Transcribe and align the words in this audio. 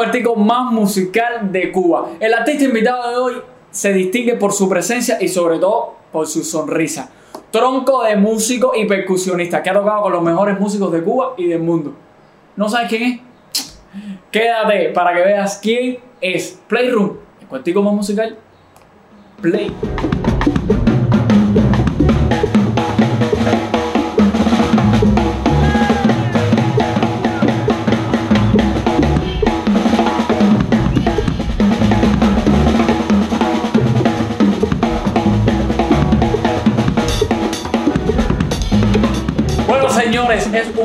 cuartico 0.00 0.34
más 0.34 0.72
musical 0.72 1.52
de 1.52 1.70
Cuba. 1.70 2.12
El 2.20 2.32
artista 2.32 2.64
invitado 2.64 3.10
de 3.10 3.16
hoy 3.16 3.42
se 3.70 3.92
distingue 3.92 4.34
por 4.34 4.54
su 4.54 4.66
presencia 4.66 5.18
y 5.20 5.28
sobre 5.28 5.58
todo 5.58 5.94
por 6.10 6.26
su 6.26 6.42
sonrisa. 6.42 7.10
Tronco 7.50 8.02
de 8.04 8.16
músico 8.16 8.72
y 8.74 8.86
percusionista 8.86 9.62
que 9.62 9.68
ha 9.68 9.74
tocado 9.74 10.00
con 10.00 10.12
los 10.12 10.22
mejores 10.22 10.58
músicos 10.58 10.90
de 10.90 11.02
Cuba 11.02 11.34
y 11.36 11.48
del 11.48 11.60
mundo. 11.60 11.92
¿No 12.56 12.66
sabes 12.70 12.88
quién 12.88 13.02
es? 13.02 13.74
Quédate 14.30 14.88
para 14.94 15.14
que 15.14 15.20
veas 15.20 15.58
quién 15.62 15.98
es. 16.22 16.58
Playroom, 16.66 17.18
el 17.42 17.46
cuartico 17.46 17.82
más 17.82 17.92
musical. 17.92 18.38
Play. 19.42 19.70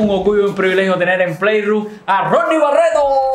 Un 0.06 0.18
orgullo 0.20 0.42
y 0.42 0.44
un 0.46 0.54
privilegio 0.54 0.94
tener 0.96 1.20
en 1.20 1.36
Playroom 1.36 1.86
a 2.06 2.28
Ronnie 2.28 2.58
Barreto. 2.58 3.30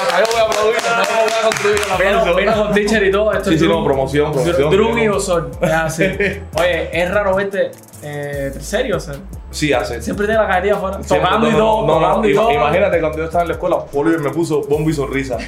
Hasta 0.00 0.20
yo 0.20 0.26
voy 0.32 0.40
a 0.40 0.44
aplaudir, 0.44 2.36
Vino, 2.36 2.54
con 2.64 2.72
teacher 2.74 3.02
y 3.04 3.10
todo. 3.10 3.32
Esto 3.32 3.48
Sí, 3.50 3.54
es 3.54 3.60
sí, 3.60 3.68
no, 3.68 3.84
promoción, 3.84 4.32
promoción. 4.32 4.70
Drum 4.70 4.98
y 4.98 5.08
Osor. 5.08 5.50
Ah, 5.62 5.88
sí. 5.88 6.04
Oye, 6.58 6.88
es 6.92 7.10
raro 7.12 7.34
verte 7.34 7.70
eh, 8.02 8.52
serio, 8.60 8.96
o 8.96 9.00
sea, 9.00 9.14
Sí, 9.50 9.72
hace. 9.72 10.02
siempre 10.02 10.26
tiene 10.26 10.40
la 10.42 10.48
cajetilla 10.48 10.74
afuera. 10.74 10.98
Tocando 11.06 11.48
y 11.48 11.52
todo, 11.52 11.86
no, 11.86 11.94
no, 12.00 12.06
tocando 12.06 12.28
y 12.28 12.34
todo. 12.34 12.52
Imagínate 12.52 13.00
cuando 13.00 13.18
yo 13.18 13.24
estaba 13.24 13.42
en 13.42 13.48
la 13.48 13.54
escuela, 13.54 13.76
Oliver 13.94 14.20
me 14.20 14.30
puso 14.30 14.62
bombo 14.68 14.90
y 14.90 14.92
sonrisa. 14.92 15.38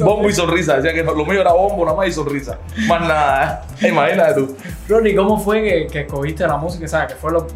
bombo 0.00 0.28
y 0.28 0.32
sonrisa. 0.32 0.76
Decía 0.76 0.94
que 0.94 1.02
lo 1.02 1.24
mío 1.26 1.40
era 1.40 1.52
bombo 1.52 1.84
nada 1.84 1.96
más 1.96 2.08
y 2.08 2.12
sonrisa. 2.12 2.58
Más 2.88 3.00
nada. 3.02 3.64
¿eh? 3.82 3.88
Imagínate 3.88 4.34
tú. 4.34 4.56
Ronnie, 4.88 5.14
¿cómo 5.14 5.38
fue 5.38 5.62
que, 5.62 5.86
que 5.88 6.00
escogiste 6.00 6.46
la 6.46 6.56
música? 6.56 6.88
¿Sabes? 6.88 7.12
Que 7.14 7.18
fue 7.20 7.32
lo. 7.32 7.46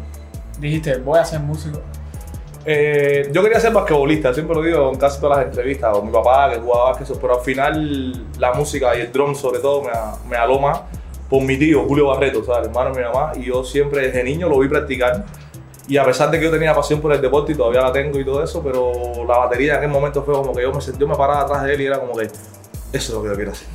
Dijiste, 0.59 0.97
voy 0.97 1.19
a 1.19 1.25
ser 1.25 1.39
músico. 1.39 1.81
Eh, 2.65 3.29
yo 3.31 3.41
quería 3.43 3.59
ser 3.61 3.71
basquetbolista, 3.71 4.33
siempre 4.33 4.55
lo 4.55 4.61
digo 4.61 4.91
en 4.91 4.97
casi 4.99 5.21
todas 5.21 5.37
las 5.37 5.47
entrevistas, 5.47 5.93
con 5.95 6.05
mi 6.07 6.11
papá 6.11 6.49
que 6.53 6.59
jugaba 6.59 6.91
básquet, 6.91 7.17
pero 7.21 7.35
al 7.37 7.41
final 7.45 8.25
la 8.39 8.53
música 8.53 8.97
y 8.97 9.01
el 9.01 9.11
drum 9.11 9.33
sobre 9.35 9.59
todo 9.59 9.83
me, 9.83 9.91
me 10.29 10.35
aló 10.35 10.59
más 10.59 10.81
por 11.29 11.41
mi 11.43 11.57
tío 11.57 11.85
Julio 11.87 12.07
Barreto, 12.07 12.43
¿sabes? 12.43 12.67
hermano 12.67 12.93
de 12.93 13.01
mi 13.01 13.07
mamá, 13.07 13.31
y 13.37 13.43
yo 13.45 13.63
siempre 13.63 14.01
desde 14.07 14.23
niño 14.23 14.49
lo 14.49 14.59
vi 14.59 14.67
practicar. 14.67 15.23
Y 15.89 15.95
a 15.95 16.03
pesar 16.03 16.29
de 16.29 16.37
que 16.39 16.43
yo 16.45 16.51
tenía 16.51 16.75
pasión 16.75 16.99
por 16.99 17.13
el 17.13 17.21
deporte 17.21 17.53
y 17.53 17.55
todavía 17.55 17.79
la 17.81 17.93
tengo 17.93 18.19
y 18.19 18.25
todo 18.25 18.43
eso, 18.43 18.61
pero 18.61 18.91
la 19.25 19.37
batería 19.37 19.73
en 19.73 19.77
aquel 19.77 19.89
momento 19.89 20.21
fue 20.23 20.33
como 20.33 20.53
que 20.53 20.63
yo 20.63 20.73
me, 20.73 20.79
yo 20.97 21.07
me 21.07 21.15
paraba 21.15 21.41
atrás 21.43 21.63
de 21.63 21.73
él 21.73 21.81
y 21.81 21.85
era 21.85 21.99
como 21.99 22.13
que 22.17 22.25
eso 22.25 22.33
es 22.91 23.09
lo 23.11 23.23
que 23.23 23.29
yo 23.29 23.35
quiero 23.35 23.51
hacer. 23.51 23.67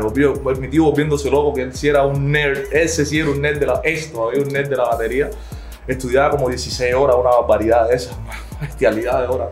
Volvió- 0.00 0.42
pues, 0.42 0.58
mi 0.58 0.68
tío 0.68 0.84
volviéndose 0.84 1.30
loco, 1.30 1.52
que 1.52 1.62
él 1.62 1.74
sí 1.74 1.88
era 1.88 2.04
un 2.04 2.32
nerd, 2.32 2.72
ese 2.72 3.04
sí 3.04 3.20
era 3.20 3.28
un 3.28 3.42
nerd 3.42 3.58
de 3.58 3.66
la, 3.66 3.80
esto, 3.84 4.28
un 4.28 4.48
nerd 4.48 4.70
de 4.70 4.76
la 4.76 4.84
batería. 4.84 5.28
Estudiaba 5.88 6.30
como 6.30 6.48
16 6.48 6.94
horas, 6.94 7.16
una 7.18 7.30
barbaridad 7.30 7.88
de 7.88 7.96
esas, 7.96 8.16
una 8.16 8.60
bestialidad 8.60 9.22
de 9.22 9.26
horas. 9.28 9.48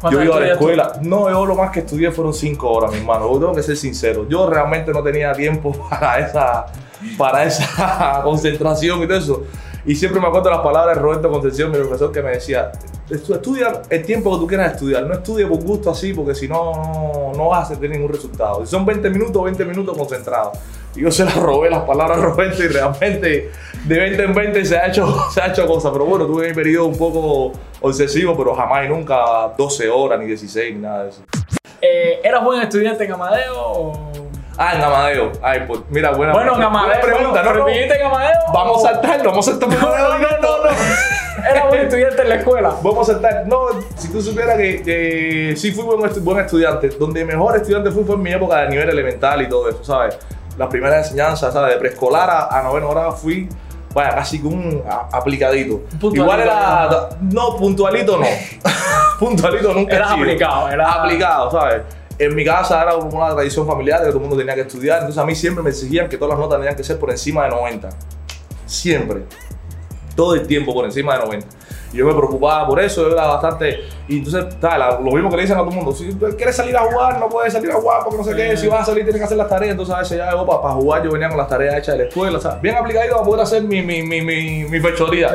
¿Cuántas 0.00 0.20
Yo 0.20 0.24
iba 0.24 0.36
a 0.36 0.40
la 0.40 0.52
escuela. 0.52 0.92
No, 1.02 1.28
yo 1.28 1.44
lo 1.44 1.54
más 1.54 1.70
que 1.70 1.80
estudié 1.80 2.10
fueron 2.10 2.32
5 2.32 2.70
horas, 2.70 2.90
mi 2.92 2.98
hermano. 2.98 3.30
Yo 3.32 3.38
tengo 3.38 3.54
que 3.54 3.62
ser 3.62 3.76
sincero. 3.76 4.26
Yo 4.28 4.48
realmente 4.48 4.92
no 4.92 5.02
tenía 5.02 5.32
tiempo 5.34 5.72
para 5.90 6.18
esa, 6.20 6.66
para 7.18 7.44
esa 7.44 8.20
concentración 8.24 9.02
y 9.02 9.06
todo 9.06 9.18
eso. 9.18 9.42
Y 9.84 9.94
siempre 9.96 10.20
me 10.20 10.26
acuerdo 10.28 10.50
las 10.50 10.60
palabras 10.60 10.94
de 10.96 11.02
Roberto 11.02 11.30
Concepción, 11.30 11.70
mi 11.70 11.78
profesor, 11.78 12.12
que 12.12 12.22
me 12.22 12.30
decía, 12.32 12.70
"Estu- 13.08 13.34
estudia 13.34 13.80
el 13.88 14.02
tiempo 14.04 14.30
que 14.32 14.38
tú 14.38 14.46
quieras 14.46 14.74
estudiar, 14.74 15.04
no 15.04 15.14
estudie 15.14 15.46
por 15.46 15.58
gusto 15.62 15.90
así, 15.90 16.12
porque 16.12 16.34
si 16.34 16.48
no, 16.48 16.72
no, 16.72 17.32
no 17.34 17.48
vas 17.48 17.70
a 17.70 17.74
tener 17.74 17.92
ningún 17.98 18.12
resultado. 18.12 18.60
Si 18.64 18.70
son 18.70 18.84
20 18.86 19.08
minutos, 19.10 19.42
20 19.42 19.64
minutos 19.64 19.96
concentrados. 19.96 20.58
Y 20.94 21.00
yo 21.00 21.10
se 21.10 21.24
las 21.24 21.34
robé 21.36 21.70
las 21.70 21.82
palabras 21.84 22.18
a 22.18 22.20
Roberto 22.22 22.62
y 22.62 22.68
realmente 22.68 23.50
de 23.84 23.98
20 23.98 24.22
en 24.24 24.34
20 24.34 24.64
se 24.64 24.78
ha 24.78 24.86
hecho, 24.86 25.14
se 25.32 25.40
ha 25.40 25.46
hecho 25.48 25.66
cosas. 25.66 25.90
Pero 25.92 26.04
bueno, 26.04 26.26
tuve 26.26 26.48
mi 26.48 26.54
periodo 26.54 26.86
un 26.86 26.98
poco 26.98 27.52
obsesivo, 27.80 28.36
pero 28.36 28.54
jamás 28.54 28.84
y 28.86 28.88
nunca 28.88 29.16
12 29.56 29.88
horas, 29.88 30.18
ni 30.20 30.26
16, 30.26 30.74
ni 30.76 30.80
nada 30.82 31.04
de 31.04 31.10
eso. 31.10 31.22
Eh, 31.82 32.20
¿Eras 32.22 32.44
buen 32.44 32.60
estudiante 32.60 33.04
en 33.04 33.12
Amadeo 33.12 33.54
o.? 33.56 34.10
Ah, 34.58 34.74
en 34.74 34.82
Amadeo. 34.84 35.32
Ay, 35.42 35.60
pues 35.66 35.80
mira, 35.88 36.10
buena, 36.10 36.34
Bueno, 36.34 36.52
en 36.52 36.58
buena 36.60 36.66
Amadeo. 36.66 37.00
pregunta. 37.00 37.30
bueno, 37.42 37.52
no, 37.52 37.58
no. 37.60 37.64
¿repetiste 37.66 37.96
en 37.98 38.06
Amadeo? 38.06 38.38
Vamos 38.52 38.84
a 38.84 38.88
saltarlo, 38.92 39.30
vamos 39.30 39.48
a 39.48 39.50
saltar. 39.52 39.68
No, 39.78 39.78
no, 39.78 40.18
no, 40.18 40.18
no, 40.18 40.64
no. 40.64 41.50
Era 41.50 41.66
buen 41.68 41.80
estudiante 41.80 42.20
en 42.20 42.28
la 42.28 42.34
escuela. 42.34 42.74
Vamos 42.82 43.08
a 43.08 43.12
saltar. 43.14 43.46
No, 43.46 43.68
si 43.96 44.12
tú 44.12 44.20
supieras 44.20 44.58
que, 44.58 44.82
que 44.82 45.54
sí 45.56 45.72
fui 45.72 45.84
buen, 45.84 46.12
buen 46.22 46.44
estudiante. 46.44 46.90
Donde 46.90 47.24
mejor 47.24 47.56
estudiante 47.56 47.90
fui 47.90 48.04
fue 48.04 48.16
en 48.16 48.22
mi 48.22 48.32
época 48.32 48.58
de 48.62 48.68
nivel 48.68 48.90
elemental 48.90 49.40
y 49.40 49.48
todo 49.48 49.70
eso, 49.70 49.82
¿sabes? 49.82 50.18
Las 50.58 50.68
primeras 50.68 51.06
enseñanzas, 51.06 51.54
¿sabes? 51.54 51.72
De 51.74 51.80
preescolar 51.80 52.28
a, 52.28 52.58
a 52.58 52.62
noveno 52.62 52.90
grado 52.90 53.12
fui, 53.12 53.48
vaya, 53.94 54.14
casi 54.14 54.40
que 54.40 54.46
un 54.46 54.82
aplicadito. 55.12 55.78
Puntualito, 56.00 56.22
Igual 56.22 56.40
era. 56.40 57.08
No, 57.20 57.56
puntualito 57.56 58.16
no. 58.18 58.26
puntualito 59.18 59.72
nunca 59.74 59.96
sido. 59.96 60.22
aplicado, 60.24 60.68
eras- 60.68 60.96
Aplicado, 60.96 61.50
¿sabes? 61.50 61.82
En 62.18 62.34
mi 62.34 62.44
casa 62.44 62.82
era 62.82 62.92
como 62.92 63.16
una 63.16 63.34
tradición 63.34 63.66
familiar 63.66 64.00
de 64.00 64.06
que 64.06 64.12
todo 64.12 64.18
el 64.22 64.28
mundo 64.28 64.36
tenía 64.36 64.54
que 64.54 64.60
estudiar. 64.62 64.98
Entonces 64.98 65.18
a 65.22 65.24
mí 65.24 65.34
siempre 65.34 65.62
me 65.64 65.70
exigían 65.70 66.08
que 66.08 66.18
todas 66.18 66.30
las 66.30 66.38
notas 66.38 66.58
tenían 66.58 66.76
que 66.76 66.84
ser 66.84 66.98
por 66.98 67.10
encima 67.10 67.44
de 67.44 67.50
90. 67.50 67.88
Siempre 68.66 69.24
todo 70.14 70.34
el 70.34 70.46
tiempo 70.46 70.74
por 70.74 70.84
encima 70.84 71.16
de 71.18 71.24
90. 71.24 71.46
Y 71.92 71.96
yo 71.96 72.06
me 72.06 72.14
preocupaba 72.14 72.66
por 72.66 72.80
eso, 72.80 73.02
yo 73.08 73.14
era 73.14 73.26
bastante. 73.26 73.80
Y 74.08 74.18
entonces, 74.18 74.58
tal, 74.60 74.80
lo 75.04 75.10
mismo 75.10 75.28
que 75.30 75.36
le 75.36 75.42
dicen 75.42 75.56
a 75.56 75.60
todo 75.60 75.70
el 75.70 75.76
mundo: 75.76 75.92
si 75.92 76.12
tú 76.14 76.26
quieres 76.36 76.54
salir 76.54 76.76
a 76.76 76.80
jugar, 76.80 77.18
no 77.18 77.28
puedes 77.28 77.52
salir 77.52 77.70
a 77.70 77.74
jugar 77.74 78.02
porque 78.04 78.18
no 78.18 78.24
sé 78.24 78.34
qué. 78.34 78.56
Si 78.56 78.68
vas 78.68 78.82
a 78.82 78.84
salir, 78.86 79.04
tienes 79.04 79.20
que 79.20 79.24
hacer 79.24 79.36
las 79.36 79.48
tareas. 79.48 79.72
Entonces, 79.72 79.94
a 79.94 79.98
veces 79.98 80.18
ya 80.18 80.30
yo, 80.30 80.46
para, 80.46 80.74
jugar, 80.74 81.02
yo 81.02 81.10
venía 81.10 81.28
con 81.28 81.38
las 81.38 81.48
tareas 81.48 81.76
hechas 81.76 81.96
de 81.96 82.04
la 82.04 82.08
escuela, 82.08 82.38
o 82.38 82.40
sea, 82.40 82.58
bien 82.62 82.76
aplicadito 82.76 83.14
para 83.14 83.26
poder 83.26 83.42
hacer 83.42 83.62
mi, 83.62 83.82
mi, 83.82 84.02
mi, 84.02 84.20
mi, 84.22 84.64
mi 84.64 84.80
fechoría. 84.80 85.30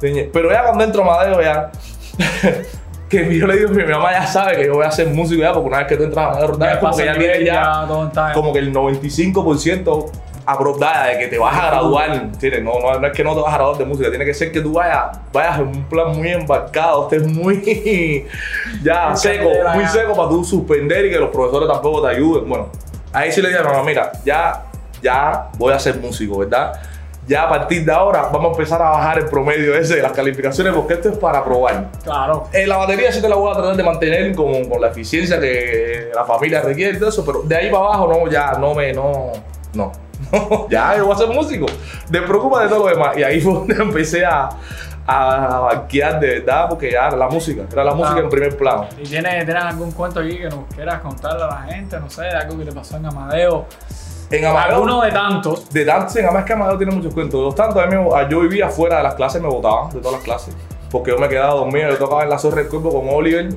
Sí. 0.00 0.28
Pero 0.32 0.50
ya 0.50 0.62
cuando 0.64 0.84
entro 0.84 1.02
a 1.02 1.06
Madeo, 1.06 1.40
ya. 1.40 1.70
que 3.08 3.38
yo 3.38 3.46
le 3.46 3.56
digo, 3.56 3.70
mi, 3.70 3.84
mi 3.84 3.92
mamá 3.92 4.12
ya 4.12 4.26
sabe 4.26 4.56
que 4.56 4.66
yo 4.66 4.74
voy 4.74 4.84
a 4.84 4.90
ser 4.90 5.08
músico 5.08 5.40
ya, 5.40 5.52
porque 5.52 5.68
una 5.68 5.78
vez 5.78 5.86
que 5.86 5.96
tú 5.96 6.02
entras 6.04 6.26
a 6.26 6.30
Madeo, 6.30 6.58
Ya 6.58 6.80
como 6.80 6.96
que 6.96 7.04
ya 7.04 7.16
ya 7.16 7.88
ya 8.12 8.32
como 8.34 8.52
que 8.52 8.58
el 8.58 8.74
95% 8.74 10.10
aprobada 10.46 11.08
de 11.08 11.18
que 11.18 11.26
te 11.26 11.38
vas 11.38 11.58
a 11.58 11.66
graduar, 11.66 12.10
¿entiendes? 12.14 12.62
No, 12.62 12.78
no, 12.80 12.98
no 13.00 13.06
es 13.06 13.12
que 13.12 13.24
no 13.24 13.34
te 13.34 13.40
vas 13.40 13.52
a 13.52 13.56
graduar 13.56 13.78
de 13.78 13.84
música, 13.84 14.08
tiene 14.10 14.24
que 14.24 14.32
ser 14.32 14.52
que 14.52 14.60
tú 14.60 14.74
vayas, 14.74 15.18
vayas 15.32 15.58
en 15.58 15.66
un 15.66 15.84
plan 15.84 16.16
muy 16.16 16.28
embarcado, 16.28 17.08
estés 17.10 17.26
muy 17.26 17.56
ya 18.82 19.10
En 19.10 19.16
seco, 19.16 19.44
candela, 19.44 19.74
muy 19.74 19.84
ya. 19.84 19.90
seco 19.90 20.14
para 20.14 20.28
tú 20.28 20.44
suspender 20.44 21.04
y 21.06 21.10
que 21.10 21.18
los 21.18 21.30
profesores 21.30 21.68
tampoco 21.68 22.02
te 22.02 22.14
ayuden. 22.14 22.48
Bueno, 22.48 22.68
ahí 23.12 23.32
sí 23.32 23.42
le 23.42 23.48
dije 23.48 23.60
a 23.60 23.64
mamá, 23.64 23.82
mira, 23.82 24.12
ya, 24.24 24.66
ya 25.02 25.48
voy 25.58 25.72
a 25.72 25.78
ser 25.78 25.96
músico, 25.98 26.38
¿verdad? 26.38 26.80
Ya 27.26 27.42
a 27.42 27.48
partir 27.48 27.84
de 27.84 27.90
ahora 27.92 28.28
vamos 28.32 28.50
a 28.50 28.50
empezar 28.52 28.80
a 28.80 28.90
bajar 28.90 29.18
el 29.18 29.24
promedio 29.26 29.74
ese 29.76 29.96
de 29.96 30.02
las 30.02 30.12
calificaciones 30.12 30.72
porque 30.72 30.94
esto 30.94 31.08
es 31.08 31.18
para 31.18 31.44
probar. 31.44 31.88
Claro. 32.04 32.48
En 32.52 32.68
la 32.68 32.76
batería 32.76 33.10
sí 33.10 33.20
te 33.20 33.28
la 33.28 33.34
voy 33.34 33.50
a 33.50 33.54
tratar 33.54 33.74
de 33.76 33.82
mantener 33.82 34.32
con, 34.36 34.66
con 34.68 34.80
la 34.80 34.90
eficiencia 34.90 35.40
que 35.40 36.12
la 36.14 36.24
familia 36.24 36.62
requiere 36.62 36.96
y 36.96 37.00
todo 37.00 37.08
eso, 37.08 37.24
pero 37.26 37.42
de 37.42 37.56
ahí 37.56 37.68
para 37.68 37.84
abajo 37.84 38.06
no, 38.06 38.30
ya 38.30 38.52
no 38.52 38.74
me, 38.74 38.92
no, 38.92 39.32
no. 39.74 40.05
ya, 40.70 40.96
yo 40.96 41.06
voy 41.06 41.14
a 41.14 41.18
ser 41.18 41.28
músico. 41.28 41.66
Te 42.10 42.22
preocupa 42.22 42.62
de 42.62 42.68
todo 42.68 42.88
lo 42.88 42.94
demás. 42.94 43.16
Y 43.16 43.22
ahí 43.22 43.40
fue 43.40 43.52
donde 43.52 43.74
empecé 43.82 44.24
a, 44.24 44.48
a 45.06 45.60
banquear 45.60 46.18
de 46.20 46.40
verdad, 46.40 46.68
porque 46.68 46.90
ya 46.92 47.06
era 47.08 47.16
la 47.16 47.28
música, 47.28 47.62
era 47.70 47.84
la 47.84 47.94
música 47.94 48.20
en 48.20 48.28
primer 48.28 48.56
plano. 48.56 48.86
¿Y 49.00 49.04
tienes, 49.06 49.44
tienes 49.44 49.64
algún 49.64 49.92
cuento 49.92 50.20
aquí 50.20 50.36
que 50.38 50.48
nos 50.48 50.64
quieras 50.74 51.00
contarle 51.00 51.44
a 51.44 51.46
la 51.46 51.62
gente? 51.62 51.98
No 52.00 52.10
sé, 52.10 52.22
de 52.22 52.30
algo 52.34 52.58
que 52.58 52.64
te 52.64 52.72
pasó 52.72 52.96
en 52.96 53.06
Amadeo. 53.06 53.66
En 54.30 54.44
Amadeo, 54.44 54.74
Alguno 54.76 55.02
de 55.02 55.12
tantos. 55.12 55.70
de 55.70 55.84
tantos, 55.84 56.16
además 56.16 56.44
que 56.44 56.52
Amadeo 56.52 56.76
tiene 56.76 56.92
muchos 56.92 57.14
cuentos. 57.14 57.38
De 57.38 57.44
los 57.44 57.54
tantos, 57.54 57.80
a 57.80 57.86
mí 57.86 57.94
yo 58.28 58.40
vivía 58.40 58.68
fuera 58.68 58.96
de 58.96 59.02
las 59.04 59.14
clases, 59.14 59.40
me 59.40 59.48
botaban 59.48 59.90
de 59.90 60.00
todas 60.00 60.14
las 60.14 60.22
clases. 60.24 60.56
Porque 60.90 61.12
yo 61.12 61.18
me 61.18 61.28
quedaba 61.28 61.54
dormido, 61.54 61.90
yo 61.90 61.96
tocaba 61.98 62.24
en 62.24 62.30
la 62.30 62.38
Zorra 62.38 62.56
del 62.62 62.68
Cuerpo 62.68 62.92
con 62.92 63.08
Oliver, 63.08 63.48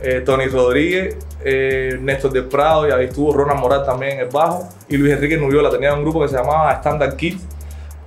eh, 0.00 0.22
Tony 0.24 0.46
Rodríguez, 0.46 1.16
eh, 1.44 1.98
Néstor 2.00 2.32
del 2.32 2.44
Prado, 2.46 2.88
y 2.88 2.92
ahí 2.92 3.06
estuvo 3.06 3.32
Ronald 3.32 3.60
Moral 3.60 3.84
también 3.84 4.12
en 4.12 4.20
el 4.20 4.28
bajo, 4.28 4.68
y 4.88 4.96
Luis 4.96 5.12
Enrique 5.14 5.36
Nubiola. 5.36 5.70
Tenía 5.70 5.94
un 5.94 6.02
grupo 6.02 6.20
que 6.22 6.28
se 6.28 6.36
llamaba 6.36 6.72
Standard 6.74 7.16
Kids. 7.16 7.42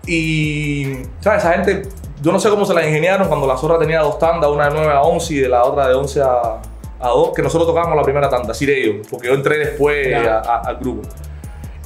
Y, 0.06 1.04
¿sabes? 1.20 1.44
Esa 1.44 1.54
gente, 1.54 1.84
yo 2.22 2.32
no 2.32 2.40
sé 2.40 2.50
cómo 2.50 2.66
se 2.66 2.74
la 2.74 2.86
ingeniaron 2.86 3.28
cuando 3.28 3.46
la 3.48 3.58
Zorra 3.58 3.78
tenía 3.78 4.00
dos 4.02 4.18
tandas, 4.18 4.50
una 4.50 4.68
de 4.70 4.74
9 4.76 4.92
a 4.94 5.02
11 5.02 5.34
y 5.34 5.38
de 5.40 5.50
la 5.50 5.64
otra 5.64 5.88
de 5.88 5.94
11 5.94 6.22
a, 6.22 6.58
a 7.00 7.10
2, 7.10 7.32
que 7.36 7.42
nosotros 7.42 7.68
tocábamos 7.68 7.96
la 7.96 8.04
primera 8.04 8.30
tanda, 8.30 8.52
así 8.52 8.66
de 8.66 8.82
ellos, 8.84 9.08
porque 9.10 9.28
yo 9.28 9.34
entré 9.36 9.58
después 9.60 10.08
a- 10.16 10.40
a- 10.40 10.62
al 10.68 10.78
grupo. 10.78 11.08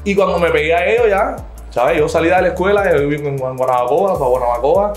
Y 0.06 0.16
cuando 0.16 0.40
me 0.40 0.50
pegué 0.52 0.74
a 0.74 0.86
ellos 0.86 1.08
ya, 1.10 1.36
¿sabes? 1.70 1.98
Yo 1.98 2.08
salí 2.08 2.30
de 2.30 2.42
la 2.42 2.48
escuela, 2.48 2.90
yo 2.92 3.08
viví 3.08 3.28
en 3.28 3.38
Guan- 3.38 3.58
Guanabacoa, 3.58 4.14
para 4.14 4.26
Guanabacoa, 4.30 4.94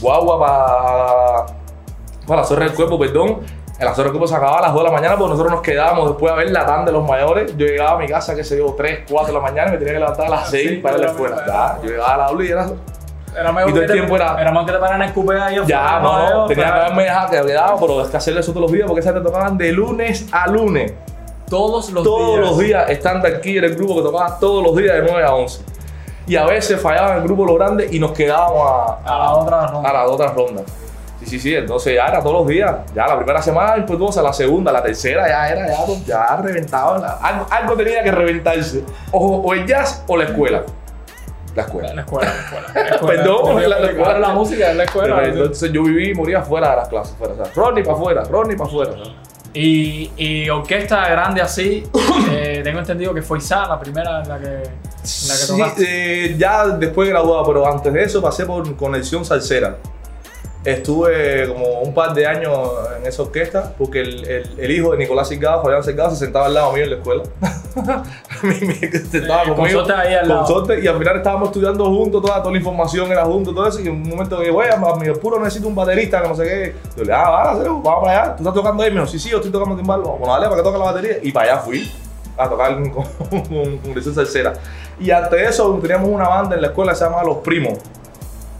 guagua 0.00 0.38
para, 0.38 1.46
para 2.26 2.40
la 2.42 2.46
Zorra 2.46 2.64
del 2.66 2.74
Cuerpo, 2.74 2.98
perdón. 2.98 3.40
En 3.78 3.84
la 3.84 3.94
Zorra 3.94 4.04
del 4.04 4.12
Cuerpo 4.12 4.26
se 4.26 4.34
acababa 4.34 4.58
a 4.58 4.62
las 4.62 4.72
2 4.72 4.82
de 4.82 4.88
la 4.88 4.94
mañana, 4.94 5.16
porque 5.16 5.30
nosotros 5.32 5.52
nos 5.52 5.60
quedábamos 5.62 6.08
después 6.08 6.32
a 6.32 6.36
ver 6.36 6.50
la 6.50 6.64
tanda 6.64 6.86
de 6.86 6.92
los 6.92 7.06
mayores. 7.06 7.54
Yo 7.58 7.66
llegaba 7.66 7.92
a 7.92 7.98
mi 7.98 8.08
casa, 8.08 8.34
que 8.34 8.42
se 8.42 8.56
dio 8.56 8.72
3, 8.74 9.00
4 9.08 9.26
de 9.26 9.32
la 9.34 9.40
mañana, 9.40 9.68
y 9.68 9.72
me 9.72 9.78
tenía 9.78 9.92
que 9.94 10.00
levantar 10.00 10.26
a 10.26 10.30
las 10.30 10.48
6 10.50 10.68
Sí, 10.70 10.76
para 10.76 10.96
ir 10.96 11.02
a 11.02 11.06
la 11.06 11.10
escuela. 11.12 11.44
Ya, 11.46 11.78
yo 11.82 11.88
llegaba 11.90 12.14
a 12.14 12.16
la 12.16 12.24
aula 12.26 12.44
y 12.44 12.48
era 12.48 12.66
Era 13.38 13.52
mejor 13.52 13.70
y 13.70 13.72
todo 13.74 13.80
que 13.80 13.84
el 13.84 13.86
te- 13.86 13.92
tiempo 13.92 14.16
era. 14.16 14.40
Era 14.40 14.50
más 14.52 14.64
que 14.64 14.72
te 14.72 14.78
paran 14.78 15.02
a 15.02 15.06
escupir 15.06 15.36
ahí 15.36 15.56
Ya, 15.66 16.00
no, 16.00 16.30
no, 16.30 16.46
tenía 16.46 16.64
que 16.64 16.70
haberme 16.80 17.02
dejado 17.04 17.30
que 17.30 17.42
quedado, 17.42 17.76
pero 17.78 18.00
es 18.00 18.08
que 18.08 18.16
hacerle 18.16 18.40
eso 18.40 18.52
todos 18.52 18.62
los 18.62 18.72
días 18.72 18.86
porque 18.86 19.00
esas 19.00 19.12
te 19.12 19.20
tocaban 19.20 19.58
de 19.58 19.72
lunes 19.72 20.26
a 20.32 20.46
lunes. 20.48 20.94
Todos 21.50 21.90
los 21.92 22.02
todos 22.02 22.36
días. 22.38 22.40
los 22.48 22.58
días 22.58 22.90
estando 22.90 23.28
aquí 23.28 23.58
en 23.58 23.64
el 23.64 23.76
grupo 23.76 23.96
que 23.96 24.02
tocaba 24.02 24.38
todos 24.38 24.62
los 24.64 24.74
días 24.74 24.94
de 24.96 25.02
9 25.02 25.22
a 25.22 25.34
11. 25.34 25.62
Y 26.26 26.34
a 26.36 26.46
veces 26.46 26.80
fallaban 26.80 27.18
el 27.18 27.22
grupo 27.24 27.44
los 27.44 27.56
grandes 27.56 27.92
y 27.92 28.00
nos 28.00 28.12
quedábamos 28.12 28.68
a, 28.68 28.98
A 29.04 29.18
la 29.18 29.32
otra 29.34 29.66
ronda. 29.66 29.88
a 29.88 29.92
la 29.92 30.06
otra 30.06 30.26
ronda. 30.32 30.62
Sí, 31.20 31.26
sí, 31.26 31.38
sí, 31.40 31.54
entonces 31.54 31.94
ya 31.94 32.06
era 32.06 32.20
todos 32.22 32.40
los 32.40 32.46
días. 32.48 32.74
Ya 32.94 33.06
la 33.06 33.16
primera 33.16 33.40
semana 33.40 33.76
impetuosa, 33.78 34.22
la 34.22 34.32
segunda, 34.32 34.70
la 34.70 34.82
tercera 34.82 35.26
ya 35.26 35.48
era, 35.48 35.66
ya, 35.68 35.76
ya 36.06 36.36
reventaba. 36.36 36.98
la- 36.98 37.12
algo, 37.22 37.46
algo 37.50 37.74
tenía 37.76 38.02
que 38.02 38.10
reventarse. 38.10 38.84
O, 39.12 39.38
o 39.38 39.54
el 39.54 39.66
jazz 39.66 40.04
o 40.06 40.16
la 40.16 40.24
escuela. 40.24 40.62
La 41.54 41.62
escuela. 41.62 41.94
La 41.94 42.02
escuela, 42.02 42.30
la 42.34 42.40
escuela. 42.42 42.66
La 42.74 42.80
escuela. 42.96 43.22
Perdón, 43.22 43.38
Porque 43.42 43.68
la- 43.68 43.80
la 43.80 43.86
escuela. 43.90 44.18
la 44.18 44.28
música 44.30 44.72
la 44.74 44.84
escuela. 44.84 45.16
Pero 45.22 45.30
entonces 45.44 45.72
yo 45.72 45.82
viví 45.84 46.10
y 46.10 46.14
moría 46.14 46.42
fuera 46.42 46.70
de 46.70 46.76
las 46.76 46.88
clases. 46.88 47.14
Fuera, 47.16 47.32
o 47.32 47.36
sea, 47.36 47.46
Ronnie 47.54 47.82
para 47.82 47.96
afuera, 47.96 48.22
Ronnie 48.24 48.56
para 48.56 48.68
afuera. 48.68 48.92
Y, 49.54 50.10
y 50.18 50.50
orquesta 50.50 51.08
grande 51.08 51.40
así, 51.40 51.82
eh, 52.30 52.60
tengo 52.62 52.78
entendido 52.80 53.14
que 53.14 53.22
fue 53.22 53.38
Isa 53.38 53.66
la 53.66 53.80
primera 53.80 54.20
en 54.22 54.28
la 54.28 54.38
que, 54.38 54.46
en 54.48 54.52
la 54.60 54.60
que 54.62 55.02
Sí, 55.02 55.46
tocaste. 55.56 56.24
eh, 56.26 56.34
ya 56.36 56.66
después 56.66 57.08
graduado, 57.08 57.46
pero 57.46 57.66
antes 57.66 57.90
de 57.90 58.02
eso 58.02 58.20
pasé 58.20 58.44
por 58.44 58.76
Conexión 58.76 59.24
Salsera. 59.24 59.76
Estuve 60.66 61.46
como 61.48 61.80
un 61.80 61.94
par 61.94 62.12
de 62.12 62.26
años 62.26 62.58
en 62.98 63.06
esa 63.06 63.22
orquesta 63.22 63.72
porque 63.78 64.00
el, 64.00 64.26
el- 64.28 64.50
el 64.58 64.70
hijo 64.70 64.90
de 64.92 64.98
Nicolás 64.98 65.28
Salgado, 65.28 65.62
Fabián 65.62 65.82
Salgado, 65.82 66.10
se 66.10 66.16
sentaba 66.16 66.46
al 66.46 66.54
lado 66.54 66.72
mío 66.72 66.84
en 66.84 66.90
la 66.90 66.96
escuela. 66.96 67.22
Mi- 68.42 68.66
mi- 68.66 68.74
se 68.74 69.06
sentaba 69.06 69.42
Eh, 69.44 69.54
conmigo. 69.54 69.82
ahí 69.94 70.14
al 70.14 70.28
lado. 70.28 70.66
y 70.82 70.86
al 70.86 70.98
final 70.98 71.16
estábamos 71.16 71.48
estudiando 71.48 71.84
juntos, 71.86 72.22
toda, 72.22 72.38
toda 72.40 72.50
la 72.52 72.58
información 72.58 73.10
era 73.12 73.24
junto, 73.24 73.54
todo 73.54 73.66
eso. 73.68 73.80
Y 73.80 73.86
en 73.86 73.92
un 73.92 74.08
momento 74.08 74.38
que, 74.38 74.50
güey, 74.50 74.68
mi 75.00 75.10
puro 75.14 75.38
necesito 75.38 75.68
un 75.68 75.74
baterista, 75.74 76.20
que 76.22 76.28
no 76.28 76.34
sé 76.34 76.44
qué. 76.44 76.74
Yo 76.96 77.04
le 77.04 77.12
ah, 77.12 77.30
vale, 77.30 77.68
vamos 77.68 77.82
para 78.04 78.22
allá. 78.24 78.36
¿Tú 78.36 78.42
estás 78.42 78.54
tocando 78.54 78.82
ahí? 78.82 78.90
Me 78.90 78.96
dijo, 79.00 79.06
sí, 79.10 79.18
sí, 79.18 79.30
yo 79.30 79.36
estoy 79.36 79.52
tocando 79.52 79.76
timbal. 79.76 80.00
Bueno, 80.00 80.26
dale, 80.32 80.46
para 80.46 80.56
que 80.56 80.62
toque 80.62 80.78
la 80.78 80.84
batería. 80.84 81.18
Y 81.22 81.32
para 81.32 81.52
allá 81.52 81.62
fui 81.62 81.90
a 82.36 82.48
tocar 82.48 82.74
con, 82.74 82.90
con, 82.90 83.04
con 83.42 83.78
Conexión 83.78 84.14
Salsera. 84.14 84.52
Y 84.98 85.10
antes 85.10 85.30
de 85.30 85.44
eso 85.46 85.78
teníamos 85.80 86.08
una 86.08 86.28
banda 86.28 86.54
en 86.56 86.62
la 86.62 86.68
escuela 86.68 86.92
que 86.92 86.98
se 86.98 87.04
llamaba 87.04 87.24
Los 87.24 87.38
Primos. 87.38 87.78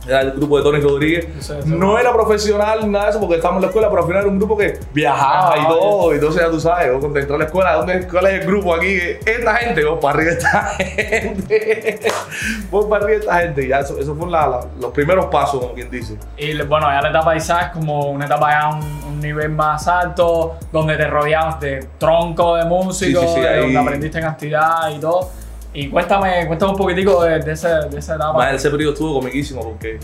Era 0.06 0.20
el 0.20 0.32
grupo 0.32 0.58
de 0.58 0.62
Tony 0.62 0.80
Rodríguez. 0.80 1.26
No 1.66 1.98
era 1.98 2.12
profesional 2.12 2.90
nada 2.90 3.06
de 3.06 3.10
eso 3.10 3.20
porque 3.20 3.36
estábamos 3.36 3.58
en 3.58 3.62
la 3.62 3.66
escuela, 3.68 3.88
pero 3.90 4.02
al 4.02 4.06
final 4.08 4.22
era 4.22 4.30
un 4.30 4.38
grupo 4.38 4.56
que 4.56 4.78
viajaba 4.92 5.58
y 5.58 5.66
todo. 5.66 6.12
Y 6.12 6.14
entonces 6.16 6.42
ya 6.42 6.50
tú 6.50 6.60
sabes, 6.60 6.92
vos 6.92 7.00
cuando 7.00 7.18
entró 7.18 7.34
a 7.34 7.38
la 7.38 7.44
escuela, 7.46 7.72
¿dónde, 7.74 8.06
¿cuál 8.08 8.26
es 8.26 8.32
el 8.40 8.46
grupo 8.46 8.74
aquí? 8.74 8.98
Esta 9.26 9.54
gente, 9.56 9.84
vos 9.84 9.98
para 10.00 10.18
arriba 10.18 10.32
esta 10.32 10.62
gente. 10.78 11.98
vos 12.70 12.86
para 12.86 13.04
arriba 13.04 13.20
esta 13.20 13.38
gente. 13.40 13.64
Y 13.64 13.68
ya 13.68 13.80
eso, 13.80 13.98
eso 13.98 14.14
fueron 14.14 14.32
la- 14.32 14.46
la- 14.46 14.66
los 14.80 14.90
primeros 14.92 15.26
pasos, 15.26 15.60
como 15.60 15.74
quien 15.74 15.90
dice. 15.90 16.16
Y 16.36 16.56
bueno, 16.62 16.86
ya 16.88 17.00
la 17.02 17.10
etapa 17.10 17.32
de 17.32 17.38
Isa 17.38 17.60
es 17.62 17.70
como 17.72 18.10
una 18.10 18.26
etapa 18.26 18.50
ya 18.50 18.68
un, 18.68 18.84
un 19.08 19.20
nivel 19.20 19.50
más 19.50 19.86
alto, 19.88 20.56
donde 20.72 20.96
te 20.96 21.06
rodeabas 21.08 21.60
de 21.60 21.86
tronco 21.98 22.54
de 22.56 22.64
músicos, 22.64 23.22
Sí, 23.22 23.28
sí, 23.28 23.34
sí, 23.34 23.40
de 23.40 23.48
ahí- 23.48 23.60
donde 23.60 23.78
aprendiste 23.78 24.20
cantidad 24.20 24.88
y 24.94 24.98
todo. 24.98 25.30
Y 25.78 25.90
cuéntame, 25.90 26.46
cuéntame 26.46 26.72
un 26.72 26.78
poquitico 26.78 27.22
de, 27.22 27.38
de, 27.40 27.52
ese- 27.52 27.68
de 27.90 27.98
esa 27.98 28.14
etapa. 28.14 28.32
Más 28.32 28.54
ese 28.54 28.70
periodo 28.70 28.92
estuvo 28.94 29.14
comiquísimo 29.20 29.62
porque 29.62 29.98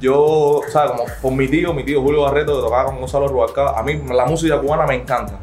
yo, 0.00 0.60
¿sabes? 0.68 0.90
Como 0.92 1.04
por 1.22 1.32
mi 1.32 1.46
tío, 1.46 1.72
mi 1.72 1.84
tío 1.84 2.02
Julio 2.02 2.22
Barreto, 2.22 2.56
que 2.56 2.62
tocaba 2.62 2.86
con 2.86 2.98
Gonzalo 2.98 3.28
Rubalcaba, 3.28 3.78
a 3.78 3.82
mí 3.84 4.02
la 4.12 4.26
música 4.26 4.58
cubana 4.58 4.84
me 4.84 4.96
encanta. 4.96 5.38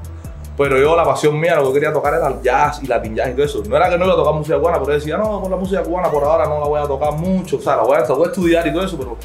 Pero 0.58 0.78
yo, 0.78 0.94
la 0.98 1.06
pasión 1.06 1.40
mía, 1.40 1.56
lo 1.56 1.68
que 1.68 1.76
quería 1.76 1.94
tocar 1.94 2.14
era 2.16 2.28
el 2.28 2.42
jazz 2.42 2.82
y 2.84 2.88
latin 2.88 3.16
jazz 3.16 3.30
y 3.30 3.32
todo 3.32 3.46
eso. 3.46 3.64
No 3.70 3.78
era 3.78 3.90
que 3.90 3.98
no 3.98 4.04
iba 4.04 4.14
a 4.16 4.18
tocar 4.18 4.34
música 4.34 4.58
cubana, 4.60 4.80
pero 4.82 4.92
decía, 4.94 5.16
no, 5.18 5.40
con 5.40 5.50
la 5.50 5.56
música 5.56 5.82
cubana 5.82 6.12
por 6.12 6.26
ahora 6.26 6.46
no 6.50 6.60
la 6.60 6.68
voy 6.68 6.82
a 6.82 6.84
tocar 6.84 7.14
mucho. 7.14 7.56
O 7.56 7.62
sea, 7.62 7.78
la 7.78 7.84
voy 7.84 7.96
a, 7.96 8.02
la 8.02 8.08
voy 8.08 8.26
a 8.26 8.28
estudiar 8.28 8.68
y 8.68 8.74
todo 8.74 8.84
eso, 8.84 8.98
pero 8.98 9.16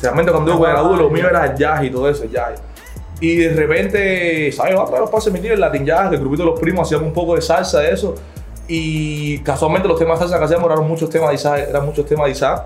realmente 0.00 0.30
cuando 0.30 0.52
yo 0.52 0.60
me 0.60 0.68
gradué, 0.68 0.96
lo 0.96 1.10
mío 1.10 1.28
era 1.28 1.46
el 1.46 1.56
jazz 1.56 1.82
y 1.82 1.90
todo 1.90 2.08
eso, 2.08 2.22
el 2.22 2.30
jazz. 2.30 2.62
Y 3.18 3.34
de 3.36 3.54
repente, 3.54 4.52
¿sabes? 4.52 4.76
Otra 4.76 4.92
vez 4.92 5.00
los 5.00 5.10
pases 5.10 5.32
mi 5.32 5.40
tío, 5.40 5.52
el 5.54 5.60
latin 5.60 5.84
jazz, 5.84 6.12
el 6.12 6.20
grupito 6.20 6.44
de 6.44 6.50
los 6.50 6.60
primos, 6.60 6.86
hacíamos 6.86 7.08
un 7.08 7.12
poco 7.12 7.34
de 7.34 7.42
salsa 7.42 7.80
de 7.80 7.90
eso. 7.90 8.14
Y 8.68 9.38
casualmente 9.40 9.86
los 9.88 9.98
temas 9.98 10.18
de 10.18 10.24
salsa 10.24 10.38
que 10.38 10.44
hacíamos 10.44 10.70
eran 10.72 10.86
muchos 10.88 11.10
temas 11.10 11.28
de 11.30 11.34
Isaac, 11.36 11.66
eran 11.68 11.84
muchos 11.84 12.06
temas 12.06 12.26
de 12.26 12.32
Isaac. 12.32 12.62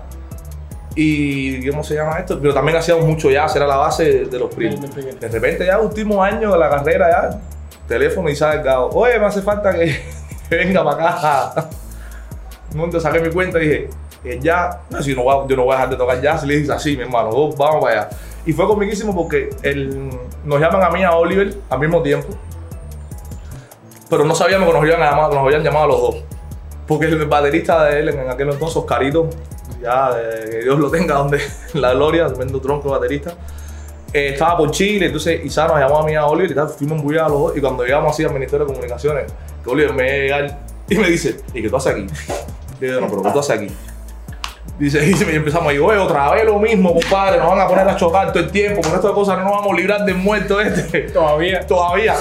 Y 0.95 1.69
¿cómo 1.69 1.83
se 1.83 1.95
llama 1.95 2.17
esto? 2.19 2.39
Pero 2.41 2.53
también 2.53 2.77
hacíamos 2.77 3.05
mucho 3.05 3.29
jazz, 3.29 3.55
era 3.55 3.67
la 3.67 3.77
base 3.77 4.25
de 4.25 4.39
los 4.39 4.53
primos. 4.53 4.79
De 5.19 5.27
repente 5.27 5.65
ya 5.65 5.79
último 5.79 6.23
año 6.23 6.51
de 6.51 6.57
la 6.59 6.69
carrera 6.69 7.09
ya, 7.09 7.39
teléfono 7.87 8.29
Isaac 8.29 8.55
Delgado. 8.55 8.89
Oye, 8.89 9.19
me 9.19 9.25
hace 9.25 9.41
falta 9.41 9.73
que, 9.73 9.99
que 10.49 10.55
venga 10.55 10.83
para 10.83 11.09
acá. 11.15 11.69
Momento 12.75 12.99
saqué 12.99 13.19
mi 13.19 13.29
cuenta 13.29 13.59
y 13.61 13.67
dije, 13.67 13.89
eh, 14.23 14.39
ya, 14.41 14.81
no, 14.89 15.01
si 15.01 15.15
no 15.15 15.23
voy 15.23 15.43
a- 15.45 15.47
yo 15.47 15.55
no 15.55 15.63
voy 15.63 15.71
a 15.73 15.75
dejar 15.77 15.89
de 15.91 15.95
tocar 15.97 16.21
jazz. 16.21 16.43
Le 16.43 16.57
dije 16.57 16.71
así, 16.71 16.95
mi 16.97 17.03
hermano, 17.03 17.29
"Oh, 17.31 17.55
vamos 17.55 17.83
para 17.83 18.01
allá. 18.01 18.09
Y 18.45 18.53
fue 18.53 18.67
comiquísimo 18.67 19.15
porque 19.15 19.49
el, 19.63 20.09
nos 20.43 20.59
llaman 20.59 20.81
a 20.83 20.89
mí 20.89 21.03
a 21.03 21.11
Oliver 21.15 21.53
al 21.69 21.79
mismo 21.79 22.01
tiempo. 22.01 22.27
Pero 24.09 24.25
no 24.25 24.35
sabíamos 24.35 24.67
que 24.67 24.73
nos 24.73 24.81
habían 24.81 24.99
llamado, 24.99 25.33
nos 25.33 25.45
habían 25.45 25.63
llamado 25.63 25.85
a 25.85 25.87
los 25.87 26.01
dos. 26.01 26.15
Porque 26.87 27.05
el 27.05 27.25
baterista 27.25 27.83
de 27.85 27.99
él 27.99 28.09
en 28.09 28.29
aquel 28.29 28.49
entonces, 28.49 28.75
Oscarito, 28.75 29.29
ya 29.81 30.11
eh, 30.17 30.49
que 30.49 30.57
Dios 30.63 30.79
lo 30.79 30.89
tenga 30.89 31.15
donde 31.15 31.39
la 31.75 31.93
gloria, 31.93 32.27
tremendo 32.27 32.59
tronco 32.59 32.89
de 32.89 32.99
baterista, 32.99 33.33
eh, 34.11 34.31
estaba 34.33 34.57
por 34.57 34.71
Chile, 34.71 35.05
entonces 35.05 35.45
Isa 35.45 35.67
nos 35.67 35.79
llamó 35.79 35.99
a 35.99 36.05
mí 36.05 36.13
y 36.13 36.15
a 36.15 36.25
Oliver 36.25 36.49
y 36.49 36.55
tal, 36.55 36.69
fuimos 36.69 37.03
bulla 37.03 37.25
a 37.25 37.29
los 37.29 37.39
dos. 37.39 37.57
Y 37.57 37.61
cuando 37.61 37.83
llegamos 37.83 38.13
así 38.13 38.23
al 38.23 38.33
Ministerio 38.33 38.65
de 38.65 38.73
Comunicaciones, 38.73 39.31
que 39.63 39.69
Oliver 39.69 39.93
me 39.93 40.03
llega 40.03 40.59
y 40.89 40.95
me 40.95 41.07
dice, 41.07 41.39
¿y 41.53 41.61
qué 41.61 41.69
tú 41.69 41.77
haces 41.77 41.93
aquí? 41.93 42.07
Y 42.81 42.87
yo, 42.87 43.01
no, 43.01 43.07
pero 43.07 43.21
¿qué 43.21 43.29
tú 43.29 43.39
haces 43.39 43.55
aquí? 43.55 43.67
Dice, 44.79 45.05
y 45.31 45.35
empezamos 45.35 45.69
a 45.69 45.73
ir, 45.73 45.81
oye, 45.81 45.99
otra 45.99 46.31
vez 46.31 46.45
lo 46.45 46.57
mismo, 46.57 46.93
compadre, 46.93 47.37
nos 47.37 47.49
van 47.49 47.59
a 47.59 47.67
poner 47.67 47.87
a 47.87 47.95
chocar 47.95 48.33
todo 48.33 48.41
el 48.41 48.49
tiempo, 48.49 48.81
con 48.81 48.93
estas 48.95 49.11
cosas 49.11 49.37
no 49.37 49.43
nos 49.43 49.53
vamos 49.53 49.73
a 49.73 49.75
librar 49.75 50.05
del 50.05 50.15
muerto 50.15 50.59
este. 50.59 51.01
Todavía. 51.11 51.67
Todavía, 51.67 52.15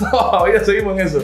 todavía 0.10 0.64
seguimos 0.64 0.98
en 0.98 1.06
eso. 1.06 1.22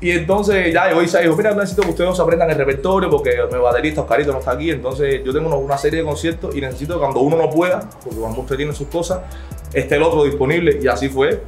Y 0.00 0.10
entonces 0.10 0.72
ya 0.74 0.88
llegó 0.88 1.00
Isa 1.02 1.20
y 1.20 1.24
dijo, 1.26 1.36
mira, 1.36 1.52
necesito 1.54 1.82
que 1.82 1.90
ustedes 1.90 2.18
aprendan 2.18 2.50
el 2.50 2.56
repertorio 2.58 3.08
porque 3.08 3.36
mi 3.52 3.58
baterista 3.60 4.00
Oscarito 4.00 4.32
no 4.32 4.40
está 4.40 4.50
aquí, 4.50 4.70
entonces 4.72 5.22
yo 5.24 5.32
tengo 5.32 5.56
una- 5.56 5.78
serie 5.78 6.00
de 6.00 6.04
conciertos 6.04 6.54
y 6.56 6.60
necesito 6.60 6.94
que 6.94 7.00
cuando 7.00 7.20
uno 7.20 7.36
no 7.36 7.48
pueda, 7.48 7.88
porque 8.02 8.18
cuando 8.18 8.40
usted 8.40 8.56
tiene 8.56 8.72
sus 8.72 8.88
cosas, 8.88 9.20
esté 9.72 9.94
el 9.96 10.02
otro 10.02 10.24
disponible 10.24 10.78
y 10.82 10.88
así 10.88 11.08
fue. 11.08 11.40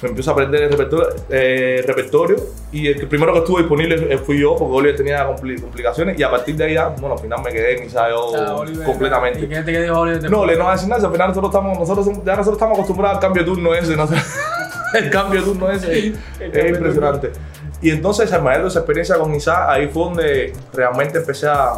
Me 0.00 0.10
empiezo 0.10 0.30
a 0.30 0.32
aprender 0.34 0.62
el 0.62 0.70
repertorio, 0.70 1.08
eh, 1.28 1.82
repertorio 1.84 2.36
y 2.70 2.86
el 2.86 3.08
primero 3.08 3.32
que 3.32 3.40
estuvo 3.40 3.58
disponible 3.58 4.06
eh, 4.14 4.18
fui 4.18 4.38
yo 4.38 4.54
porque 4.56 4.72
Oliver 4.76 4.96
tenía 4.96 5.26
compli- 5.28 5.60
complicaciones 5.60 6.16
y 6.16 6.22
a 6.22 6.30
partir 6.30 6.54
de 6.56 6.64
ahí 6.66 6.74
ya, 6.74 6.88
bueno, 6.90 7.14
al 7.16 7.20
final 7.20 7.42
me 7.42 7.50
quedé 7.50 7.78
en 7.78 7.86
Isa 7.86 8.08
yo 8.10 8.26
O 8.26 8.30
sea, 8.30 8.54
Oliver- 8.54 8.86
completamente. 8.86 9.40
¿Y 9.40 9.48
qué 9.48 9.60
te 9.62 9.82
dijo 9.82 9.98
Oliver? 9.98 10.30
No, 10.30 10.46
le 10.46 10.56
no 10.56 10.66
va 10.66 10.70
a 10.70 10.74
decir 10.74 10.88
nada, 10.88 11.04
al 11.04 11.12
final 11.12 11.28
nosotros 11.28 11.50
estamos, 11.52 11.78
nosotros, 11.80 12.06
ya 12.24 12.36
nosotros 12.36 12.52
estamos 12.52 12.74
acostumbrados 12.78 13.16
al 13.16 13.20
cambio 13.22 13.42
de 13.42 13.48
turno 13.48 13.74
ese, 13.74 13.96
¿no? 13.96 14.06
el 14.94 15.10
cambio 15.10 15.40
de 15.40 15.46
turno 15.46 15.70
ese 15.70 15.86
de 15.86 16.14
es 16.40 16.70
impresionante. 16.70 17.32
Y 17.80 17.90
entonces, 17.90 18.32
al 18.32 18.42
manejar 18.42 18.66
esa 18.66 18.80
experiencia 18.80 19.16
con 19.18 19.34
Isaac, 19.34 19.66
ahí 19.68 19.88
fue 19.88 20.04
donde 20.04 20.52
realmente 20.72 21.18
empecé 21.18 21.46
a, 21.48 21.74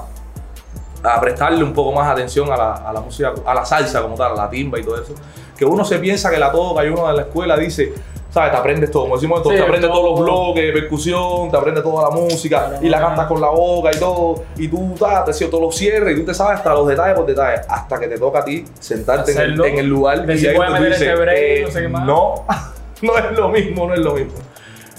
a 1.03 1.21
prestarle 1.21 1.63
un 1.63 1.73
poco 1.73 1.93
más 1.93 2.11
atención 2.11 2.51
a 2.51 2.57
la, 2.57 2.73
a 2.75 2.93
la 2.93 3.01
música, 3.01 3.33
a 3.45 3.55
la 3.55 3.65
salsa 3.65 4.01
como 4.03 4.15
tal, 4.17 4.33
a 4.33 4.37
la 4.37 4.51
timba 4.51 4.79
y 4.79 4.83
todo 4.83 5.01
eso. 5.01 5.15
Que 5.57 5.65
uno 5.65 5.85
se 5.85 5.99
piensa 5.99 6.31
que 6.31 6.39
la 6.39 6.51
toca 6.51 6.85
y 6.85 6.89
uno 6.89 7.07
de 7.09 7.15
la 7.15 7.23
escuela 7.23 7.57
dice, 7.59 7.93
¿sabes? 8.31 8.53
Te 8.53 8.57
aprendes 8.57 8.91
todo, 8.91 9.03
como 9.03 9.17
decimos 9.17 9.43
Sí, 9.43 9.51
te 9.51 9.61
aprendes 9.61 9.91
todo. 9.91 10.01
todos 10.01 10.11
los 10.11 10.21
bloques, 10.21 10.73
percusión, 10.73 11.51
te 11.51 11.57
aprendes 11.57 11.83
toda 11.83 12.09
la 12.09 12.17
música 12.17 12.69
Claro, 12.69 12.87
y 12.87 12.89
la 12.89 13.01
cantas 13.01 13.27
con 13.27 13.41
la 13.41 13.49
boca 13.49 13.91
y 13.95 13.99
todo, 13.99 14.43
y 14.57 14.69
tú 14.69 14.95
ta, 14.99 15.25
te 15.25 15.33
todos 15.47 15.63
los 15.63 15.77
cierres 15.77 16.17
y 16.17 16.21
tú 16.21 16.27
te 16.27 16.35
sabes 16.35 16.59
hasta 16.59 16.73
los 16.73 16.87
detalles 16.89 17.15
por 17.17 17.27
detalles, 17.27 17.61
hasta 17.69 17.99
que 17.99 18.09
te 18.09 18.19
toca 18.19 18.39
a 18.39 18.45
ti 18.45 18.65
sentarte 18.79 19.33
en 19.33 19.39
el, 19.39 19.65
en 19.65 19.79
el 19.79 19.87
lugar 19.87 20.25
Decir, 20.25 20.51
ahí 20.51 20.57
voy 20.57 20.67
a 20.67 20.71
donde 20.71 20.87
tú 20.87 20.95
dices, 20.95 21.19
break, 21.19 21.39
eh, 21.39 21.63
no 21.65 21.71
sé 21.71 21.83
qué 21.83 21.89
más. 21.89 22.05
No, 22.07 22.47
no 23.03 23.17
es 23.17 23.33
lo 23.37 23.49
mismo, 23.49 23.87
no 23.87 23.95
es 23.95 24.01
lo 24.01 24.15
mismo. 24.15 24.35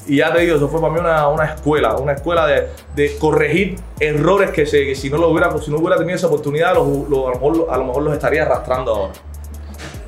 Y 0.08 0.17
ya 0.17 0.34
te 0.34 0.39
digo, 0.41 0.55
eso 0.58 0.67
fue 0.67 0.81
para 0.81 0.93
mí 0.93 1.00
una, 1.00 1.27
una 1.27 1.46
escuela, 1.46 1.96
una 1.96 2.13
escuela 2.13 2.48
de, 2.48 2.70
de 2.96 3.17
corregir 3.20 3.79
errores 4.00 4.50
que, 4.50 4.65
se, 4.65 4.84
que 4.86 4.96
si 4.96 5.10
no 5.12 5.17
lo 5.17 5.29
hubiera, 5.29 5.55
si 5.60 5.70
no 5.70 5.77
hubiera 5.77 5.98
tenido 5.98 6.15
esa 6.15 6.27
oportunidad, 6.27 6.74
los, 6.74 7.08
los- 7.08 7.25
a, 7.27 7.29
lo 7.29 7.34
mejor, 7.36 7.67
a 7.72 7.77
lo 7.77 7.84
mejor 7.86 8.03
los 8.03 8.13
estaría 8.13 8.41
arrastrando 8.43 8.96
ahora. 8.96 9.13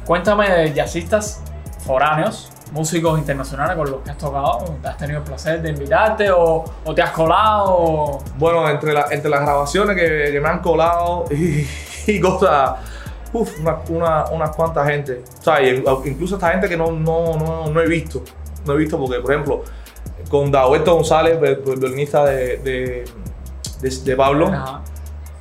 Cuéntame 0.05 0.49
de 0.49 0.73
jazzistas 0.73 1.41
foráneos, 1.85 2.49
músicos 2.71 3.19
internacionales 3.19 3.77
con 3.77 3.89
los 3.91 4.01
que 4.01 4.09
has 4.09 4.17
tocado. 4.17 4.65
¿Has 4.83 4.97
tenido 4.97 5.19
el 5.19 5.23
placer 5.25 5.61
de 5.61 5.69
invitarte 5.69 6.31
o, 6.31 6.65
o 6.83 6.95
te 6.95 7.01
has 7.01 7.11
colado? 7.11 7.65
o- 7.69 8.23
Bueno, 8.37 8.67
entre, 8.69 8.93
la- 8.93 9.05
entre 9.11 9.29
las 9.29 9.41
grabaciones 9.41 9.95
que, 9.95 10.31
que 10.31 10.41
me 10.41 10.49
han 10.49 10.59
colado 10.59 11.25
y, 11.31 11.67
y 12.07 12.19
cosas, 12.19 12.71
unas 13.33 14.55
cuantas 14.55 14.87
gente. 14.87 15.21
O 15.85 16.03
incluso 16.05 16.35
esta 16.35 16.51
gente 16.51 16.69
que 16.69 16.77
no, 16.77 16.91
no, 16.91 17.37
no, 17.37 17.67
no 17.69 17.81
he 17.81 17.87
visto. 17.87 18.23
No 18.65 18.73
he 18.73 18.77
visto 18.77 18.97
porque, 18.97 19.19
por 19.19 19.31
ejemplo, 19.31 19.63
con 20.29 20.51
Dagoberto 20.51 20.93
González, 20.95 21.37
el 21.41 21.55
violinista 21.77 22.25
de, 22.25 23.05
de, 23.81 24.15
Pablo. 24.15 24.51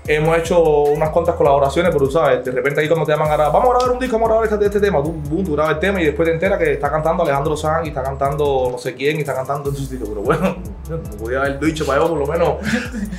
Hemos 0.05 0.37
hecho 0.37 0.61
unas 0.61 1.11
cuantas 1.11 1.37
colaboraciones, 1.37 1.93
pero 1.93 2.07
tú 2.07 2.11
sabes, 2.11 2.45
de 2.45 2.51
repente 2.51 2.81
ahí 2.81 2.89
cuando 2.89 3.07
te 3.07 3.13
llaman 3.13 3.29
a 3.29 3.35
grabar, 3.35 3.53
vamos 3.53 3.69
a 3.71 3.79
grabar 3.79 3.93
un 3.93 4.01
disco, 4.01 4.17
vamos 4.17 4.31
a 4.31 4.33
grabar 4.33 4.53
este, 4.53 4.65
este 4.67 4.81
tema, 4.81 5.01
tú, 5.01 5.13
boom, 5.13 5.45
tú 5.45 5.53
grabas 5.53 5.75
el 5.75 5.79
tema 5.79 6.01
y 6.03 6.07
después 6.07 6.27
te 6.29 6.35
enteras 6.35 6.59
que 6.59 6.73
está 6.73 6.91
cantando 6.91 7.23
Alejandro 7.23 7.57
Sanz 7.57 7.85
y 7.87 7.89
está 7.91 8.03
cantando 8.03 8.69
no 8.73 8.79
sé 8.79 8.95
quién 8.97 9.19
y 9.19 9.21
está 9.21 9.33
cantando 9.35 9.71
en 9.71 9.77
su 9.77 9.85
sitio. 9.85 10.07
Pero 10.09 10.23
bueno, 10.23 10.57
no 10.91 10.99
podía 11.19 11.39
haber 11.43 11.61
dicho 11.61 11.87
para 11.87 12.01
yo 12.01 12.09
por 12.09 12.19
lo 12.19 12.27
menos, 12.27 12.55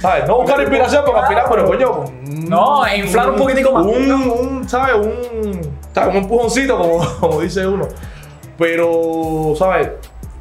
¿sabes? 0.01 0.27
No 0.27 0.37
buscar 0.39 0.59
inspiración 0.59 1.03
porque 1.05 1.21
al 1.21 1.27
final, 1.27 1.45
pero 1.49 1.65
coño, 1.65 2.03
No, 2.49 2.95
inflar 2.95 3.29
un 3.29 3.35
poquitico 3.37 3.71
más. 3.71 3.85
un, 3.85 4.11
un, 4.11 4.69
¿sabes? 4.69 4.95
Un, 4.95 5.61
¿sabes? 5.93 6.09
un 6.09 6.21
empujoncito, 6.21 6.77
como, 6.77 7.05
como 7.21 7.39
dice 7.39 7.65
uno. 7.65 7.87
Pero, 8.57 9.53
¿sabes? 9.57 9.89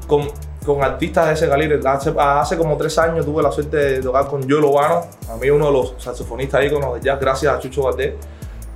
Con, 0.09 0.23
con 0.64 0.83
artistas 0.83 1.26
de 1.28 1.35
ese 1.35 1.49
calibre. 1.49 1.81
Hace, 1.85 2.12
hace 2.19 2.57
como 2.57 2.76
tres 2.76 2.97
años 2.99 3.25
tuve 3.25 3.42
la 3.42 3.50
suerte 3.52 3.76
de 3.76 4.02
tocar 4.02 4.26
con 4.26 4.42
Joe 4.49 4.61
Lobano, 4.61 5.02
a 5.31 5.37
mí 5.37 5.50
uno 5.50 5.66
de 5.66 5.73
los 5.73 5.95
saxofonistas 5.99 6.64
íconos 6.64 6.95
de 6.95 7.00
jazz, 7.00 7.21
gracias 7.21 7.54
a 7.54 7.59
Chucho 7.59 7.83
Valdés. 7.83 8.14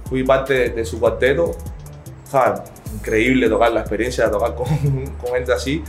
Fui 0.08 0.22
parte 0.24 0.54
de, 0.54 0.70
de 0.70 0.84
su 0.84 0.98
cuarteto. 1.00 1.50
¿Sabes? 2.30 2.60
Increíble 2.92 3.48
tocar 3.48 3.70
la 3.72 3.80
experiencia 3.80 4.24
de 4.24 4.30
tocar 4.30 4.54
con, 4.54 4.66
con 5.20 5.32
gente 5.32 5.52
así. 5.52 5.82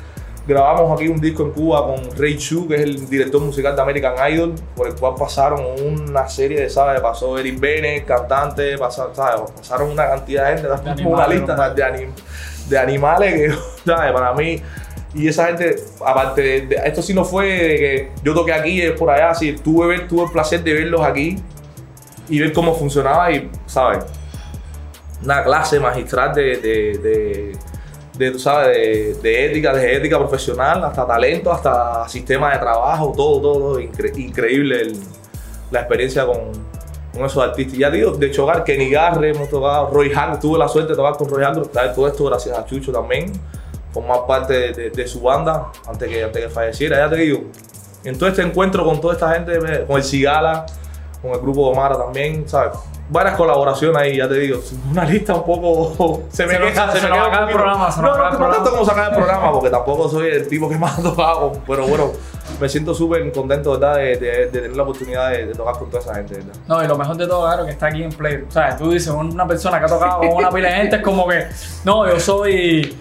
Grabamos 0.47 0.93
aquí 0.97 1.09
un 1.09 1.19
disco 1.19 1.43
en 1.43 1.51
Cuba 1.51 1.85
con 1.85 2.09
Ray 2.17 2.37
Chu, 2.37 2.67
que 2.69 2.75
es 2.75 2.81
el 2.81 3.09
director 3.09 3.41
musical 3.41 3.75
de 3.75 3.81
American 3.81 4.13
Idol, 4.31 4.53
por 4.75 4.87
el 4.87 4.95
cual 4.95 5.15
pasaron 5.19 5.61
una 5.83 6.29
serie 6.29 6.61
de, 6.61 6.69
¿sabes? 6.69 7.01
Pasó 7.01 7.37
Eric 7.37 7.59
Bennett, 7.59 8.05
cantante, 8.05 8.77
pasaron, 8.77 9.13
¿sabes? 9.13 9.41
Pasaron 9.57 9.89
una 9.91 10.07
cantidad 10.07 10.49
de 10.55 10.57
gente, 10.61 10.91
De 10.95 11.05
una 11.05 11.27
lista 11.27 11.69
de, 11.73 11.83
anim- 11.83 12.11
de 12.69 12.77
animales 12.77 13.33
que, 13.33 13.51
¿sabes? 13.91 14.13
Para 14.13 14.33
mí, 14.33 14.61
y 15.17 15.27
esa 15.27 15.47
gente, 15.47 15.75
aparte 16.05 16.41
de, 16.41 16.75
esto 16.85 17.01
sí 17.01 17.13
no 17.13 17.25
fue 17.25 17.45
de 17.47 17.75
que 17.77 18.11
yo 18.23 18.33
toqué 18.33 18.53
aquí, 18.53 18.81
es 18.81 18.91
por 18.93 19.09
allá, 19.09 19.33
sí, 19.33 19.53
tuve, 19.53 19.99
tuve 20.01 20.23
el 20.25 20.31
placer 20.31 20.63
de 20.63 20.73
verlos 20.73 21.01
aquí 21.01 21.37
y 22.29 22.39
ver 22.39 22.53
cómo 22.53 22.75
funcionaba 22.75 23.31
y, 23.31 23.49
¿sabes? 23.65 24.03
Una 25.23 25.43
clase 25.43 25.79
magistral 25.79 26.33
de, 26.35 26.57
de, 26.57 27.57
de, 28.17 28.31
tú 28.31 28.39
sabes, 28.39 29.21
de, 29.21 29.45
ética, 29.45 29.73
de 29.73 29.95
ética 29.95 30.17
profesional, 30.19 30.83
hasta 30.83 31.07
talento, 31.07 31.51
hasta 31.51 32.07
sistema 32.07 32.53
de 32.53 32.59
trabajo, 32.59 33.13
todo, 33.15 33.41
todo, 33.41 33.59
todo. 33.59 33.79
Incre- 33.79 34.15
increíble 34.17 34.81
el- 34.81 34.99
la 35.71 35.79
experiencia 35.81 36.25
con, 36.25 36.51
con 37.13 37.25
esos 37.25 37.43
artistas. 37.43 37.75
Y 37.75 37.79
ya 37.79 37.89
digo, 37.89 38.11
de 38.11 38.31
Chogar, 38.31 38.63
Kenny 38.63 38.89
Garre, 38.89 39.31
hemos 39.31 39.49
tocado, 39.49 39.89
Roy 39.89 40.11
Hagler, 40.13 40.39
tuve 40.39 40.59
la 40.59 40.67
suerte 40.67 40.91
de 40.91 40.95
tocar 40.95 41.17
con 41.17 41.27
Roy 41.29 41.43
¿sabes? 41.73 41.93
todo 41.95 42.07
esto 42.07 42.23
gracias 42.25 42.57
a 42.57 42.65
Chucho 42.65 42.91
también, 42.91 43.33
formar 44.01 44.25
parte 44.27 44.53
de, 44.53 44.73
de- 44.73 44.89
de 44.91 45.07
su 45.07 45.21
banda 45.21 45.67
antes 45.87 46.07
que, 46.09 46.23
antes 46.23 46.43
que 46.43 46.49
falleciera, 46.49 46.97
ya 46.97 47.09
te 47.09 47.15
digo. 47.17 47.39
En 48.03 48.17
todo 48.17 48.29
este 48.29 48.41
encuentro 48.43 48.85
con 48.85 49.01
toda 49.01 49.13
esta 49.13 49.33
gente, 49.33 49.59
me- 49.59 49.85
con 49.85 49.97
el 49.97 50.03
Cigala, 50.03 50.65
con 51.21 51.31
el 51.31 51.39
grupo 51.39 51.65
de 51.65 51.71
Omara 51.71 51.97
también, 51.97 52.47
¿sabes? 52.47 52.73
Varias 53.09 53.35
colaboraciones 53.37 53.95
ahí, 53.97 54.17
ya 54.17 54.27
te 54.27 54.35
digo. 54.35 54.59
Una 54.91 55.05
lista 55.05 55.33
un 55.33 55.43
poco. 55.45 56.23
Se 56.29 56.45
me 56.45 56.53
Se 56.53 56.59
queda, 56.59 56.91
se 56.91 57.01
me 57.01 57.09
nos 57.17 57.27
queda 57.29 57.39
el 57.47 57.53
programa, 57.55 57.89
se 57.91 58.01
No, 58.01 58.17
no, 58.17 58.27
el 58.29 58.39
no 58.39 58.49
tanto 58.51 58.69
como 58.71 58.85
sacar 58.85 59.09
el 59.11 59.15
programa, 59.15 59.51
porque 59.51 59.69
tampoco 59.69 60.09
soy 60.09 60.27
el 60.27 60.47
tipo 60.47 60.67
que 60.69 60.77
más 60.77 61.01
tocado. 61.01 61.53
Pero 61.65 61.87
bueno, 61.87 62.11
me 62.59 62.67
siento 62.69 62.93
súper 62.93 63.31
contento, 63.31 63.71
¿verdad? 63.79 63.95
De, 63.95 64.17
de- 64.17 64.31
de 64.37 64.47
tener 64.47 64.75
la 64.75 64.83
oportunidad 64.83 65.31
de, 65.31 65.45
de 65.47 65.53
tocar 65.55 65.79
con 65.79 65.89
toda 65.89 66.03
esa 66.03 66.15
gente, 66.15 66.35
¿verdad? 66.35 66.53
No, 66.67 66.83
y 66.83 66.87
lo 66.87 66.97
mejor 66.97 67.15
de 67.17 67.27
todo, 67.27 67.45
claro, 67.45 67.65
que 67.65 67.71
está 67.71 67.87
aquí 67.87 68.03
en 68.03 68.09
Play. 68.11 68.43
O 68.47 68.51
sea, 68.51 68.75
tú 68.77 68.91
dices, 68.91 69.07
una 69.09 69.47
persona 69.47 69.79
que 69.79 69.85
ha 69.85 69.89
tocado 69.89 70.19
con 70.19 70.33
una 70.33 70.49
pila 70.51 70.67
de 70.69 70.75
gente 70.75 70.95
es 70.97 71.01
como 71.01 71.27
que, 71.27 71.47
no, 71.85 72.07
yo 72.07 72.19
soy. 72.19 72.95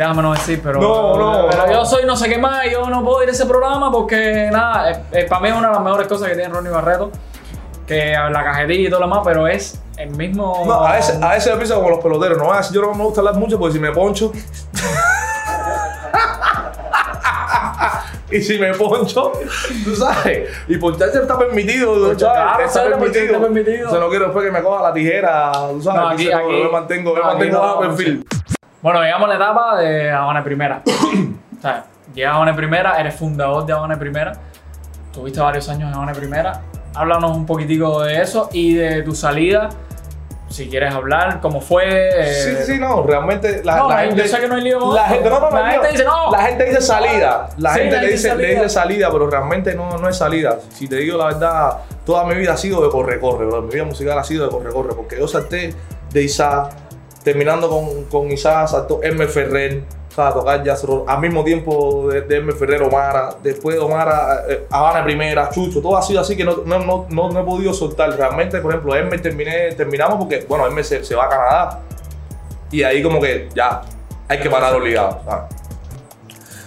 Déjame 0.00 0.22
no 0.22 0.32
decir, 0.32 0.62
pero. 0.64 0.80
No, 0.80 1.14
no, 1.18 1.46
Pero 1.50 1.66
no. 1.66 1.72
yo 1.74 1.84
soy 1.84 2.06
no 2.06 2.16
sé 2.16 2.30
qué 2.30 2.38
más, 2.38 2.64
y 2.64 2.70
yo 2.70 2.88
no 2.88 3.04
puedo 3.04 3.22
ir 3.22 3.28
a 3.28 3.32
ese 3.32 3.44
programa 3.44 3.92
porque, 3.92 4.48
nada, 4.50 4.90
es- 4.92 4.98
es- 5.12 5.24
para 5.26 5.42
mí 5.42 5.48
es 5.48 5.54
una 5.54 5.68
de 5.68 5.74
las 5.74 5.82
mejores 5.84 6.08
cosas 6.08 6.28
que 6.30 6.36
tiene 6.36 6.48
Ronnie 6.50 6.70
Barreto. 6.72 7.10
Que 7.86 8.12
la 8.12 8.42
cajetilla 8.42 8.88
y 8.88 8.90
todo 8.90 9.00
lo 9.00 9.06
demás, 9.08 9.20
pero 9.24 9.46
es 9.46 9.78
el 9.98 10.08
mismo. 10.12 10.62
No, 10.64 10.86
a 10.86 10.92
veces, 10.94 11.20
a 11.20 11.28
veces 11.32 11.52
me 11.52 11.58
pienso 11.58 11.74
como 11.74 11.90
los 11.90 11.98
peloteros. 11.98 12.38
No 12.38 12.50
a 12.50 12.62
yo 12.70 12.80
no 12.80 12.94
me 12.94 13.04
gusta 13.04 13.20
hablar 13.20 13.34
mucho 13.34 13.58
porque 13.58 13.74
si 13.74 13.78
me 13.78 13.92
poncho. 13.92 14.32
y 18.30 18.40
si 18.40 18.58
me 18.58 18.72
poncho, 18.74 19.32
tú 19.84 19.94
sabes. 19.96 20.48
Y 20.68 20.76
poncharse 20.78 21.18
está 21.20 21.38
permitido, 21.38 22.00
¿sabes? 22.04 22.18
claro, 22.18 22.64
está, 22.64 22.84
permitido. 22.84 23.24
Está 23.26 23.40
permitido. 23.40 23.88
O 23.88 23.90
sea, 23.90 24.00
no 24.00 24.08
quiero 24.08 24.24
después 24.26 24.46
que 24.46 24.52
me 24.52 24.62
coja 24.62 24.82
la 24.82 24.92
tijera, 24.94 25.52
tú 25.72 25.82
sabes. 25.82 26.00
No, 26.00 26.08
aquí- 26.08 26.32
aquí- 26.32 26.58
yo 26.58 26.64
me 26.64 26.70
mantengo, 26.70 27.10
yo 27.14 27.18
no, 27.22 27.26
me 27.26 27.32
mantengo 27.34 27.56
no, 27.58 27.62
bajo 27.62 27.80
perfil. 27.80 28.26
Bueno, 28.82 29.02
llegamos 29.02 29.26
a 29.26 29.28
la 29.28 29.34
etapa 29.36 29.76
de 29.78 30.10
Habana 30.10 30.42
Primera. 30.42 30.82
o 30.86 31.60
sea, 31.60 31.84
llegas 32.14 32.32
a 32.32 32.36
Habana 32.36 32.56
Primera, 32.56 32.98
eres 33.00 33.14
fundador 33.14 33.66
de 33.66 33.72
Habana 33.72 33.98
Primera. 33.98 34.32
Tuviste 35.12 35.40
varios 35.40 35.68
años 35.68 35.88
en 35.90 35.94
Habana 35.94 36.12
Primera. 36.12 36.62
Háblanos 36.94 37.36
un 37.36 37.46
poquitico 37.46 38.02
de 38.02 38.20
eso 38.22 38.48
y 38.52 38.74
de 38.74 39.02
tu 39.02 39.14
salida. 39.14 39.68
Si 40.48 40.68
quieres 40.68 40.92
hablar, 40.92 41.38
cómo 41.40 41.60
fue. 41.60 41.84
eh, 42.12 42.56
Sí, 42.64 42.72
sí, 42.72 42.78
no, 42.80 43.04
realmente 43.04 43.62
la, 43.62 43.76
No, 43.76 43.88
la 43.88 43.98
gente. 44.00 44.16
yo 44.22 44.28
sé 44.28 44.40
que 44.40 44.48
no 44.48 44.56
hay 44.56 44.62
lío 44.62 44.92
La 44.92 45.04
gente, 45.04 45.30
no, 45.30 45.38
no, 45.38 45.50
La 45.50 45.70
gente 45.70 45.92
dice, 45.92 46.04
no. 46.04 46.32
La 46.32 46.38
gente 46.42 46.64
dice 46.64 46.80
salida. 46.80 47.48
La 47.58 47.74
Sí, 47.74 47.80
gente 47.80 47.96
la 47.96 48.02
le 48.02 48.08
dice, 48.08 48.28
salida. 48.30 48.48
le 48.48 48.54
dice 48.54 48.68
salida, 48.68 49.08
pero 49.12 49.30
realmente 49.30 49.74
no, 49.76 49.96
no 49.98 50.08
es 50.08 50.16
salida. 50.16 50.58
Si 50.72 50.88
te 50.88 50.96
digo 50.96 51.16
la 51.18 51.26
verdad, 51.26 51.76
toda 52.04 52.24
mi 52.24 52.34
vida 52.34 52.54
ha 52.54 52.56
sido 52.56 52.82
de 52.82 52.90
corre-corre. 52.90 53.46
Mi 53.62 53.68
vida 53.72 53.84
musical 53.84 54.18
ha 54.18 54.24
sido 54.24 54.46
de 54.46 54.50
corre-corre, 54.50 54.94
porque 54.96 55.18
yo 55.20 55.28
salté 55.28 55.72
de 56.12 56.22
Isa, 56.24 56.68
terminando 57.22 57.68
con, 57.68 58.04
con 58.04 58.30
Isa, 58.30 58.66
saltó 58.66 59.00
M. 59.02 59.26
Ferrer, 59.26 59.82
o 60.10 60.14
sea, 60.14 60.32
tocar 60.32 60.62
jazz 60.64 60.84
al 61.06 61.20
mismo 61.20 61.44
tiempo 61.44 62.08
de, 62.10 62.22
de 62.22 62.36
M. 62.38 62.52
Ferrer, 62.52 62.82
Omara, 62.82 63.34
después 63.42 63.76
de 63.76 63.82
Omara, 63.82 64.42
eh, 64.48 64.66
Habana 64.70 65.04
Primera, 65.04 65.48
Chucho, 65.50 65.80
todo 65.80 65.96
ha 65.96 66.02
sido 66.02 66.20
así 66.20 66.36
que 66.36 66.44
no, 66.44 66.58
no, 66.64 66.78
no, 66.80 67.06
no, 67.30 67.40
he 67.40 67.44
podido 67.44 67.72
soltar. 67.72 68.10
Realmente, 68.16 68.60
por 68.60 68.72
ejemplo, 68.72 68.94
M 68.96 69.16
terminé, 69.18 69.72
terminamos 69.74 70.18
porque, 70.18 70.44
bueno, 70.48 70.66
M 70.66 70.82
se, 70.82 71.04
se 71.04 71.14
va 71.14 71.26
a 71.26 71.28
Canadá. 71.28 71.80
Y 72.72 72.82
ahí 72.82 73.02
como 73.02 73.20
que 73.20 73.48
ya 73.54 73.82
hay 74.28 74.38
que 74.40 74.48
parar 74.50 74.74
obligado. 74.74 75.20
¿sabes? 75.24 75.44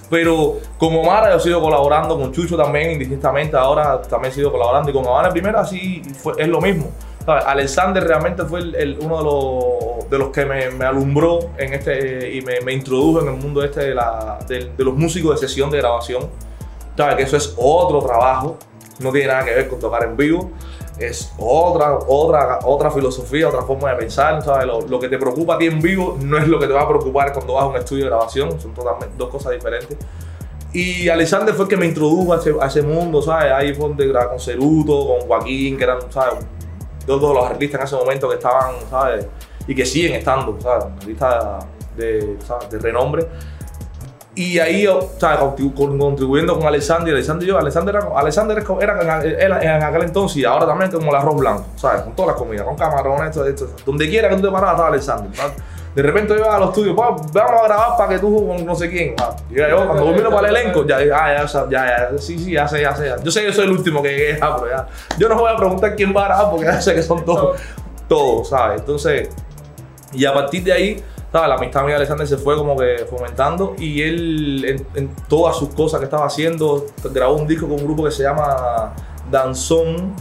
Pero 0.09 0.57
con 0.77 0.95
Omar 0.95 1.29
yo 1.31 1.37
he 1.37 1.39
sido 1.39 1.61
colaborando, 1.61 2.17
con 2.17 2.31
Chucho 2.31 2.55
también, 2.55 2.91
indistintamente. 2.91 3.57
Ahora 3.57 4.01
también 4.01 4.31
he 4.31 4.35
sido 4.35 4.51
colaborando. 4.51 4.89
Y 4.89 4.93
con 4.93 5.05
Habana 5.07 5.29
Primera 5.29 5.65
sí 5.65 6.03
fue, 6.21 6.33
es 6.37 6.47
lo 6.47 6.61
mismo. 6.61 6.91
¿sabes? 7.25 7.43
Alexander 7.45 8.03
realmente 8.03 8.43
fue 8.43 8.59
el- 8.59 8.97
uno 9.01 9.17
de 9.17 9.23
los, 9.23 9.73
de 10.09 10.17
los 10.17 10.29
que 10.29 10.45
me, 10.45 10.69
me 10.71 10.85
alumbró 10.85 11.39
en 11.57 11.73
este 11.73 12.33
y 12.33 12.41
me, 12.41 12.61
me 12.61 12.73
introdujo 12.73 13.21
en 13.21 13.27
el 13.27 13.35
mundo 13.35 13.63
este 13.63 13.81
de, 13.81 13.95
la, 13.95 14.39
de, 14.47 14.71
de 14.75 14.83
los 14.83 14.95
músicos 14.95 15.39
de 15.39 15.47
sesión 15.47 15.69
de 15.69 15.79
grabación. 15.79 16.29
¿Sabes? 16.95 17.15
Que 17.15 17.23
eso 17.23 17.37
es 17.37 17.53
otro 17.57 18.01
trabajo. 18.01 18.57
No 18.99 19.11
tiene 19.11 19.27
nada 19.27 19.43
que 19.43 19.55
ver 19.55 19.67
con 19.67 19.79
tocar 19.79 20.03
en 20.03 20.15
vivo. 20.15 20.51
Es 20.99 21.33
otra, 21.39 21.97
otra, 22.07 22.59
otra 22.63 22.91
filosofía, 22.91 23.47
otra 23.47 23.63
forma 23.63 23.89
de 23.91 23.97
pensar. 23.97 24.43
¿sabes? 24.43 24.67
Lo, 24.67 24.81
lo 24.81 24.99
que 24.99 25.09
te 25.09 25.17
preocupa 25.17 25.55
a 25.55 25.57
ti 25.57 25.65
en 25.65 25.81
vivo 25.81 26.17
no 26.21 26.37
es 26.37 26.47
lo 26.47 26.59
que 26.59 26.67
te 26.67 26.73
va 26.73 26.81
a 26.81 26.87
preocupar 26.87 27.33
cuando 27.33 27.53
vas 27.53 27.63
a 27.63 27.67
un 27.67 27.77
estudio 27.77 28.03
de 28.03 28.09
grabación. 28.09 28.59
Son 28.61 28.73
totalmente 28.73 29.15
dos 29.17 29.29
cosas 29.29 29.53
diferentes. 29.53 29.97
Y 30.73 31.07
Alexander 31.07 31.53
fue 31.53 31.65
el 31.65 31.69
que 31.69 31.77
me 31.77 31.85
introdujo 31.85 32.33
a 32.33 32.37
ese, 32.37 32.53
a 32.59 32.65
ese 32.65 32.81
mundo, 32.81 33.21
¿sabes? 33.21 33.51
Ahí 33.51 33.75
fue 33.75 33.87
donde 33.87 34.11
con 34.11 34.39
Ceruto, 34.39 35.07
con 35.07 35.27
Joaquín, 35.27 35.77
que 35.77 35.83
eran, 35.83 36.11
¿sabes? 36.11 36.43
Dos 37.05 37.21
de 37.21 37.27
los 37.27 37.45
artistas 37.45 37.81
en 37.81 37.85
ese 37.85 37.95
momento 37.95 38.27
que 38.27 38.35
estaban, 38.35 38.73
¿sabes? 38.89 39.27
Y 39.67 39.75
que 39.75 39.85
siguen 39.85 40.13
estando, 40.13 40.57
¿sabes? 40.61 40.85
Artistas 40.85 41.65
de, 41.95 42.37
¿sabes? 42.45 42.69
de 42.69 42.79
renombre. 42.79 43.27
Y 44.35 44.57
ahí 44.57 44.81
yo, 44.81 45.09
¿sabes? 45.19 45.39
Contribu- 45.39 45.73
con- 45.75 45.99
contribuyendo 45.99 46.57
con 46.57 46.65
Alexander, 46.65 47.13
Alexander 47.13 47.45
y 47.45 47.51
yo, 47.51 47.57
Alexander 47.59 47.95
era, 47.95 48.07
Alexander 48.17 48.63
era, 48.81 49.21
en, 49.23 49.53
en 49.69 49.83
aquel 49.83 50.01
entonces 50.03 50.37
y 50.37 50.45
ahora 50.45 50.65
también 50.65 50.89
como 50.89 51.11
el 51.11 51.15
arroz 51.17 51.35
blanco, 51.37 51.65
¿sabes? 51.75 52.01
Con 52.01 52.15
todas 52.15 52.29
las 52.31 52.37
comidas, 52.37 52.65
con 52.65 52.75
camarones, 52.75 53.29
esto, 53.29 53.45
esto. 53.45 53.69
Donde 53.85 54.09
quiera 54.09 54.29
que 54.29 54.35
tú 54.37 54.41
te 54.41 54.49
paras 54.51 54.71
estaba 54.71 54.87
Alexander. 54.87 55.35
¿sabes? 55.35 55.53
De 55.93 56.01
repente 56.01 56.33
yo 56.33 56.39
iba 56.39 56.55
a 56.55 56.59
los 56.59 56.69
estudios, 56.69 56.95
"Pa, 56.97 57.09
vamos 57.11 57.31
a 57.35 57.63
grabar 57.67 57.95
para 57.95 58.09
que 58.09 58.17
tú 58.17 58.47
con 58.47 58.65
no 58.65 58.73
sé 58.73 58.89
quién. 58.89 59.13
Y 59.51 59.53
yo, 59.55 59.85
cuando 59.87 60.07
miro 60.07 60.31
para 60.31 60.49
el 60.49 60.55
elenco, 60.55 60.83
ya, 60.87 60.99
ya, 61.05 61.45
ya, 61.45 61.69
ya, 61.69 62.17
sí, 62.17 62.39
sí, 62.39 62.53
ya 62.53 62.67
sé, 62.67 62.81
ya 62.81 62.95
sé. 62.95 63.13
Yo 63.23 63.29
sé 63.29 63.41
que 63.41 63.45
yo 63.49 63.53
soy 63.53 63.65
el 63.65 63.71
último 63.71 64.01
que 64.01 64.09
llegué, 64.09 64.39
ah, 64.41 64.57
pero 64.59 64.71
ya. 64.75 64.87
Yo 65.19 65.29
no 65.29 65.35
voy 65.37 65.53
a 65.53 65.55
preguntar 65.55 65.95
quién 65.95 66.11
va 66.11 66.23
a 66.23 66.27
grabar 66.29 66.49
porque 66.49 66.65
ya 66.65 66.81
sé 66.81 66.95
que 66.95 67.03
son 67.03 67.23
todos, 67.23 67.61
todos, 68.09 68.49
¿sabes? 68.49 68.79
Entonces, 68.79 69.29
y 70.13 70.25
a 70.25 70.33
partir 70.33 70.63
de 70.63 70.73
ahí, 70.73 71.03
la 71.31 71.55
amistad 71.55 71.81
mía 71.81 71.91
de 71.91 71.95
Alexander 71.95 72.27
se 72.27 72.37
fue 72.37 72.55
como 72.55 72.77
que 72.77 73.05
fomentando 73.09 73.73
y 73.79 74.01
él 74.03 74.85
en, 74.95 75.09
todas 75.27 75.57
sus 75.57 75.69
cosas 75.69 75.99
que 75.99 76.05
estaba 76.05 76.25
haciendo, 76.27 76.85
grabó 77.11 77.35
un 77.35 77.47
disco 77.47 77.67
con 77.67 77.77
un 77.79 77.83
grupo 77.85 78.03
que 78.03 78.11
se 78.11 78.21
llama 78.23 78.93
Danzón, 79.31 80.13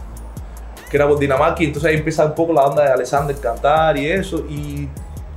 que 0.90 0.96
era 0.96 1.06
por 1.08 1.18
Dinamarca, 1.18 1.62
y 1.62 1.66
entonces 1.66 1.90
ahí 1.90 1.96
empieza 1.98 2.24
un 2.24 2.34
poco 2.34 2.52
la 2.54 2.62
onda 2.66 2.82
de 2.84 2.92
Alexander 2.92 3.36
cantar 3.38 3.96
y 3.98 4.10
eso, 4.10 4.38
y, 4.48 4.88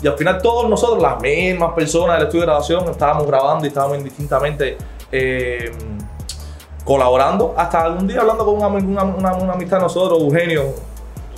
y 0.02 0.08
al 0.08 0.18
final 0.18 0.42
todos 0.42 0.70
nosotros, 0.70 1.02
las 1.02 1.20
mismas 1.22 1.74
personas 1.74 2.18
del 2.18 2.28
estudio 2.28 2.42
de 2.42 2.48
grabación, 2.48 2.90
estábamos 2.90 3.28
grabando 3.28 3.66
y 3.66 3.68
estábamos 3.70 3.98
indistintamente 3.98 4.78
eh, 5.12 5.72
colaborando, 6.84 7.54
hasta 7.58 7.84
algún 7.84 8.08
día 8.08 8.22
hablando 8.22 8.46
con 8.46 8.56
una, 8.56 8.68
una, 8.68 9.04
una- 9.04 9.34
una 9.36 9.54
amistad 9.54 9.78
de 9.78 9.84
nosotros, 9.84 10.22
Eugenio, 10.22 10.74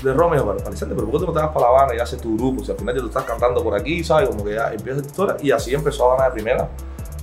de 0.04 0.14
Romeo, 0.14 0.46
pero 0.46 0.68
Alexander, 0.68 0.96
pero 0.96 1.10
¿por 1.10 1.20
qué 1.20 1.26
tú 1.26 1.32
no 1.32 1.40
te 1.40 1.46
vas 1.46 1.54
para 1.54 1.62
La 1.72 1.80
Habana 1.80 1.96
y 1.96 2.00
haces 2.00 2.22
tu 2.22 2.38
grupo? 2.38 2.64
Si 2.64 2.72
al 2.72 2.78
final 2.78 2.96
ya 2.96 3.02
tú 3.02 3.08
estás 3.08 3.24
cantando 3.24 3.64
por 3.64 3.74
aquí, 3.76 4.04
¿sabes? 4.04 4.30
Como 4.30 4.44
que 4.44 4.54
ya 4.56 4.72
empieza 4.72 5.02
tu 5.02 5.08
historia, 5.08 5.36
y 5.42 5.52
así 5.52 5.74
empezó 5.74 6.12
Habana 6.12 6.26
de 6.26 6.32
primera, 6.32 6.70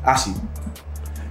así. 0.04 0.34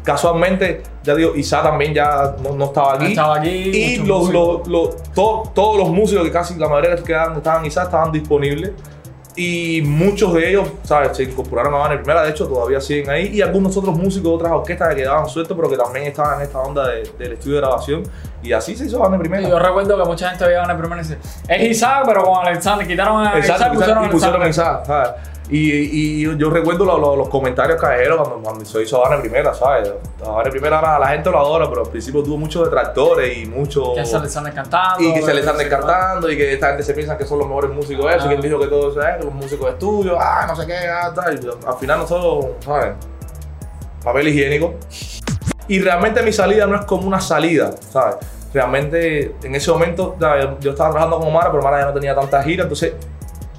casualmente, 0.04 0.84
ya 1.04 1.16
digo, 1.16 1.34
Isa 1.36 1.64
también 1.64 1.94
ya 1.94 2.36
no, 2.44 2.54
no 2.56 2.66
estaba 2.66 2.94
aquí. 2.96 3.04
No 3.06 3.10
estaba 3.10 3.36
aquí, 3.38 3.50
Y 3.50 3.98
los, 4.00 4.30
los- 4.30 4.68
los- 4.68 5.04
to- 5.14 5.44
todos 5.56 5.78
los 5.78 5.90
músicos 5.90 6.26
que 6.26 6.32
casi 6.32 6.56
la 6.58 6.68
mayoría 6.68 6.96
que 6.98 7.04
quedaban, 7.04 7.38
estaban 7.38 7.66
Isa 7.66 7.84
estaban 7.84 8.12
disponibles. 8.12 8.72
Y 9.36 9.82
muchos 9.82 10.32
de 10.34 10.50
ellos, 10.50 10.68
¿sabes? 10.84 11.18
Se 11.18 11.24
incorporaron 11.24 11.74
a 11.74 11.78
Banda 11.78 11.96
Primera, 11.98 12.24
de 12.24 12.30
hecho 12.30 12.48
todavía 12.48 12.80
siguen 12.80 13.10
ahí. 13.10 13.28
Y 13.34 13.42
algunos 13.42 13.76
otros 13.76 13.96
músicos 13.98 14.30
de 14.30 14.36
otras 14.36 14.52
orquestas 14.52 14.90
que 14.90 14.96
quedaban 15.02 15.28
sueltos, 15.28 15.58
pero 15.58 15.70
que 15.70 15.78
también 15.78 16.06
estaban 16.06 16.36
en 16.40 16.46
esta 16.46 16.60
onda 16.60 16.88
de- 16.88 17.10
del 17.18 17.34
estudio 17.34 17.56
de 17.56 17.62
grabación. 17.62 18.04
Y 18.44 18.52
así 18.54 18.76
se 18.76 18.86
hizo 18.86 19.00
Banda 19.00 19.18
Primera. 19.18 19.48
Yo 19.50 19.58
recuerdo 19.58 19.98
que 19.98 20.04
mucha 20.08 20.30
gente 20.30 20.46
veía 20.46 20.64
en 20.64 20.70
el 20.70 20.78
primer 20.78 21.00
y 21.00 21.02
dice, 21.02 21.18
es 21.48 21.62
Isaac, 21.72 22.04
pero 22.06 22.24
con 22.24 22.46
Alexander. 22.46 22.86
Quitaron 22.88 23.26
a 23.26 23.40
Isaac, 23.40 23.58
quizás- 23.72 23.76
pusieron 23.76 24.04
y 24.04 24.06
a 24.06 24.10
Alexander. 24.44 25.16
Y, 25.50 26.22
y 26.22 26.38
yo 26.38 26.50
recuerdo 26.50 26.86
lo- 26.86 26.98
lo- 26.98 27.16
los 27.18 27.28
comentarios 27.30 27.80
callejeros 27.80 28.18
cuando, 28.18 28.38
cuando 28.42 28.66
se 28.66 28.82
hizo 28.82 29.04
Habana 29.06 29.22
Primera, 29.22 29.54
¿sabes? 29.54 29.92
Habana 30.26 30.50
Primera 30.50 30.78
ahora 30.80 31.00
la 31.00 31.08
gente 31.10 31.30
lo 31.30 31.38
adora, 31.40 31.68
pero 31.70 31.82
al 31.84 31.90
principio 31.90 32.24
tuvo 32.24 32.38
muchos 32.38 32.64
detractores 32.64 33.38
y 33.38 33.46
muchos... 33.46 33.90
Que 33.94 34.06
se 34.06 34.16
Alexander 34.16 34.54
cantando. 34.54 35.04
Y 35.04 35.14
que 35.14 35.22
se 35.22 35.34
les 35.34 35.44
están 35.44 35.58
descartando 35.58 36.32
y 36.32 36.38
que 36.38 36.54
esta 36.54 36.68
gente 36.70 36.84
se 36.84 36.94
piensa 36.94 37.18
que 37.18 37.26
son 37.26 37.40
los 37.40 37.48
mejores 37.48 37.72
músicos 37.72 38.06
de 38.10 38.16
eso, 38.18 38.26
Ah. 38.30 38.34
y 38.34 38.36
que 38.38 38.48
dijo 38.48 38.60
que 38.60 38.68
todo 38.68 38.92
eso 38.92 39.02
es, 39.02 39.18
que 39.18 39.24
los 39.26 39.34
músicos 39.34 39.66
de 39.66 39.72
estudio, 39.74 40.18
ah, 40.20 40.46
no 40.48 40.56
sé 40.56 40.66
qué, 40.66 40.78
ah, 40.88 41.12
tal. 41.14 41.34
Y 41.36 41.68
al 41.68 41.76
final 41.76 42.00
nosotros, 42.00 42.46
¿sabes? 42.64 42.94
Papel 44.04 44.28
higiénico. 44.30 44.76
Y 45.68 45.80
realmente 45.80 46.22
mi 46.24 46.32
salida 46.34 46.66
no 46.68 46.76
es 46.78 46.86
como 46.86 47.08
una 47.08 47.20
salida, 47.22 47.72
¿sabes? 47.92 48.16
Realmente 48.54 49.36
en 49.44 49.56
ese 49.56 49.72
momento 49.72 50.16
¿sabes? 50.20 50.48
yo 50.60 50.72
estaba 50.72 50.92
trabajando 50.92 51.20
con 51.20 51.28
Omar, 51.30 51.48
pero 51.52 51.60
Omar 51.60 51.80
ya 51.80 51.86
no 51.88 51.94
tenía 51.94 52.14
tanta 52.14 52.42
gira, 52.44 52.64
entonces 52.64 52.94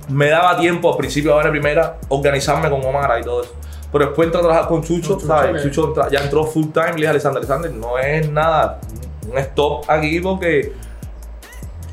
me 0.09 0.29
daba 0.29 0.57
tiempo 0.59 0.93
al 0.93 0.97
principio 0.99 1.37
de 1.39 1.45
la 1.45 1.51
primera 1.51 1.97
organizarme 2.09 2.69
con 2.71 2.85
Omar 2.85 3.19
y 3.21 3.25
todo 3.25 3.43
eso. 3.43 3.55
Pero 3.93 4.07
después 4.07 4.27
entré 4.27 4.41
a 4.41 4.43
trabajar 4.43 4.69
con 4.69 4.83
Chucho, 4.83 5.15
Chucho, 5.15 5.27
¿sabes? 5.27 5.63
Chucho 5.63 5.95
ya 6.11 6.21
entró 6.21 6.45
full 6.45 6.67
time 6.73 6.91
y 6.91 6.93
le 6.93 6.95
dije 6.97 7.07
a 7.07 7.11
Alexander, 7.11 7.39
Alexander, 7.39 7.73
no 7.73 7.99
es 7.99 8.29
nada, 8.29 8.81
un 9.31 9.39
stop 9.39 9.89
aquí 9.89 10.21
porque 10.21 10.73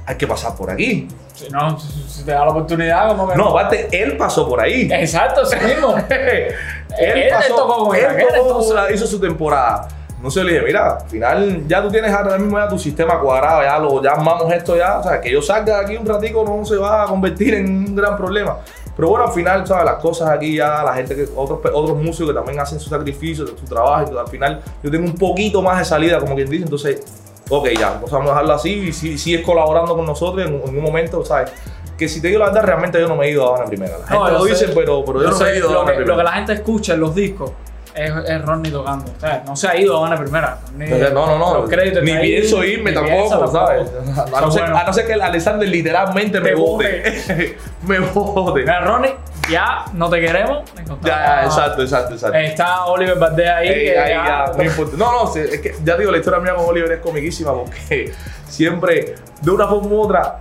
hay 0.06 0.18
que 0.18 0.28
pasar 0.28 0.56
por 0.56 0.70
aquí. 0.72 1.08
Si 1.34 1.50
no, 1.50 1.80
si 1.80 2.24
te 2.24 2.32
da 2.32 2.46
la 2.46 2.52
oportunidad, 2.52 3.08
como 3.10 3.30
que 3.30 3.36
No, 3.36 3.50
aparte, 3.50 3.88
él 3.92 4.18
pasó 4.18 4.48
por 4.48 4.60
ahí. 4.60 4.90
Exacto, 4.92 5.44
eso 5.44 5.56
mismo. 5.66 5.96
él, 6.10 6.54
Él 7.00 7.32
tocó 7.48 7.86
con 7.88 7.96
él 7.96 8.06
tocó, 8.36 8.92
hizo 8.94 9.08
su 9.08 9.20
temporada. 9.20 9.88
No 10.22 10.30
sé, 10.30 10.44
le 10.44 10.54
dije, 10.54 10.66
mira, 10.66 10.98
al 10.98 11.10
final 11.10 11.68
ya 11.68 11.82
tú 11.82 11.90
tienes 11.90 12.14
ahora 12.14 12.38
mismo 12.38 12.58
ya 12.60 12.68
tu 12.68 12.78
sistema 12.78 13.20
cuadrado, 13.20 13.64
ya 13.64 13.80
lo 13.80 14.04
ya 14.04 14.12
armamos 14.12 14.52
esto 14.54 14.78
ya, 14.78 15.00
o 15.00 15.04
sea, 15.04 15.20
que 15.20 15.32
yo 15.32 15.42
salga 15.42 15.80
de 15.80 15.86
aquí 15.86 15.98
un 15.98 16.06
ratico 16.06 16.44
no 16.46 16.64
se 16.64 16.78
va 16.78 17.04
a 17.04 17.08
convertir 17.08 17.56
en 17.56 17.66
un 17.68 17.96
gran 17.96 18.16
problema. 18.18 18.58
Pero 18.96 19.10
bueno, 19.10 19.26
al 19.26 19.32
final, 19.32 19.66
¿sabes? 19.66 19.86
Las 19.86 19.96
cosas 19.96 20.30
aquí 20.30 20.58
ya, 20.58 20.84
la 20.84 20.94
gente 20.94 21.16
que, 21.16 21.28
otros, 21.36 21.60
otros 21.74 21.98
músicos 21.98 22.30
que 22.30 22.36
también 22.36 22.60
hacen 22.60 22.80
su 22.80 22.90
sacrificio, 22.90 23.48
su 23.48 23.66
trabajo, 23.66 24.12
y 24.14 24.18
al 24.18 24.28
final 24.28 24.62
yo 24.84 24.92
tengo 24.92 25.06
un 25.06 25.16
poquito 25.16 25.62
más 25.62 25.80
de 25.80 25.86
salida, 25.86 26.20
como 26.20 26.36
quien 26.36 26.50
dice, 26.50 26.66
entonces, 26.66 27.02
ok, 27.50 27.70
ya, 27.80 28.00
pues 28.00 28.12
vamos 28.12 28.28
a 28.28 28.34
dejarlo 28.34 28.54
así 28.54 28.70
y 28.74 28.94
si 28.94 29.18
sigues 29.18 29.44
colaborando 29.44 29.96
con 29.96 30.06
nosotros 30.06 30.46
en, 30.46 30.54
en 30.54 30.78
un 30.78 30.84
momento, 30.84 31.26
¿sabes? 31.26 31.52
Que 31.98 32.08
si 32.08 32.22
te 32.22 32.28
digo 32.28 32.40
la 32.40 32.48
verdad, 32.48 32.64
realmente 32.64 33.00
yo 33.00 33.08
no 33.08 33.16
me 33.16 33.28
he 33.28 33.32
ido 33.32 33.48
a 33.48 33.58
una 33.58 33.66
primera. 33.66 33.98
La 33.98 34.06
gente 34.08 34.14
No, 34.16 34.30
lo 34.30 34.46
dice, 34.46 34.68
pero, 34.76 35.04
pero 35.06 35.20
yo, 35.20 35.26
yo 35.26 35.32
no 35.32 35.40
me 35.40 35.46
sé, 35.46 35.52
he 35.52 35.58
ido 35.58 35.70
a 35.70 35.72
lo, 35.72 35.82
una 35.82 35.92
que, 35.92 35.96
primera. 35.98 36.16
lo 36.16 36.18
que 36.18 36.24
la 36.24 36.34
gente 36.34 36.54
escucha 36.54 36.94
en 36.94 37.00
los 37.00 37.16
discos 37.16 37.52
es, 37.96 38.12
es 38.30 38.42
Ronnie 38.46 38.72
tocando. 38.72 39.12
O 39.16 39.20
sea, 39.20 39.44
no 39.46 39.56
se 39.56 39.68
ha 39.68 39.76
ido 39.78 39.98
a 39.98 40.02
una 40.08 40.18
primera. 40.18 40.58
Ni- 40.76 40.88
No, 40.90 41.26
no, 41.26 41.38
no. 41.38 41.68
Ni 42.02 42.12
ahí, 42.12 42.22
pienso 42.38 42.64
irme 42.64 42.92
ni 42.92 42.96
tampoco, 42.96 43.16
piensa 43.18 43.48
¿sabes? 43.48 43.92
tampoco. 43.92 44.38
A 44.38 44.42
no, 44.42 44.52
ser, 44.52 44.62
Bueno. 44.64 44.78
a 44.78 44.84
no 44.84 44.94
ser 44.94 45.08
que 45.08 45.14
el 45.14 45.22
Alexander 45.22 45.68
literalmente 45.68 46.40
me 46.40 46.50
Te 46.50 46.56
bote. 46.56 47.58
me 47.88 48.00
bote. 48.00 48.60
Mira, 48.62 48.82
Ronnie, 48.82 49.16
ya 49.50 49.86
no 49.94 50.10
te 50.10 50.20
queremos. 50.22 50.64
Ya, 51.04 51.08
ya, 51.42 51.46
exacto, 51.46 51.82
exacto, 51.82 52.14
exacto. 52.14 52.38
Está 52.38 52.86
Oliver 52.86 53.18
Valdés 53.18 53.50
ahí. 53.50 53.68
Ey, 53.70 53.90
ahí 53.90 54.10
ya- 54.10 54.46
ya, 54.56 54.64
no. 54.98 54.98
No, 54.98 55.26
no, 55.26 55.36
es 55.36 55.60
que 55.60 55.76
ya 55.84 55.98
digo, 55.98 56.12
la 56.12 56.18
historia 56.18 56.40
mía 56.40 56.56
con 56.56 56.66
Oliver 56.66 56.92
es 56.92 57.00
comiquísima 57.00 57.54
porque 57.54 58.12
siempre, 58.48 59.16
de 59.42 59.52
una 59.52 59.68
forma 59.68 59.88
u 59.90 60.02
otra, 60.02 60.40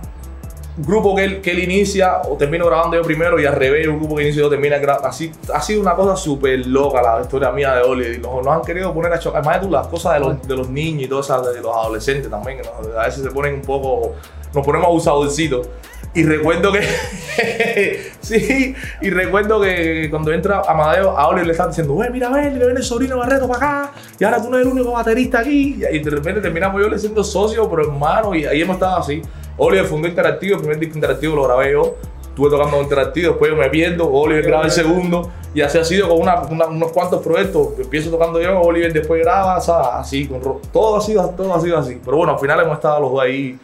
grupo 0.77 1.15
que 1.15 1.23
él, 1.25 1.59
inicia 1.59 2.21
o 2.29 2.37
termino 2.37 2.65
grabando 2.65 2.95
yo 2.97 3.03
primero 3.03 3.39
y 3.39 3.45
al 3.45 3.55
revés, 3.55 3.87
un 3.87 3.99
grupo 3.99 4.15
que 4.15 4.23
inicia 4.23 4.41
yo 4.41 4.49
termina 4.49 4.77
grabando. 4.77 5.07
Así 5.07 5.31
ha 5.53 5.61
sido 5.61 5.81
una 5.81 5.95
cosa 5.95 6.15
súper 6.15 6.65
loca 6.67 7.01
la 7.01 7.21
historia 7.21 7.51
mía 7.51 7.75
de. 7.75 8.15
Y 8.15 8.17
nos, 8.19 8.43
nos 8.43 8.47
han 8.47 8.61
querido 8.61 8.93
poner 8.93 9.13
a 9.13 9.19
chocar. 9.19 9.41
Además 9.41 9.61
de 9.61 9.67
tú, 9.67 9.73
las 9.73 9.87
cosas 9.87 10.13
de 10.13 10.19
los, 10.21 10.47
de 10.47 10.55
los 10.55 10.69
niños 10.69 11.03
y 11.03 11.07
todas 11.07 11.25
esas, 11.25 11.53
de 11.53 11.61
los 11.61 11.75
adolescentes 11.75 12.29
también, 12.29 12.57
que 12.61 12.63
nos- 12.63 12.95
a 12.97 13.05
veces 13.05 13.23
se 13.23 13.31
ponen 13.31 13.55
un 13.55 13.61
poco, 13.61 14.13
nos 14.53 14.65
ponemos 14.65 14.87
abusadorcitos. 14.87 15.67
Y 16.13 16.23
recuerdo 16.23 16.73
que. 16.73 16.81
sí, 18.21 18.75
y 19.01 19.09
recuerdo 19.09 19.61
que 19.61 20.07
cuando 20.09 20.31
entra 20.33 20.61
Amadeo, 20.67 21.17
a 21.17 21.27
Oliver 21.29 21.45
le 21.47 21.51
están 21.53 21.69
diciendo, 21.69 21.93
güey, 21.93 22.09
mira, 22.09 22.29
ven, 22.29 22.57
le 22.59 22.65
viene 22.65 22.79
el 22.79 22.85
sobrino 22.85 23.17
Barreto 23.17 23.47
para 23.47 23.57
acá, 23.83 23.91
y 24.19 24.23
ahora 24.25 24.41
tú 24.41 24.49
no 24.49 24.57
eres 24.57 24.67
el 24.67 24.73
único 24.73 24.91
baterista 24.91 25.39
aquí. 25.39 25.79
Y 25.91 25.99
de 25.99 26.09
repente 26.09 26.41
terminamos 26.41 26.81
yo 26.81 26.89
le 26.89 26.99
siendo 26.99 27.23
socio, 27.23 27.69
pero 27.69 27.83
hermano, 27.83 28.35
y 28.35 28.45
ahí 28.45 28.61
hemos 28.61 28.75
estado 28.75 28.97
así. 28.97 29.21
Oliver 29.63 29.85
fundó 29.85 30.07
Interactivo, 30.07 30.55
el 30.55 30.61
primer 30.61 30.79
disco 30.79 30.95
interactivo 30.95 31.35
lo 31.35 31.43
grabé 31.43 31.71
yo. 31.73 31.95
Estuve 32.21 32.49
tocando 32.49 32.77
con 32.77 32.83
Interactivo, 32.83 33.29
después 33.29 33.51
yo 33.51 33.57
me 33.57 33.69
pierdo, 33.69 34.11
Oliver 34.11 34.43
graba 34.43 34.63
el 34.65 34.71
segundo, 34.71 35.29
y 35.53 35.61
así 35.61 35.77
ha 35.77 35.83
sido 35.83 36.07
con 36.09 36.19
una- 36.19 36.41
una- 36.41 36.65
unos 36.65 36.91
cuantos 36.91 37.21
proyectos. 37.21 37.67
Empiezo 37.77 38.09
tocando 38.09 38.41
yo, 38.41 38.59
Oliver 38.59 38.91
después 38.91 39.21
graba, 39.21 39.59
sea, 39.61 39.99
así, 39.99 40.27
con 40.27 40.41
todo 40.71 40.97
ha 40.97 41.01
sido, 41.01 41.29
todo 41.37 41.53
ha 41.53 41.61
sido 41.61 41.77
así. 41.77 42.01
Pero 42.03 42.17
bueno, 42.17 42.33
al 42.33 42.39
final 42.39 42.59
hemos 42.61 42.73
estado 42.73 43.01
los 43.01 43.11
dos 43.11 43.21
ahí 43.21 43.59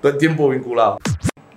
todo 0.00 0.12
el 0.12 0.18
tiempo 0.18 0.48
vinculados. 0.50 0.98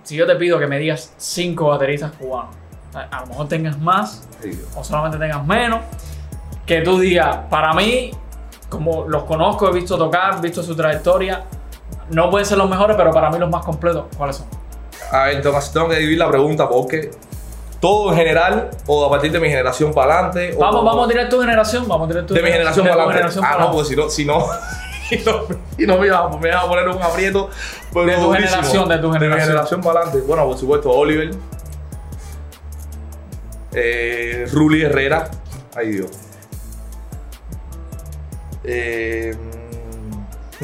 Si 0.02 0.16
yo 0.16 0.26
te 0.26 0.36
pido 0.38 0.58
que 0.58 0.66
me 0.68 0.80
digas 0.80 1.14
cinco 1.18 1.68
bateristas 1.68 2.14
cubanos, 2.14 2.56
a 2.96 3.02
a 3.18 3.22
lo 3.22 3.28
mejor 3.28 3.48
tengas 3.48 3.80
más 3.80 4.28
Sí. 4.42 4.60
o 4.76 4.84
solamente 4.84 5.18
tengas 5.20 5.46
menos, 5.46 5.82
que 6.66 6.82
tú 6.82 6.98
digas, 7.00 7.38
para 7.50 7.74
mí, 7.74 8.10
como 8.70 9.06
los 9.08 9.24
conozco, 9.26 9.70
he 9.70 9.74
visto 9.74 9.98
tocar, 10.00 10.38
he 10.40 10.42
visto 10.42 10.64
su 10.64 10.76
trayectoria, 10.76 11.44
no 12.14 12.30
pueden 12.30 12.46
ser 12.46 12.58
los 12.58 12.70
mejores, 12.70 12.96
pero 12.96 13.12
para 13.12 13.30
mí 13.30 13.38
los 13.40 13.50
más 13.50 13.64
completos, 13.66 14.06
¿cuáles 14.18 14.38
son? 14.38 14.48
A 15.12 15.26
ver, 15.26 15.36
entonces 15.38 15.72
tengo 15.72 15.90
que 15.90 15.96
dividir 15.98 16.18
la 16.20 16.30
pregunta 16.30 16.68
porque 16.70 17.12
todo 17.80 18.12
en 18.12 18.18
general 18.18 18.70
o 18.88 19.06
a 19.06 19.10
partir 19.10 19.32
de 19.32 19.40
mi 19.40 19.50
generación 19.50 19.94
para 19.94 20.14
adelante. 20.30 20.56
o- 20.56 20.60
Vamos, 20.60 20.86
vamos 20.86 21.06
a 21.06 21.12
tirar 21.12 21.30
tu 21.30 21.40
generación, 21.42 21.88
vamos 21.88 22.06
a 22.06 22.12
tirar 22.12 22.26
tu 22.26 22.34
de 22.34 22.42
mi 22.42 22.50
generación 22.52 22.88
para 22.88 23.04
adelante. 23.04 23.18
generación 23.18 23.46
Ah, 23.46 23.58
no, 23.60 23.72
porque 23.72 23.90
si 23.90 23.96
no, 23.96 24.10
si 24.10 24.26
no, 24.26 24.46
y 25.12 25.18
no, 25.18 25.46
y 25.78 25.86
no 25.86 25.98
me, 26.00 26.08
iba, 26.08 26.30
me 26.40 26.48
iba 26.50 26.62
a 26.62 26.68
poner 26.68 26.88
un 26.88 27.02
aprieto. 27.02 27.50
pero 27.94 28.06
De 28.06 28.16
tu 28.16 28.22
durísimo. 28.22 28.48
generación, 28.50 28.90
de 28.90 28.98
tu 29.00 29.08
De 29.12 29.20
mi 29.20 29.26
generación. 29.26 29.48
generación 29.50 29.82
para 29.82 30.00
adelante. 30.02 30.26
Bueno, 30.26 30.46
por 30.48 30.58
supuesto, 30.58 30.90
Oliver. 30.92 31.32
Eh, 33.74 34.48
Ruli 34.52 34.84
Herrera. 34.84 35.30
Ay, 35.76 35.90
Dios. 35.90 36.12
Eh, 38.64 39.36
mm, 40.62 40.64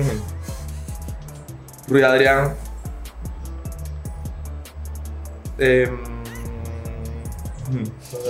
Rui 1.89 2.03
Adrián. 2.03 2.55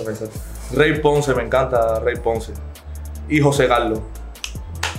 Pensar. 0.05 0.29
Rey 0.73 0.99
Ponce, 0.99 1.33
me 1.33 1.43
encanta 1.43 1.99
Rey 1.99 2.15
Ponce. 2.17 2.53
Y 3.27 3.41
José 3.41 3.67
Carlos. 3.67 3.99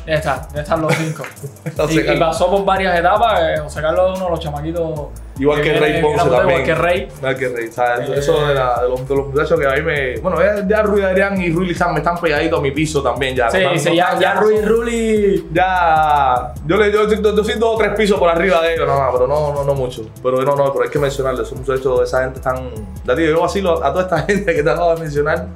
Ya 0.06 0.14
está, 0.14 0.48
ya 0.54 0.62
están 0.62 0.80
los 0.82 0.94
cinco. 0.94 1.22
Y, 1.90 2.00
y 2.00 2.18
pasó 2.18 2.50
por 2.50 2.64
varias 2.64 2.98
etapas, 2.98 3.40
eh, 3.42 3.60
José 3.62 3.80
Carlos 3.82 4.12
es 4.12 4.16
uno 4.16 4.24
de 4.26 4.30
los 4.30 4.40
chamaquitos. 4.40 5.00
Igual 5.38 5.62
que 5.62 5.70
viene 5.70 5.80
Rey 5.80 6.02
Ponce 6.02 6.18
también. 6.28 6.42
Igual 6.48 6.64
que 6.64 6.74
Rey. 6.74 7.08
Igual 7.18 7.36
que 7.36 7.48
Rey. 7.48 7.72
¿sabes? 7.72 8.08
Eh. 8.10 8.14
Eso 8.18 8.46
de, 8.46 8.54
la- 8.54 8.82
de 8.82 8.88
los, 8.88 9.08
de 9.08 9.14
los 9.16 9.26
muchachos 9.28 9.58
que 9.58 9.66
a 9.66 9.72
mí 9.72 9.82
me. 9.82 10.18
Bueno, 10.18 10.38
ya, 10.68 10.82
Rui 10.82 11.02
Adrián 11.02 11.40
y 11.40 11.50
Rui 11.50 11.68
Lizán 11.68 11.92
me 11.92 12.00
están 12.00 12.18
pegaditos 12.20 12.58
a 12.58 12.62
mi 12.62 12.70
piso 12.72 13.02
también 13.02 13.34
ya. 13.34 13.50
Sí, 13.50 13.58
no, 13.62 13.74
ya, 13.94 14.18
ya 14.18 14.34
Rui 14.34 14.56
son- 14.58 14.66
Ruli. 14.68 15.48
Ya. 15.52 16.52
Yo, 16.66 16.76
le, 16.76 16.92
yo, 16.92 17.08
yo, 17.08 17.36
yo 17.36 17.44
soy 17.44 17.54
dos 17.54 17.74
o 17.74 17.78
tres 17.78 17.92
pisos 17.96 18.18
por 18.18 18.28
arriba 18.28 18.60
de 18.62 18.74
ellos, 18.74 18.86
no, 18.86 18.98
no, 19.02 19.12
pero 19.12 19.26
no, 19.26 19.52
no, 19.54 19.64
no 19.64 19.74
mucho. 19.74 20.02
Pero 20.22 20.42
no, 20.42 20.56
no, 20.56 20.72
pero 20.72 20.84
hay 20.84 20.90
que 20.90 20.98
mencionarles. 20.98 21.48
Son 21.48 21.58
muchachos, 21.58 22.02
esa 22.02 22.24
gente 22.24 22.40
tan. 22.40 22.70
Ya 23.06 23.14
digo, 23.14 23.30
yo 23.32 23.40
vacilo 23.40 23.82
a 23.82 23.92
toda 23.92 24.02
esta 24.04 24.22
gente 24.26 24.54
que 24.54 24.62
te 24.62 24.70
acabo 24.70 24.94
de 24.94 25.00
mencionar. 25.00 25.46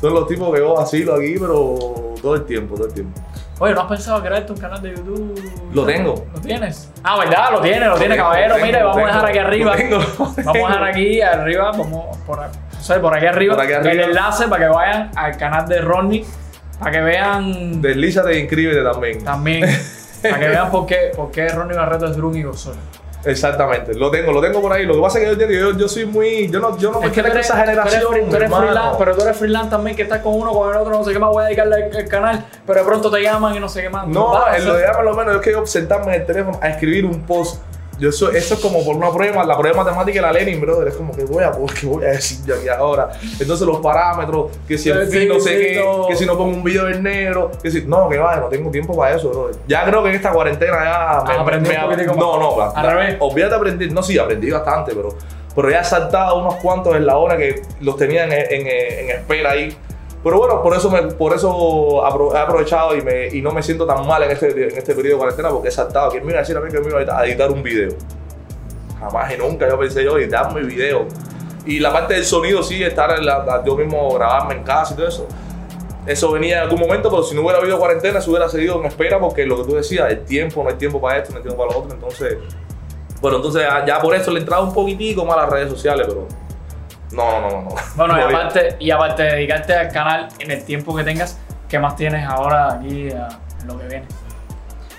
Son 0.00 0.14
los 0.14 0.26
tipos 0.26 0.52
que 0.54 0.60
yo 0.60 0.74
vacilo 0.74 1.14
aquí, 1.14 1.36
pero 1.38 2.14
todo 2.22 2.34
el 2.34 2.44
tiempo, 2.44 2.74
todo 2.74 2.86
el 2.86 2.92
tiempo. 2.94 3.20
Oye, 3.62 3.74
¿no 3.74 3.82
has 3.82 3.88
pensado 3.88 4.22
crearte 4.22 4.52
un 4.52 4.58
canal 4.58 4.80
de 4.80 4.90
YouTube? 4.96 5.70
Lo 5.74 5.84
tengo. 5.84 6.24
¿Lo 6.34 6.40
tienes? 6.40 6.90
Ah, 7.04 7.18
¿verdad? 7.18 7.50
Lo 7.52 7.60
tiene, 7.60 7.86
lo 7.86 7.94
tiene, 7.96 8.14
tengo, 8.14 8.26
caballero. 8.26 8.48
lo 8.48 8.54
tengo, 8.54 8.66
Mire, 8.66 8.80
lo 8.80 8.88
vamos 8.88 9.02
a 9.02 9.06
dejar 9.06 9.26
aquí 9.26 9.38
lo 9.38 9.46
arriba. 9.46 9.76
lo 9.76 9.98
Vamos 10.18 10.38
a 10.38 10.42
dejar 10.52 10.84
aquí 10.84 11.20
arriba, 11.20 11.64
vamos 11.72 12.16
por, 12.26 12.38
no 12.38 12.80
sé, 12.80 12.94
por 13.00 13.14
aquí 13.14 13.26
arriba, 13.26 13.54
Por 13.54 13.64
aquí 13.64 13.72
el 13.74 13.86
arriba. 13.86 14.04
enlace 14.06 14.48
para 14.48 14.64
que 14.66 14.72
vayan 14.74 15.10
al 15.14 15.36
canal 15.36 15.68
de 15.68 15.80
Ronnie, 15.82 16.24
para 16.78 16.90
que 16.90 17.00
vean 17.02 17.82
Deslízate 17.82 18.32
e 18.32 18.38
inscríbete 18.40 18.82
también. 18.82 19.22
también, 19.24 19.64
para 20.22 20.38
que 20.38 20.48
vean 20.48 20.70
por 20.70 20.86
qué, 20.86 21.12
por 21.14 21.30
qué 21.30 21.48
Ronnie 21.48 21.76
Barreto 21.76 22.06
es 22.06 22.16
Drum 22.16 22.34
y 22.36 22.42
Gozol. 22.42 22.76
Exactamente, 23.24 23.94
lo 23.94 24.10
tengo, 24.10 24.32
lo 24.32 24.40
tengo 24.40 24.60
por 24.60 24.72
ahí. 24.72 24.86
Lo 24.86 24.94
que 24.94 25.00
pasa 25.00 25.18
es 25.20 25.36
que 25.36 25.46
yo, 25.46 25.70
yo, 25.72 25.78
yo 25.78 25.88
soy 25.88 26.06
muy. 26.06 26.48
Yo 26.50 26.58
no, 26.60 26.76
yo 26.78 26.90
no 26.90 27.00
me 27.00 27.06
Es 27.06 27.12
que 27.12 27.22
tú 27.22 27.28
eres, 27.28 27.46
esa 27.46 27.54
tú 27.54 27.60
eres 27.60 27.70
generación. 27.70 28.30
tú 28.30 28.36
eres 28.36 28.50
freelance, 28.52 28.96
pero 28.98 29.14
tú 29.16 29.22
eres 29.22 29.36
freelance 29.36 29.70
también, 29.70 29.96
que 29.96 30.02
estás 30.02 30.20
con 30.20 30.34
uno, 30.34 30.52
con 30.52 30.70
el 30.70 30.76
otro, 30.76 30.92
no 30.92 31.04
sé 31.04 31.12
qué 31.12 31.18
más, 31.18 31.30
voy 31.30 31.42
a 31.42 31.46
dedicarle 31.46 31.84
al 31.84 31.96
al 31.96 32.08
canal, 32.08 32.44
pero 32.66 32.80
de 32.80 32.86
pronto 32.86 33.10
te 33.10 33.22
llaman 33.22 33.54
y 33.54 33.60
no 33.60 33.68
sé 33.68 33.82
qué 33.82 33.90
más. 33.90 34.06
No, 34.06 34.34
en 34.54 34.64
lo 34.64 34.74
de 34.74 34.86
llama 34.86 35.02
lo 35.02 35.14
menos 35.14 35.36
es 35.36 35.40
que 35.42 35.52
yo 35.52 35.66
sentarme 35.66 36.14
en 36.14 36.20
el 36.22 36.26
teléfono 36.26 36.58
a 36.62 36.68
escribir 36.70 37.04
un 37.04 37.20
post 37.22 37.62
Yo 38.00 38.08
eso, 38.08 38.30
eso 38.30 38.54
es 38.54 38.60
como 38.60 38.82
por 38.84 38.96
una 38.96 39.12
prueba, 39.12 39.44
la 39.44 39.56
prueba 39.58 39.84
matemática 39.84 40.20
de 40.20 40.26
la 40.26 40.32
Lenin, 40.32 40.60
brother. 40.60 40.88
Es 40.88 40.94
como 40.94 41.12
que 41.14 41.24
voy 41.24 41.44
a, 41.44 41.52
¿qué 41.78 41.86
voy 41.86 42.04
a 42.04 42.08
decir 42.12 42.38
yo 42.46 42.54
aquí 42.54 42.66
ahora? 42.68 43.10
Entonces 43.38 43.66
los 43.66 43.78
parámetros, 43.80 44.52
que 44.66 44.78
si 44.78 44.88
el 44.88 45.06
fin 45.06 45.28
no 45.28 45.38
sé 45.38 45.50
qué, 45.58 45.84
que 46.08 46.16
si 46.16 46.24
no 46.26 46.36
pongo 46.36 46.56
un 46.56 46.64
video 46.64 46.88
en 46.88 47.02
negro, 47.02 47.50
que 47.62 47.70
si. 47.70 47.82
No, 47.82 48.08
que 48.08 48.16
vaya, 48.18 48.40
no 48.40 48.46
tengo 48.48 48.70
tiempo 48.70 48.96
para 48.96 49.14
eso, 49.14 49.28
brother. 49.28 49.56
Ya 49.68 49.84
creo 49.84 50.02
que 50.02 50.08
en 50.08 50.14
esta 50.16 50.32
cuarentena 50.32 50.82
ya 50.82 51.18
aprendí 51.40 51.68
un 51.70 51.82
poquitico 51.82 52.14
No, 52.14 52.32
más. 52.32 52.40
no, 52.40 52.58
la- 52.58 52.70
Al 52.90 52.96
revés. 52.98 53.16
Olvídate 53.20 53.50
de 53.50 53.56
aprender. 53.56 53.92
No, 53.92 54.02
sí, 54.02 54.18
aprendí 54.18 54.50
bastante, 54.50 54.92
pero, 54.94 55.10
pero 55.54 55.70
ya 55.70 55.80
he 55.80 55.84
saltado 55.84 56.38
unos 56.40 56.54
cuantos 56.56 56.96
en 56.96 57.04
la 57.04 57.18
hora 57.18 57.36
que 57.36 57.60
los 57.80 57.96
tenía 57.96 58.24
en, 58.24 58.32
en- 58.32 58.66
en 58.66 59.10
espera 59.10 59.50
ahí. 59.50 59.76
Pero 60.22 60.36
bueno, 60.38 60.62
por 60.62 60.74
eso, 60.74 60.90
me, 60.90 61.00
por 61.02 61.32
eso 61.32 62.02
he 62.04 62.38
aprovechado 62.38 62.94
y, 62.94 63.00
me, 63.00 63.28
y 63.28 63.40
no 63.40 63.52
me 63.52 63.62
siento 63.62 63.86
tan 63.86 64.06
mal 64.06 64.22
en 64.22 64.30
este, 64.32 64.48
en 64.50 64.76
este 64.76 64.94
periodo 64.94 65.14
de 65.14 65.18
cuarentena 65.18 65.48
porque 65.48 65.68
he 65.68 65.72
saltado. 65.72 66.10
¿Quién 66.10 66.24
me 66.26 66.32
iba 66.32 66.40
a 66.40 66.42
decir 66.42 66.56
a 66.56 66.60
mí 66.60 66.70
que 66.70 66.78
me 66.78 66.88
iba 66.88 66.98
a 67.18 67.24
editar- 67.26 67.50
un 67.50 67.62
video? 67.62 67.92
Jamás 68.98 69.32
y 69.32 69.38
nunca 69.38 69.66
yo 69.66 69.78
pensé 69.78 70.04
yo 70.04 70.18
editar 70.18 70.52
mi 70.54 70.60
video. 70.62 71.06
Y 71.64 71.78
la 71.78 71.90
parte 71.92 72.14
del 72.14 72.24
sonido 72.24 72.62
sí, 72.62 72.82
estar 72.82 73.10
en 73.18 73.24
la, 73.24 73.62
yo 73.64 73.76
mismo 73.76 74.12
grabarme 74.14 74.54
en 74.56 74.62
casa 74.62 74.92
y 74.92 74.96
todo 74.96 75.08
eso. 75.08 75.26
Eso 76.06 76.32
venía 76.32 76.58
en 76.58 76.62
algún 76.64 76.80
momento, 76.80 77.10
pero 77.10 77.22
si 77.22 77.34
no 77.34 77.42
hubiera 77.42 77.58
habido 77.58 77.78
cuarentena, 77.78 78.20
se 78.20 78.28
hubiera 78.30 78.48
seguido 78.48 78.78
en 78.80 78.86
espera 78.86 79.18
porque 79.20 79.46
lo 79.46 79.56
que 79.58 79.64
tú 79.70 79.74
decías, 79.76 80.10
el 80.10 80.24
tiempo, 80.24 80.62
no 80.62 80.68
hay 80.70 80.76
tiempo 80.76 81.00
para 81.00 81.18
esto, 81.18 81.30
no 81.32 81.38
hay 81.38 81.42
tiempo 81.44 81.62
para 81.62 81.72
lo 81.74 81.82
otro. 81.84 81.94
Entonces, 81.94 82.36
bueno, 83.20 83.36
entonces 83.38 83.62
ya 83.86 84.00
por 84.00 84.14
eso 84.14 84.30
le 84.30 84.40
entraba 84.40 84.62
un 84.62 84.72
poquitico 84.74 85.24
más 85.24 85.36
a 85.36 85.42
las 85.42 85.50
redes 85.50 85.70
sociales, 85.70 86.06
pero 86.08 86.26
no, 87.12 87.40
no, 87.40 87.50
no, 87.50 87.62
no. 87.62 87.68
Bueno, 87.96 88.18
y 88.18 88.22
aparte, 88.22 88.76
y 88.78 88.90
aparte 88.90 89.22
de 89.24 89.32
dedicarte 89.32 89.74
al 89.74 89.92
canal 89.92 90.28
en 90.38 90.50
el 90.50 90.64
tiempo 90.64 90.94
que 90.94 91.04
tengas, 91.04 91.38
¿qué 91.68 91.78
más 91.78 91.96
tienes 91.96 92.26
ahora 92.26 92.74
aquí 92.74 93.10
a- 93.10 93.28
en 93.60 93.66
lo 93.66 93.78
que 93.78 93.86
viene? 93.86 94.06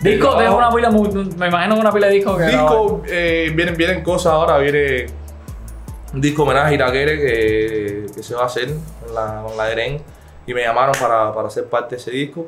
Del 0.01 0.13
Discos, 0.15 0.35
tienes 0.35 0.51
trabajo. 0.55 0.57
una 0.57 0.75
pila, 0.75 0.89
muy- 0.89 1.25
me 1.37 1.47
imagino 1.47 1.75
una 1.79 1.91
pila 1.91 2.07
de 2.07 2.13
discos 2.13 2.37
que. 2.37 2.45
Disco, 2.45 3.01
eh, 3.07 3.51
vienen, 3.55 3.75
vienen 3.77 4.03
cosas 4.03 4.33
ahora, 4.33 4.57
viene 4.57 5.05
un 6.13 6.19
disco 6.21 6.43
homenaje 6.43 6.71
a 6.71 6.73
Iraquere 6.73 7.17
que, 7.17 8.05
que 8.13 8.23
se 8.23 8.33
va 8.35 8.43
a 8.43 8.45
hacer 8.47 8.67
con 9.05 9.13
la, 9.15 9.43
con 9.45 9.55
la 9.55 9.71
Eren 9.71 10.01
y 10.47 10.53
me 10.53 10.61
llamaron 10.63 10.93
para, 10.99 11.33
para 11.33 11.49
ser 11.49 11.67
parte 11.69 11.95
de 11.95 12.01
ese 12.01 12.11
disco. 12.11 12.47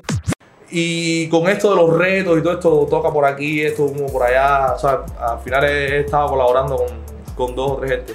Y 0.71 1.29
con 1.29 1.47
esto 1.47 1.69
de 1.69 1.75
los 1.75 1.95
retos 1.95 2.39
y 2.39 2.41
todo 2.41 2.53
esto, 2.53 2.87
toca 2.89 3.11
por 3.11 3.25
aquí, 3.25 3.61
esto 3.61 3.85
como 3.85 4.07
por 4.11 4.23
allá, 4.23 4.73
o 4.73 4.79
sea, 4.79 5.01
al 5.19 5.39
final 5.39 5.63
he, 5.65 5.97
he 5.97 5.99
estado 5.99 6.27
colaborando 6.29 6.77
con, 6.77 6.87
con 7.35 7.55
dos 7.55 7.71
o 7.73 7.75
tres 7.77 7.91
gente. 7.91 8.13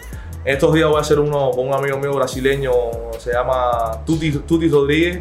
Estos 0.49 0.73
días 0.73 0.89
voy 0.89 0.97
a 0.97 1.03
hacer 1.03 1.19
uno 1.21 1.51
con 1.51 1.69
un 1.69 1.75
amigo 1.75 1.99
mío 1.99 2.15
brasileño, 2.15 2.73
se 3.19 3.33
llama 3.35 3.99
Tuti, 4.07 4.33
Tuti 4.33 4.67
Rodríguez. 4.71 5.21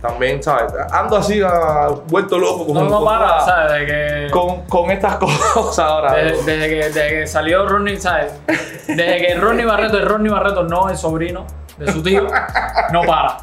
También, 0.00 0.42
¿sabes? 0.42 0.72
Ando 0.90 1.18
así, 1.18 1.42
ah, 1.46 1.88
vuelto 2.08 2.38
loco 2.38 2.64
con, 2.66 2.74
No, 2.74 2.84
no 2.84 2.96
con- 3.00 3.04
para, 3.04 3.40
¿sabes? 3.42 3.72
De 3.80 3.86
que, 3.86 4.30
con, 4.30 4.62
con 4.62 4.90
estas 4.90 5.16
cosas 5.54 5.78
ahora. 5.80 6.14
desde, 6.14 6.44
desde 6.56 6.68
que, 6.68 6.74
desde 6.76 7.08
que 7.10 7.26
salió 7.26 7.66
Ronnie, 7.68 8.00
¿sabes? 8.00 8.32
Desde 8.86 9.18
que 9.26 9.34
Ronnie 9.34 9.66
Barreto 9.66 9.98
es 9.98 10.04
Ronnie 10.06 10.30
Barreto, 10.32 10.62
no 10.62 10.88
el 10.88 10.96
sobrino 10.96 11.44
de 11.78 11.92
su 11.92 12.02
tío, 12.02 12.26
no 12.92 13.02
para. 13.02 13.38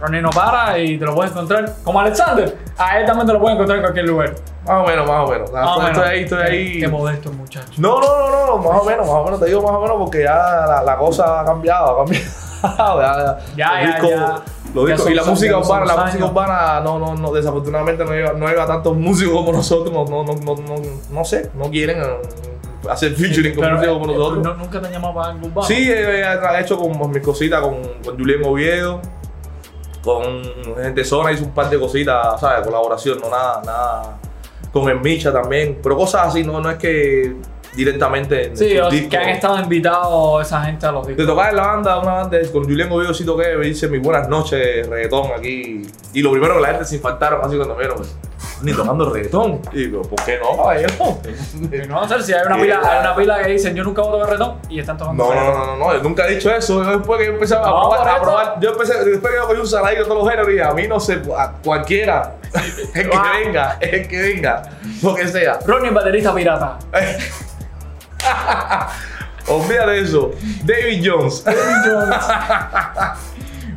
Ronnie 0.00 0.20
no 0.20 0.30
para 0.30 0.78
y 0.78 0.98
te 0.98 1.04
lo 1.04 1.14
puedes 1.14 1.32
encontrar 1.32 1.72
como 1.82 2.00
Alexander. 2.00 2.56
A 2.78 2.98
él 3.00 3.06
también 3.06 3.26
te 3.26 3.32
lo 3.32 3.40
puedes 3.40 3.54
encontrar 3.54 3.78
en 3.78 3.82
cualquier 3.84 4.06
lugar. 4.06 4.34
Más 4.66 4.82
o 4.82 4.86
menos, 4.86 5.06
más 5.08 5.28
o 5.28 5.32
menos. 5.32 5.50
Más 5.52 5.66
o 5.66 5.70
estoy 5.80 5.90
menos. 5.92 6.06
ahí, 6.06 6.20
estoy 6.22 6.42
ahí. 6.42 6.80
Qué, 6.80 6.88
modesto 6.88 7.30
el 7.30 7.36
muchacho. 7.36 7.72
No, 7.78 8.00
no, 8.00 8.06
no, 8.06 8.30
no, 8.30 8.46
no, 8.46 8.58
más 8.58 8.82
o 8.82 8.84
menos, 8.84 9.06
más 9.06 9.16
o 9.16 9.24
menos, 9.24 9.40
te 9.40 9.46
digo 9.46 9.62
más 9.62 9.72
o 9.72 9.80
menos 9.80 9.96
porque 9.98 10.22
ya 10.22 10.34
la, 10.34 10.82
la 10.84 10.96
cosa 10.98 11.40
ha 11.40 11.44
cambiado, 11.44 11.90
ha 11.90 12.04
cambiado. 12.04 12.26
ya, 13.00 13.38
Ya, 13.56 13.72
los 13.72 13.82
ya, 13.82 13.86
discos- 13.98 14.10
ya. 14.10 14.42
los 14.74 14.86
discos- 14.88 15.10
y 15.10 15.14
la 15.14 15.24
música 15.24 15.58
urbana, 15.58 15.84
la 15.86 16.04
música 16.04 16.24
urbana 16.26 16.80
no, 16.80 16.98
no, 16.98 17.14
no, 17.14 17.32
desafortunadamente 17.32 18.04
no 18.04 18.12
lleva, 18.12 18.32
no 18.34 18.46
lleva 18.46 18.66
tantos 18.66 18.96
músicos 18.96 19.34
como 19.34 19.52
nosotros, 19.52 19.92
no, 19.92 20.04
no, 20.04 20.22
no, 20.22 20.34
no, 20.34 20.54
no, 20.54 20.74
no 21.10 21.24
sé, 21.24 21.50
no 21.54 21.64
quieren 21.70 22.00
eh, 22.00 22.88
hacer 22.88 23.14
featuring 23.14 23.54
con 23.54 23.64
Pero, 23.64 23.76
músicos 23.76 23.96
eh, 23.96 24.00
como 24.00 24.12
eh, 24.12 24.16
nosotros. 24.16 24.44
¿no- 24.44 24.54
¿Nunca 24.54 24.80
te 24.80 24.86
han 24.86 24.92
llamado 24.92 25.14
para 25.14 25.28
algo 25.30 25.46
urbano? 25.48 25.66
Sí, 25.66 25.90
he, 25.90 26.20
he 26.22 26.60
hecho 26.60 26.78
con 26.78 27.10
mis 27.10 27.22
cositas 27.22 27.60
con, 27.62 27.82
con 28.04 28.16
Julián 28.16 28.42
Oviedo, 28.44 29.00
con 30.02 30.42
gente 30.76 31.04
zona, 31.04 31.32
hice 31.32 31.44
un 31.44 31.52
par 31.52 31.70
de 31.70 31.78
cositas, 31.78 32.40
¿sabes? 32.40 32.66
Colaboración, 32.66 33.18
no 33.20 33.30
nada, 33.30 33.62
nada. 33.64 34.18
Con 34.72 34.88
el 34.88 35.00
Micha 35.00 35.32
también, 35.32 35.78
pero 35.82 35.96
cosas 35.96 36.28
así, 36.28 36.42
no, 36.44 36.60
no 36.60 36.70
es 36.70 36.76
que 36.78 37.36
directamente 37.76 38.46
en 38.48 38.56
Sí, 38.56 38.76
o- 38.78 38.90
discos. 38.90 39.10
que 39.10 39.16
han 39.16 39.28
estado 39.30 39.58
invitados 39.60 40.46
esa 40.46 40.62
gente 40.62 40.84
a 40.86 40.92
los 40.92 41.06
De 41.06 41.14
discos. 41.14 41.26
tocar 41.34 41.50
en 41.50 41.56
la 41.56 41.66
banda, 41.68 41.98
una 42.00 42.12
banda 42.14 42.38
con 42.52 42.64
Julián 42.64 42.90
Oviedo 42.92 43.14
sí 43.14 43.24
toqué, 43.24 43.56
me 43.56 43.66
dice 43.66 43.88
mis 43.88 44.02
buenas 44.02 44.28
noches, 44.28 44.86
reggaetón 44.88 45.30
aquí. 45.36 45.82
Y 46.12 46.20
lo 46.22 46.30
primero 46.32 46.54
que 46.56 46.60
la 46.60 46.68
gente 46.68 46.84
se 46.84 46.96
infartaron 46.96 47.40
así 47.44 47.56
cuando 47.56 47.74
me 47.74 47.80
vieron, 47.80 47.96
pues, 47.98 48.14
ni 48.62 48.72
tocando 48.72 49.10
reggaetón. 49.10 49.60
Y 49.72 49.86
digo, 49.86 50.02
¿por 50.02 50.24
qué 50.24 50.38
no, 50.38 50.56
caballero? 50.56 50.92
No, 51.88 52.08
sé 52.08 52.22
si 52.22 52.32
hay 52.32 52.46
una 52.46 52.56
pila, 52.56 52.80
hay 52.82 53.00
una 53.00 53.16
pila 53.16 53.42
que 53.42 53.50
dicen 53.50 53.74
yo 53.74 53.84
nunca 53.84 54.02
voy 54.02 54.10
a 54.10 54.12
tocar 54.12 54.30
reggaetón 54.30 54.58
y 54.68 54.80
están 54.80 54.96
tocando 54.96 55.24
No, 55.24 55.34
no, 55.34 55.52
no, 55.52 55.66
no, 55.66 55.76
no, 55.76 55.94
yo 55.94 56.02
nunca 56.02 56.26
he 56.26 56.34
dicho 56.34 56.50
eso. 56.50 56.82
Yo 56.84 56.98
Después 56.98 57.20
que 57.20 57.26
yo 57.26 57.32
empecé 57.32 57.54
a 57.54 57.62
probar, 57.62 58.08
a 58.08 58.20
probar, 58.20 58.60
yo 58.60 58.70
empecé, 58.70 59.04
después 59.04 59.32
que 59.32 59.38
yo 59.38 59.46
cogí 59.46 59.60
un 59.60 59.66
saladito 59.66 60.02
de 60.02 60.08
todos 60.08 60.24
los 60.24 60.30
géneros 60.30 60.52
y 60.52 60.60
a 60.60 60.72
mí 60.72 60.86
no 60.86 61.00
sé, 61.00 61.20
a 61.36 61.52
cualquiera, 61.64 62.36
el 62.94 63.10
que 63.10 63.18
venga, 63.44 63.78
el 63.80 64.08
que 64.08 64.22
venga, 64.22 64.62
lo 65.02 65.14
que 65.14 65.28
sea. 65.28 65.58
Ronnie, 65.66 65.90
baterista 65.90 66.34
pirata. 66.34 66.78
Olvídate 69.48 69.90
de 69.90 70.00
eso. 70.00 70.30
David 70.64 71.02
Jones. 71.04 71.44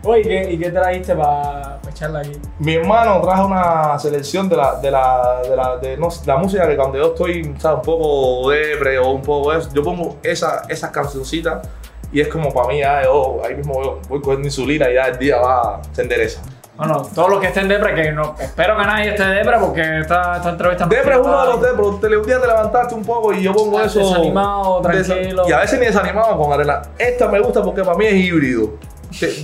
Oye, 0.06 0.20
¿y 0.20 0.24
qué, 0.24 0.52
¿y 0.54 0.58
qué 0.60 0.70
trajiste 0.72 1.16
para 1.16 1.80
echarla 1.90 2.20
aquí? 2.20 2.34
Mi 2.60 2.76
hermano 2.76 3.22
trajo 3.22 3.48
una 3.48 3.98
selección 4.00 4.48
de 4.48 4.56
la, 4.56 4.76
de 4.80 4.92
la, 4.92 5.42
de 5.50 5.56
la, 5.56 5.78
de, 5.78 5.98
no, 5.98 6.10
la 6.26 6.38
música 6.38 6.68
que 6.68 6.76
cuando 6.78 6.98
yo 6.98 7.08
estoy, 7.08 7.56
¿sabes? 7.58 7.80
Un 7.80 7.84
poco 7.84 8.50
depre 8.52 9.00
o 9.00 9.10
un 9.10 9.22
poco 9.22 9.52
eso, 9.54 9.70
yo 9.74 9.84
pongo 9.84 10.18
esa, 10.24 10.64
esas 10.70 10.92
cancioncitas 10.92 11.68
y 12.12 12.22
es 12.22 12.28
como 12.28 12.54
para 12.54 12.68
mí, 12.68 12.80
ya, 12.80 13.04
yo, 13.04 13.42
ahí 13.46 13.56
mismo 13.56 13.74
voy, 13.74 13.90
voy 14.08 14.22
cogiendo 14.22 14.48
insulina 14.48 14.90
y 14.90 14.94
ya 14.94 15.08
el 15.08 15.18
día 15.18 15.38
va, 15.38 15.82
se 15.92 16.04
endereza. 16.04 16.42
Bueno, 16.78 17.02
todos 17.16 17.30
los 17.30 17.40
que 17.40 17.48
estén 17.48 17.70
depre, 17.70 17.96
que 17.96 18.12
no, 18.12 18.36
espero 18.38 18.78
que 18.78 18.84
nadie 18.84 19.10
esté 19.12 19.24
depre 19.24 19.56
porque 19.62 20.00
esta, 20.02 20.36
esta 20.38 20.50
entrevista... 20.50 20.86
Depre 20.86 21.14
es 21.14 21.20
uno 21.20 21.40
de 21.42 21.48
los 21.48 21.62
depres, 21.62 22.00
te- 22.02 22.18
un 22.18 22.26
día 22.28 22.40
te 22.42 22.48
levantaste 22.48 22.94
un 22.94 23.06
poco 23.06 23.34
y 23.34 23.42
yo 23.42 23.54
pongo 23.54 23.80
eso. 23.82 24.00
desanimado, 24.00 24.82
desa- 24.84 25.06
tranquilo. 25.14 25.44
Y 25.48 25.52
a 25.54 25.60
veces 25.60 25.80
ni 25.80 25.86
desanimado 25.86 26.38
con 26.38 26.52
arena. 26.52 26.82
Esta 26.98 27.30
me 27.30 27.40
gusta 27.40 27.64
porque 27.64 27.82
para 27.82 27.98
mí 27.98 28.06
es 28.06 28.14
híbrido. 28.16 28.72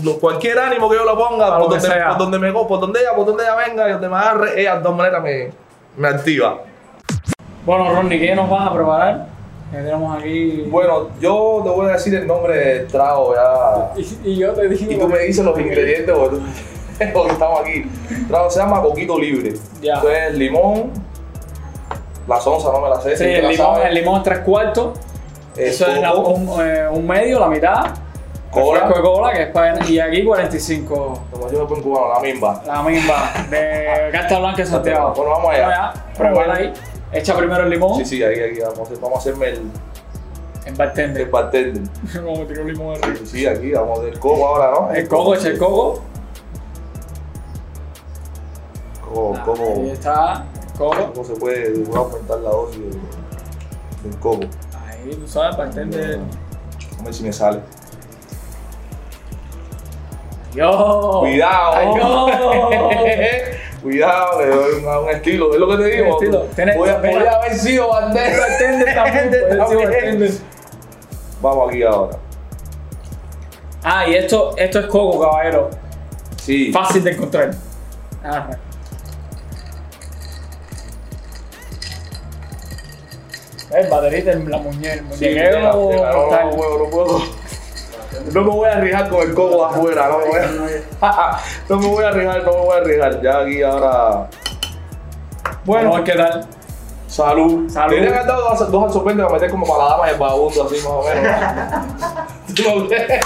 Lo- 0.03 0.17
cualquier 0.19 0.59
ánimo 0.59 0.89
que 0.89 0.97
yo 0.97 1.05
la 1.05 1.13
ponga, 1.15 1.49
por 1.57 1.59
lo 1.59 1.67
donde, 1.69 1.87
por 1.89 2.17
donde 2.17 2.39
me 2.39 2.51
go- 2.51 2.67
por 2.67 2.79
donde 2.79 2.99
ella, 3.01 3.15
por 3.15 3.25
donde 3.25 3.43
ella 3.43 3.55
venga 3.55 3.87
y 3.89 3.91
donde 3.93 4.09
me 4.09 4.15
agarre, 4.17 4.59
ella 4.61 4.75
de 4.75 4.81
todas 4.81 4.97
maneras 4.97 5.23
me, 5.23 5.51
me 5.97 6.07
activa. 6.09 6.59
Bueno, 7.65 7.93
Ronnie, 7.93 8.19
¿qué 8.19 8.35
nos 8.35 8.49
vas 8.49 8.69
a 8.69 8.73
preparar? 8.73 9.27
Que 9.71 9.77
tenemos 9.77 10.17
aquí... 10.17 10.65
Bueno, 10.69 11.09
yo 11.21 11.61
te 11.63 11.69
voy 11.69 11.87
a 11.89 11.93
decir 11.93 12.13
el 12.15 12.27
nombre 12.27 12.57
del 12.57 12.87
trago 12.87 13.33
ya. 13.35 13.91
Y, 14.01 14.31
y 14.31 14.35
yo 14.37 14.51
te 14.53 14.67
digo... 14.67 14.91
Y 14.91 14.97
tú 14.97 15.07
me 15.07 15.19
dices 15.19 15.45
los 15.45 15.57
ingredientes 15.57 16.13
porque, 16.13 16.35
tú- 16.37 16.43
porque 17.13 17.31
estamos 17.31 17.59
aquí. 17.61 17.89
El 18.09 18.27
trago 18.27 18.49
se 18.49 18.59
llama 18.59 18.81
Coquito 18.81 19.17
Libre. 19.17 19.53
Ya. 19.81 19.93
Esto 19.95 20.11
es 20.11 20.33
limón. 20.33 20.91
La 22.27 22.39
sonza 22.41 22.69
no 22.71 22.81
me 22.81 22.89
la 22.89 22.99
sé. 22.99 23.15
Sí, 23.15 23.23
si 23.23 23.29
el 23.31 23.47
limón, 23.47 23.81
el 23.81 23.93
limón 23.95 24.17
es 24.17 24.23
tres 24.23 24.39
cuartos. 24.39 24.99
Es 25.55 25.75
Eso 25.75 25.87
es 25.87 26.01
la- 26.01 26.11
coco, 26.11 26.31
un, 26.31 26.49
eh, 26.65 26.87
un 26.91 27.07
medio, 27.07 27.39
la 27.39 27.47
mitad. 27.47 27.85
Cola. 28.51 28.79
Refresco 28.81 28.97
de 28.97 29.03
cola, 29.15 29.33
que 29.33 29.41
es 29.43 29.47
para... 29.49 29.85
Y 29.89 29.99
aquí 29.99 30.23
45. 30.25 31.19
Como 31.31 31.49
yo 31.51 31.67
pongo 31.67 31.81
cubano, 31.83 32.13
la 32.13 32.19
misma. 32.19 32.61
La 32.65 32.83
misma. 32.83 33.47
De 33.49 34.09
Carta 34.11 34.39
Blanca 34.39 34.57
de 34.57 34.65
Santiago. 34.65 35.13
Bueno, 35.15 35.31
vamos 35.31 35.51
allá. 35.53 35.93
Pruébala 36.17 36.53
ahí. 36.55 36.73
Echa 37.13 37.35
primero 37.37 37.63
el 37.63 37.69
limón. 37.69 37.97
Sí, 37.97 38.05
sí, 38.05 38.23
ahí, 38.23 38.39
ahí 38.39 38.59
vamos, 38.59 38.89
a 38.89 38.93
vamos 38.95 39.15
a 39.15 39.19
hacerme 39.19 39.47
el, 39.49 39.57
En 39.59 40.67
el 40.67 40.73
bartender. 40.75 41.29
bartender. 41.29 41.83
Como 42.23 42.45
tiró 42.45 42.61
el 42.63 42.67
limón 42.73 42.95
arriba. 42.95 43.17
Sí, 43.19 43.25
sí, 43.25 43.45
aquí 43.47 43.71
vamos 43.71 43.99
a 43.99 44.01
hacer 44.01 44.19
coco 44.19 44.47
ahora, 44.47 44.71
¿no? 44.71 44.91
El 44.93 45.07
coco, 45.07 45.35
echa 45.35 45.47
el 45.49 45.57
coco. 45.57 46.01
Coco, 49.01 49.33
Ah, 49.37 49.43
coco. 49.45 49.63
Ahí 49.75 49.89
está. 49.91 50.45
El 50.71 50.77
coco. 50.77 51.11
¿Cómo 51.13 51.23
se 51.25 51.33
puede 51.35 51.83
a 51.93 51.97
aumentar 51.97 52.39
la 52.39 52.49
dosis 52.49 52.79
del, 52.79 52.99
del 54.11 54.19
coco? 54.19 54.43
Ahí, 54.87 55.15
tú 55.15 55.27
sabes, 55.27 55.57
bartender. 55.57 56.19
A 56.99 57.03
ver 57.03 57.13
si 57.13 57.23
me 57.23 57.33
sale. 57.33 57.59
Yo. 60.53 61.17
Cuidado. 61.21 61.73
Ay, 61.75 61.87
yo. 61.97 62.27
Cuidado, 63.81 64.39
le 64.41 64.47
doy 64.47 64.73
un, 64.75 64.85
un 64.87 65.09
estilo. 65.09 65.53
Es 65.53 65.59
lo 65.59 65.67
que 65.69 65.77
te 65.77 65.83
digo. 65.85 66.05
Un 66.07 66.13
estilo. 66.13 66.41
Tienes- 66.55 66.77
Voy 66.77 66.89
a, 66.89 66.97
mira. 66.99 67.17
voy 67.19 67.27
a 67.27 67.31
haber 67.37 67.55
sido 67.55 67.87
bartender. 67.89 69.59
Vamos 71.41 71.69
aquí 71.69 71.83
ahora. 71.83 72.17
Ah, 73.83 74.05
y 74.07 74.13
esto, 74.13 74.53
esto 74.57 74.79
es 74.79 74.85
coco, 74.85 75.21
caballero. 75.21 75.69
Sí. 76.37 76.71
Fácil 76.71 77.03
de 77.03 77.11
encontrar. 77.11 77.51
Ah, 78.23 78.49
El 83.73 83.89
baterista 83.89 84.31
en 84.33 84.51
la 84.51 84.57
muñeca, 84.57 84.93
el 84.95 85.13
Sí. 85.13 85.33
No, 85.33 85.89
tal. 86.29 86.49
no, 86.49 86.89
puedo, 86.89 87.21
no. 88.13 88.31
No 88.31 88.41
me 88.41 88.49
voy 88.49 88.69
a 88.69 88.73
arriesgar 88.73 89.09
con 89.09 89.21
el 89.21 89.33
coco 89.33 89.57
de 89.57 89.65
afuera, 89.65 90.07
no 90.07 90.17
me 90.19 90.25
voy 90.25 90.39
a, 91.01 91.37
no 91.69 91.77
me 91.77 91.87
voy 91.87 92.03
a 92.03 92.07
arriesgar, 92.09 92.43
no 92.43 92.51
me 92.51 92.57
voy 92.59 92.77
a 92.77 92.81
arriesgar. 92.81 93.21
Ya 93.21 93.39
aquí 93.39 93.63
ahora. 93.63 94.27
Bueno, 95.65 95.89
Bueno, 95.89 96.03
¿qué 96.03 96.13
tal? 96.13 96.47
Salud. 97.07 97.69
Salud. 97.69 97.89
Deberían 97.91 98.13
haber 98.13 98.27
dado 98.27 98.49
dos, 98.49 98.71
dos 98.71 98.83
absorbentes 98.85 99.25
para 99.25 99.35
meter 99.35 99.51
como 99.51 99.67
para 99.67 99.83
la 99.83 99.89
dama 99.89 100.07
y 100.07 100.11
el 100.11 100.17
vagabundo, 100.17 100.63
así 100.63 100.75
más 100.75 100.85
o 100.85 101.03
menos. 101.03 101.35
¿Tú 102.55 102.63
no 102.79 102.87
crees? 102.87 103.25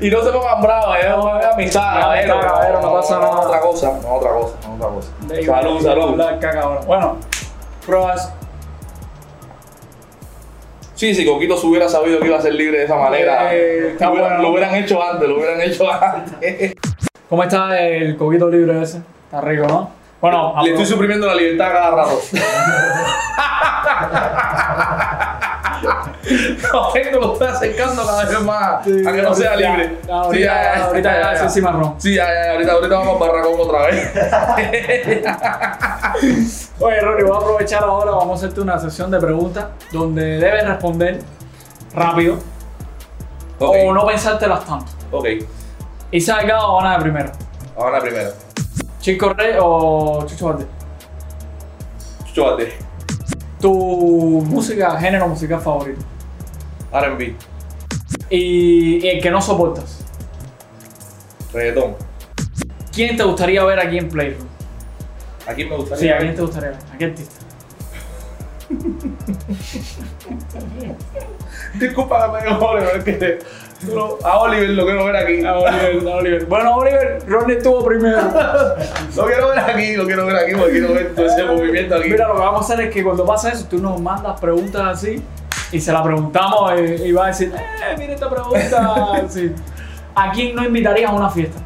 y 0.00 0.10
no 0.10 0.22
se 0.22 0.30
pongan 0.30 0.62
bravos, 0.62 0.96
es 0.98 1.14
una 1.14 1.50
amistad, 1.50 2.00
caballero. 2.00 2.40
caballero, 2.40 2.80
no 2.80 2.92
pasa 2.94 3.18
nada. 3.18 3.40
otra 3.40 3.60
cosa, 3.60 3.92
no 4.02 4.14
otra 4.14 4.30
cosa, 4.30 4.56
no 4.66 4.74
otra 4.74 4.88
cosa. 4.88 5.08
Salud, 5.44 5.82
salud. 5.82 6.86
Bueno, 6.86 7.16
pruebas. 7.84 8.32
Sí, 11.04 11.14
si 11.14 11.26
Coquito 11.26 11.54
se 11.58 11.66
hubiera 11.66 11.86
sabido 11.86 12.18
que 12.18 12.28
iba 12.28 12.38
a 12.38 12.40
ser 12.40 12.54
libre 12.54 12.78
de 12.78 12.84
esa 12.86 12.96
manera, 12.96 13.54
Eh, 13.54 13.94
lo, 14.00 14.10
hubieran, 14.10 14.30
bueno. 14.30 14.42
lo 14.42 14.48
hubieran 14.52 14.74
hecho 14.74 15.06
antes, 15.06 15.28
lo 15.28 15.36
hubieran 15.36 15.60
hecho 15.60 15.84
antes. 15.92 16.74
¿Cómo 17.28 17.42
está 17.42 17.78
el 17.78 18.16
coquito 18.16 18.48
libre 18.48 18.80
ese? 18.80 19.02
Está 19.26 19.42
rico, 19.42 19.66
¿no? 19.66 19.90
Bueno, 20.22 20.54
Le 20.64 20.70
estoy 20.70 20.86
suprimiendo 20.86 21.26
la 21.26 21.34
libertad 21.34 21.72
cada 21.72 21.90
rato. 21.90 22.18
No, 26.72 26.88
tengo, 26.92 27.18
lo 27.20 27.32
estoy 27.34 27.48
acercando 27.48 28.04
cada 28.06 28.24
vez 28.24 28.40
más 28.40 28.62
a 28.62 28.82
que 28.82 29.22
no 29.22 29.34
sea 29.34 29.58
ya, 29.58 29.70
libre. 29.76 29.98
ya, 30.06 30.14
ahorita- 30.14 30.84
ahorita 30.86 31.36
ya 31.38 31.44
es 31.46 31.52
cimarrón. 31.54 31.94
Sí, 31.98 32.14
ya, 32.14 32.26
ya, 32.26 32.52
ahorita, 32.52 32.72
ahorita 32.72 32.96
vamos 32.98 33.22
al 33.22 33.28
barracón 33.28 33.54
otra 33.60 33.86
vez. 33.86 34.10
Oye, 36.80 37.00
Rory, 37.00 37.22
voy 37.24 37.32
a 37.36 37.38
aprovechar 37.40 37.82
ahora, 37.84 38.10
vamos 38.12 38.30
a 38.30 38.34
hacerte 38.44 38.60
una 38.60 38.78
sesión 38.78 39.10
de 39.10 39.20
preguntas 39.20 39.66
donde 39.92 40.38
debes 40.38 40.66
responder 40.66 41.20
rápido 41.94 42.38
o 43.58 43.92
no 43.92 44.06
pensártelas 44.06 44.64
tanto. 44.64 44.86
ok. 45.12 45.26
Y 46.10 46.20
salga 46.20 46.66
o 46.66 46.76
van 46.76 46.96
de 46.96 47.02
primero. 47.02 47.32
Ahora 47.76 48.00
primero. 48.00 48.30
Chico 49.00 49.32
Rey 49.34 49.56
o 49.60 50.24
Chucho 50.26 50.46
Valdés. 50.46 50.66
Chucho 52.26 52.44
Valdés, 52.44 52.74
Tu 53.60 53.70
música, 54.46 54.96
género 54.98 55.28
musical 55.28 55.60
favorito. 55.60 56.04
R&B, 56.94 57.34
Y, 58.30 59.04
y 59.04 59.08
el 59.08 59.20
que 59.22 59.30
no 59.30 59.40
soportas. 59.42 60.04
reggaetón. 61.52 61.96
¿Quién 62.92 63.16
te 63.16 63.22
gustaría 63.24 63.64
ver 63.64 63.80
aquí 63.80 63.98
en 63.98 64.08
Playroom? 64.08 64.46
Aquí 65.46 65.64
me 65.64 65.70
Sí, 65.70 65.76
gustaría. 65.76 66.14
¿a 66.14 66.18
quién 66.18 66.34
te 66.34 66.42
gustaría 66.42 66.70
ver? 66.70 66.78
¿A 66.92 66.98
qué 66.98 67.04
artista? 67.06 67.34
Disculpa 71.74 72.26
que 72.26 72.32
me 72.32 72.38
es 72.38 72.44
que 73.04 73.38
no, 73.92 74.16
a 74.24 74.38
Oliver 74.38 74.70
lo 74.70 74.84
quiero 74.86 75.04
ver 75.04 75.16
aquí. 75.16 75.44
A 75.44 75.58
Oliver, 75.58 76.08
a 76.12 76.16
Oliver. 76.16 76.46
Bueno, 76.46 76.76
Oliver, 76.76 77.22
Ronnie 77.26 77.56
estuvo 77.58 77.84
primero. 77.84 78.18
Lo 79.16 79.26
quiero 79.26 79.48
ver 79.50 79.58
aquí, 79.58 79.94
lo 79.94 80.06
quiero 80.06 80.24
ver 80.26 80.36
aquí 80.36 80.52
porque 80.54 80.72
quiero 80.72 80.94
ver 80.94 81.14
todo 81.14 81.26
ese 81.26 81.44
movimiento 81.44 81.94
aquí. 81.96 82.08
Mira, 82.10 82.28
lo 82.28 82.34
que 82.34 82.40
vamos 82.40 82.62
a 82.62 82.64
hacer 82.72 82.86
es 82.86 82.94
que 82.94 83.04
cuando 83.04 83.26
pasa 83.26 83.50
eso, 83.50 83.66
tú 83.68 83.78
nos 83.78 84.00
mandas 84.00 84.40
preguntas 84.40 84.82
así 84.86 85.22
y 85.72 85.80
se 85.80 85.92
la 85.92 86.02
preguntamos 86.02 86.72
y, 86.78 86.82
y 87.04 87.12
va 87.12 87.24
a 87.24 87.26
decir, 87.28 87.52
eh, 87.54 87.94
mira 87.98 88.14
esta 88.14 88.30
pregunta. 88.30 89.22
Sí. 89.28 89.52
¿A 90.14 90.30
quién 90.30 90.54
no 90.54 90.64
invitarías 90.64 91.10
a 91.10 91.14
una 91.14 91.28
fiesta? 91.30 91.58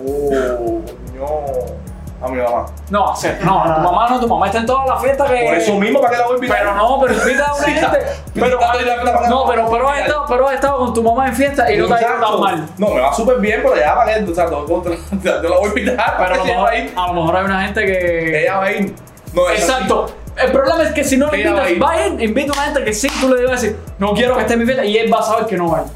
Oh, 0.00 0.28
coño. 0.28 1.84
A 2.22 2.28
mi 2.28 2.40
mamá. 2.40 2.66
No, 2.88 3.04
o 3.10 3.16
sea, 3.16 3.38
no, 3.42 3.62
a 3.62 3.74
tu 3.74 3.80
mamá 3.82 4.08
no, 4.08 4.20
tu 4.20 4.28
mamá 4.28 4.46
está 4.46 4.58
en 4.60 4.66
todas 4.66 4.88
las 4.88 5.02
fiestas 5.02 5.30
que. 5.30 5.44
Por 5.44 5.54
eso 5.54 5.74
mismo, 5.74 6.00
¿para 6.00 6.12
qué 6.12 6.18
la 6.18 6.24
voy 6.24 6.32
a 6.32 6.36
invitar? 6.36 6.58
Pero 6.58 6.74
no, 6.74 7.00
pero 7.00 7.14
invita 7.14 7.46
a 7.46 7.54
una 7.54 7.64
Sí, 7.66 7.70
gente. 7.72 7.98
Pero, 8.32 8.58
fiesta 8.58 9.28
no, 9.28 9.46
pero, 9.46 9.70
pero, 9.70 9.88
has 9.90 9.98
estado, 10.00 10.24
pero 10.26 10.48
has 10.48 10.54
estado 10.54 10.78
con 10.78 10.94
tu 10.94 11.02
mamá 11.02 11.28
en 11.28 11.34
fiesta 11.34 11.70
y 11.70 11.76
no 11.76 11.86
te 11.86 11.94
ha 11.94 12.00
ido 12.00 12.26
tan 12.26 12.40
mal. 12.40 12.68
No, 12.78 12.88
me 12.88 13.00
va 13.00 13.12
súper 13.12 13.38
bien, 13.40 13.60
pero 13.62 13.76
ya 13.76 13.94
para 13.94 14.14
qué, 14.14 14.30
o 14.30 14.34
sea, 14.34 14.46
todo 14.46 14.64
contra, 14.64 14.94
yo 15.22 15.48
la 15.48 15.58
voy 15.58 15.66
a 15.66 15.68
invitar, 15.68 16.14
Pero 16.16 16.34
a 16.34 16.36
lo, 16.38 16.44
mejor, 16.44 16.70
a 16.96 17.06
lo 17.08 17.12
mejor 17.12 17.36
hay 17.36 17.44
una 17.44 17.62
gente 17.62 17.86
que. 17.86 18.42
Ella 18.42 18.56
va 18.56 18.64
a 18.64 18.72
ir. 18.72 18.94
No, 19.34 19.50
es 19.50 19.60
Exacto. 19.60 20.23
El 20.36 20.50
problema 20.52 20.82
es 20.82 20.92
que 20.92 21.04
si 21.04 21.16
no 21.16 21.30
le 21.30 21.40
Ella 21.40 21.52
va 21.52 21.62
a 21.64 21.70
invitas, 21.70 21.76
ir. 21.76 21.82
va 21.82 21.90
a 22.04 22.06
ir, 22.08 22.22
invita 22.28 22.50
a 22.52 22.54
una 22.54 22.62
gente 22.64 22.84
que 22.84 22.92
sí, 22.92 23.08
tú 23.20 23.28
le 23.28 23.36
debes 23.36 23.60
decir, 23.60 23.76
no 23.98 24.14
quiero 24.14 24.34
que 24.34 24.40
esté 24.42 24.54
en 24.54 24.58
mi 24.60 24.64
fiesta 24.66 24.84
y 24.84 24.96
él 24.98 25.12
va 25.12 25.18
a 25.18 25.22
saber 25.22 25.46
que 25.46 25.56
no 25.56 25.70
va 25.70 25.78
a 25.78 25.80
ir. 25.82 25.86
así. 25.86 25.94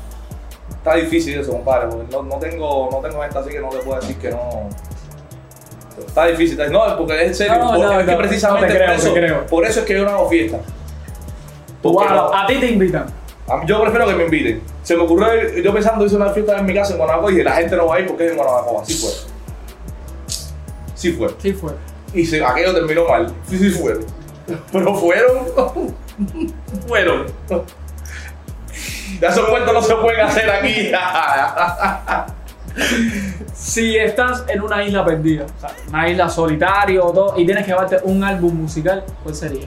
Está 0.77 0.95
difícil 0.95 1.39
eso, 1.41 1.51
compadre, 1.53 1.89
porque 1.89 2.07
no, 2.13 2.23
no 2.23 2.37
tengo, 2.37 2.89
no 2.91 2.99
tengo 2.99 3.21
gente 3.23 3.39
así 3.39 3.51
que 3.51 3.61
no 3.61 3.69
te 3.69 3.79
puedo 3.79 4.01
decir 4.01 4.17
que 4.17 4.31
no. 4.31 4.69
Está 6.07 6.27
difícil, 6.27 6.59
está- 6.61 6.73
no, 6.73 6.97
porque 6.97 7.21
es 7.23 7.29
en 7.29 7.35
serio, 7.35 7.57
No, 7.59 7.67
porque 7.73 7.83
no, 7.83 8.01
es 8.01 8.07
que 8.07 8.13
no, 8.13 8.19
precisamente 8.19 8.67
no 8.69 8.73
te 8.73 8.79
creo, 8.79 8.87
por, 8.89 8.97
eso, 9.01 9.13
te 9.13 9.21
creo. 9.21 9.47
por 9.47 9.65
eso 9.65 9.81
es 9.81 9.87
que 9.87 9.95
yo 9.95 10.05
no 10.05 10.11
hago 10.11 10.29
fiesta. 10.29 10.59
Tú 11.83 11.93
Porque 11.93 12.09
vas 12.09 12.13
a- 12.13 12.17
no- 12.23 12.35
a 12.35 12.47
ti 12.47 12.55
te 12.61 12.67
invitan. 12.71 13.07
a 13.49 13.57
mí- 13.57 13.65
yo 13.67 13.81
prefiero 13.83 14.07
que 14.07 14.15
me 14.15 14.25
inviten. 14.25 14.63
Se 14.85 14.97
me 14.97 15.03
ocurrió, 15.03 15.27
yo 15.61 15.73
pensando 15.75 16.07
hice 16.07 16.15
una 16.17 16.31
fiesta 16.31 16.57
en 16.59 16.65
mi 16.67 16.75
casa 16.75 16.93
en 16.93 16.99
Guanabacoa 16.99 17.31
y 17.31 17.35
dije, 17.35 17.45
la 17.45 17.53
gente 17.57 17.77
no 17.77 17.87
va 17.89 17.97
a 17.97 18.01
ir 18.01 18.07
porque 18.07 18.27
es 18.27 18.31
en 18.31 18.37
Guanabacoa. 18.37 18.83
Así 18.83 18.95
fue. 18.95 19.11
Sí 20.95 21.13
fue. 21.13 21.29
Sí 21.39 21.53
fue. 21.53 21.73
Y 22.15 22.25
se, 22.25 22.43
aquello 22.45 22.73
terminó 22.75 23.05
mal. 23.07 23.33
Sí, 23.49 23.59
sí 23.59 23.71
fueron. 23.71 24.05
Pero 24.73 24.95
fueron. 24.95 25.47
fueron. 26.87 27.27
Ya 29.21 29.29
esos 29.29 29.49
cuentos 29.49 29.75
no 29.75 29.83
se 29.83 29.95
pueden 29.97 30.21
hacer 30.21 30.51
aquí. 30.51 30.93
Si 33.53 33.97
estás 33.97 34.45
en 34.47 34.63
una 34.63 34.85
isla 34.85 35.05
perdida, 35.05 35.47
o 35.47 35.61
sea, 35.61 35.71
una 35.89 36.09
isla 36.09 36.29
solitario 36.29 37.07
o 37.07 37.13
todo, 37.13 37.35
y 37.37 37.45
tienes 37.45 37.65
que 37.65 37.73
llevarte 37.73 37.99
un 38.05 38.23
álbum 38.23 38.55
musical, 38.55 39.05
¿cuál 39.25 39.35
sería? 39.35 39.67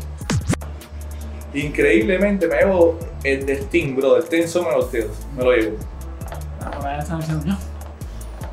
Increíblemente 1.53 2.47
me 2.47 2.55
llevo 2.55 2.97
el 3.21 3.45
de 3.45 3.53
Sting, 3.53 3.97
bro, 3.97 4.15
el 4.15 4.23
Ten 4.23 4.47
Summer 4.47 4.75
of 4.75 4.91
Tears. 4.91 5.11
Me 5.35 5.43
lo 5.43 5.51
llevo. 5.51 5.77
Ah, 6.61 6.79
me 6.81 6.99
están 6.99 7.19
diciendo, 7.19 7.43
no. 7.45 7.57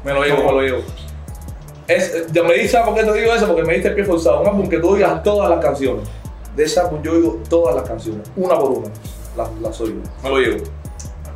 Me 0.04 0.12
lo 0.12 0.24
llevo, 0.24 0.38
me 0.38 0.52
lo 0.52 0.62
llevo. 0.62 0.82
Es, 1.86 2.32
ya 2.32 2.42
me 2.42 2.54
dices, 2.54 2.80
¿por 2.84 2.94
qué 2.94 3.04
te 3.04 3.12
digo 3.12 3.32
eso? 3.32 3.46
Porque 3.46 3.62
me 3.62 3.74
diste 3.74 3.88
el 3.88 3.94
pie 3.94 4.04
forzado. 4.04 4.40
Un 4.40 4.48
álbum 4.48 4.68
que 4.68 4.78
tú 4.78 4.90
oigas 4.90 5.22
todas 5.22 5.48
las 5.48 5.64
canciones. 5.64 6.08
De 6.58 6.64
ese 6.64 6.80
álbum 6.80 7.00
yo 7.04 7.12
oigo 7.12 7.38
todas 7.48 7.76
las 7.76 7.88
canciones, 7.88 8.28
una 8.34 8.58
por 8.58 8.70
una. 8.70 8.88
Las, 9.36 9.48
las 9.62 9.80
oigo. 9.80 10.00
Me 10.24 10.28
lo 10.28 10.38
llevo. 10.40 10.64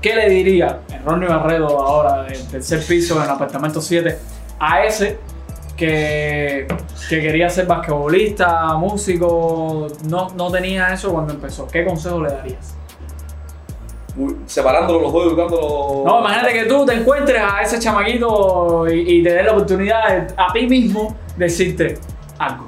¿Qué 0.01 0.17
le 0.17 0.29
diría 0.29 0.81
Ronnie 1.05 1.29
Barredo 1.29 1.79
ahora 1.81 2.25
del 2.25 2.45
tercer 2.49 2.85
piso 2.85 3.17
en 3.19 3.23
el 3.23 3.31
apartamento 3.31 3.81
7 3.81 4.19
a 4.59 4.85
ese 4.85 5.19
que, 5.77 6.67
que 7.09 7.21
quería 7.21 7.49
ser 7.49 7.67
basquetbolista, 7.67 8.75
músico, 8.75 9.87
no, 10.09 10.31
no 10.31 10.51
tenía 10.51 10.93
eso 10.93 11.13
cuando 11.13 11.35
empezó? 11.35 11.69
¿Qué 11.69 11.85
consejo 11.85 12.21
le 12.21 12.31
darías? 12.33 12.75
Separándolo 14.47 15.03
los 15.03 15.13
dos, 15.13 15.27
educándolo. 15.29 16.03
No, 16.05 16.19
imagínate 16.19 16.53
que 16.53 16.65
tú 16.65 16.85
te 16.85 16.95
encuentres 16.95 17.41
a 17.41 17.63
ese 17.63 17.79
chamaquito 17.79 18.93
y, 18.93 19.19
y 19.19 19.23
te 19.23 19.35
des 19.35 19.47
la 19.47 19.53
oportunidad 19.53 20.09
de, 20.09 20.35
a 20.37 20.53
ti 20.53 20.67
mismo 20.67 21.15
decirte 21.37 21.97
algo. 22.41 22.67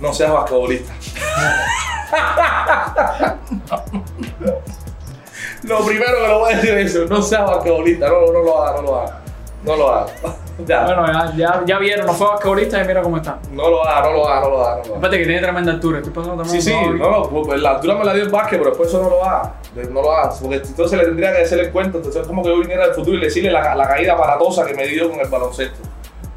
No 0.00 0.14
seas 0.14 0.32
basquetbolista. 0.32 0.94
lo 5.62 5.84
primero 5.84 6.20
que 6.20 6.28
lo 6.28 6.38
voy 6.40 6.52
a 6.52 6.56
decir 6.56 6.78
es 6.78 6.94
eso, 6.94 7.06
no 7.06 7.22
seas 7.22 7.46
basquetbolista, 7.46 8.08
no, 8.08 8.32
no 8.32 8.42
lo 8.42 8.62
hagas, 8.62 8.82
no 8.82 8.84
lo 8.86 9.00
hagas. 9.00 9.14
No 9.62 9.76
lo 9.76 9.92
hagas. 9.92 10.12
ya. 10.66 10.84
Bueno, 10.84 11.06
ya, 11.06 11.32
ya, 11.36 11.62
ya 11.66 11.78
vieron, 11.78 12.06
no 12.06 12.14
fue 12.14 12.28
basquetbolista 12.28 12.82
y 12.82 12.86
mira 12.86 13.02
cómo 13.02 13.18
está. 13.18 13.38
No 13.52 13.68
lo 13.68 13.84
hagas, 13.84 14.10
no 14.10 14.16
lo 14.16 14.28
hagas, 14.28 14.42
no 14.42 14.50
lo 14.50 14.66
hagas. 14.66 14.86
No 14.86 14.92
lo. 14.92 14.98
Aparte 14.98 15.18
que 15.18 15.24
tiene 15.24 15.42
tremenda 15.42 15.72
altura, 15.72 15.98
estoy 15.98 16.12
pasando 16.14 16.42
también. 16.42 16.62
Sí, 16.62 16.70
sí, 16.70 16.76
no, 16.98 17.10
no, 17.10 17.28
pues, 17.28 17.60
la 17.60 17.72
altura 17.72 17.94
me 17.96 18.04
la 18.04 18.14
dio 18.14 18.24
el 18.24 18.30
básquet, 18.30 18.58
pero 18.58 18.70
después 18.70 18.88
eso 18.88 19.02
no 19.02 19.10
lo 19.10 19.22
hagas. 19.22 19.50
No 19.90 20.02
lo 20.02 20.12
hagas, 20.12 20.38
porque 20.40 20.56
entonces 20.56 20.98
le 20.98 21.04
tendría 21.04 21.32
que 21.32 21.42
hacer 21.42 21.58
el 21.60 21.70
cuento. 21.70 21.98
Entonces 21.98 22.22
es 22.22 22.26
como 22.26 22.42
que 22.42 22.48
yo 22.48 22.58
viniera 22.58 22.86
del 22.86 22.94
futuro 22.94 23.18
y 23.18 23.20
decirle 23.20 23.50
la, 23.50 23.74
la 23.74 23.86
caída 23.86 24.14
aparatosa 24.14 24.64
que 24.64 24.72
me 24.74 24.86
dio 24.86 25.10
con 25.10 25.20
el 25.20 25.28
baloncesto. 25.28 25.78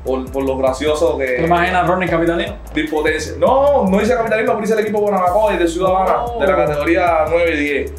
Por, 0.03 0.29
por 0.31 0.43
lo 0.43 0.57
gracioso 0.57 1.17
que. 1.17 1.25
¿Te 1.25 1.43
imaginas 1.45 1.83
a 1.83 1.87
Ronnie 1.87 2.09
Capitalino? 2.09 2.55
de 2.73 2.81
impotencia. 2.81 3.33
No, 3.39 3.85
no 3.87 4.01
hice 4.01 4.13
capitalismo, 4.15 4.53
pero 4.53 4.63
hice 4.65 4.73
el 4.73 4.79
equipo 4.81 4.99
Guanabacoa 4.99 5.53
y 5.53 5.57
de 5.57 5.67
Ciudadana, 5.67 6.17
No. 6.27 6.39
de 6.39 6.47
la 6.47 6.55
categoría 6.55 7.25
9 7.29 7.53
y 7.53 7.57
10. 7.57 7.93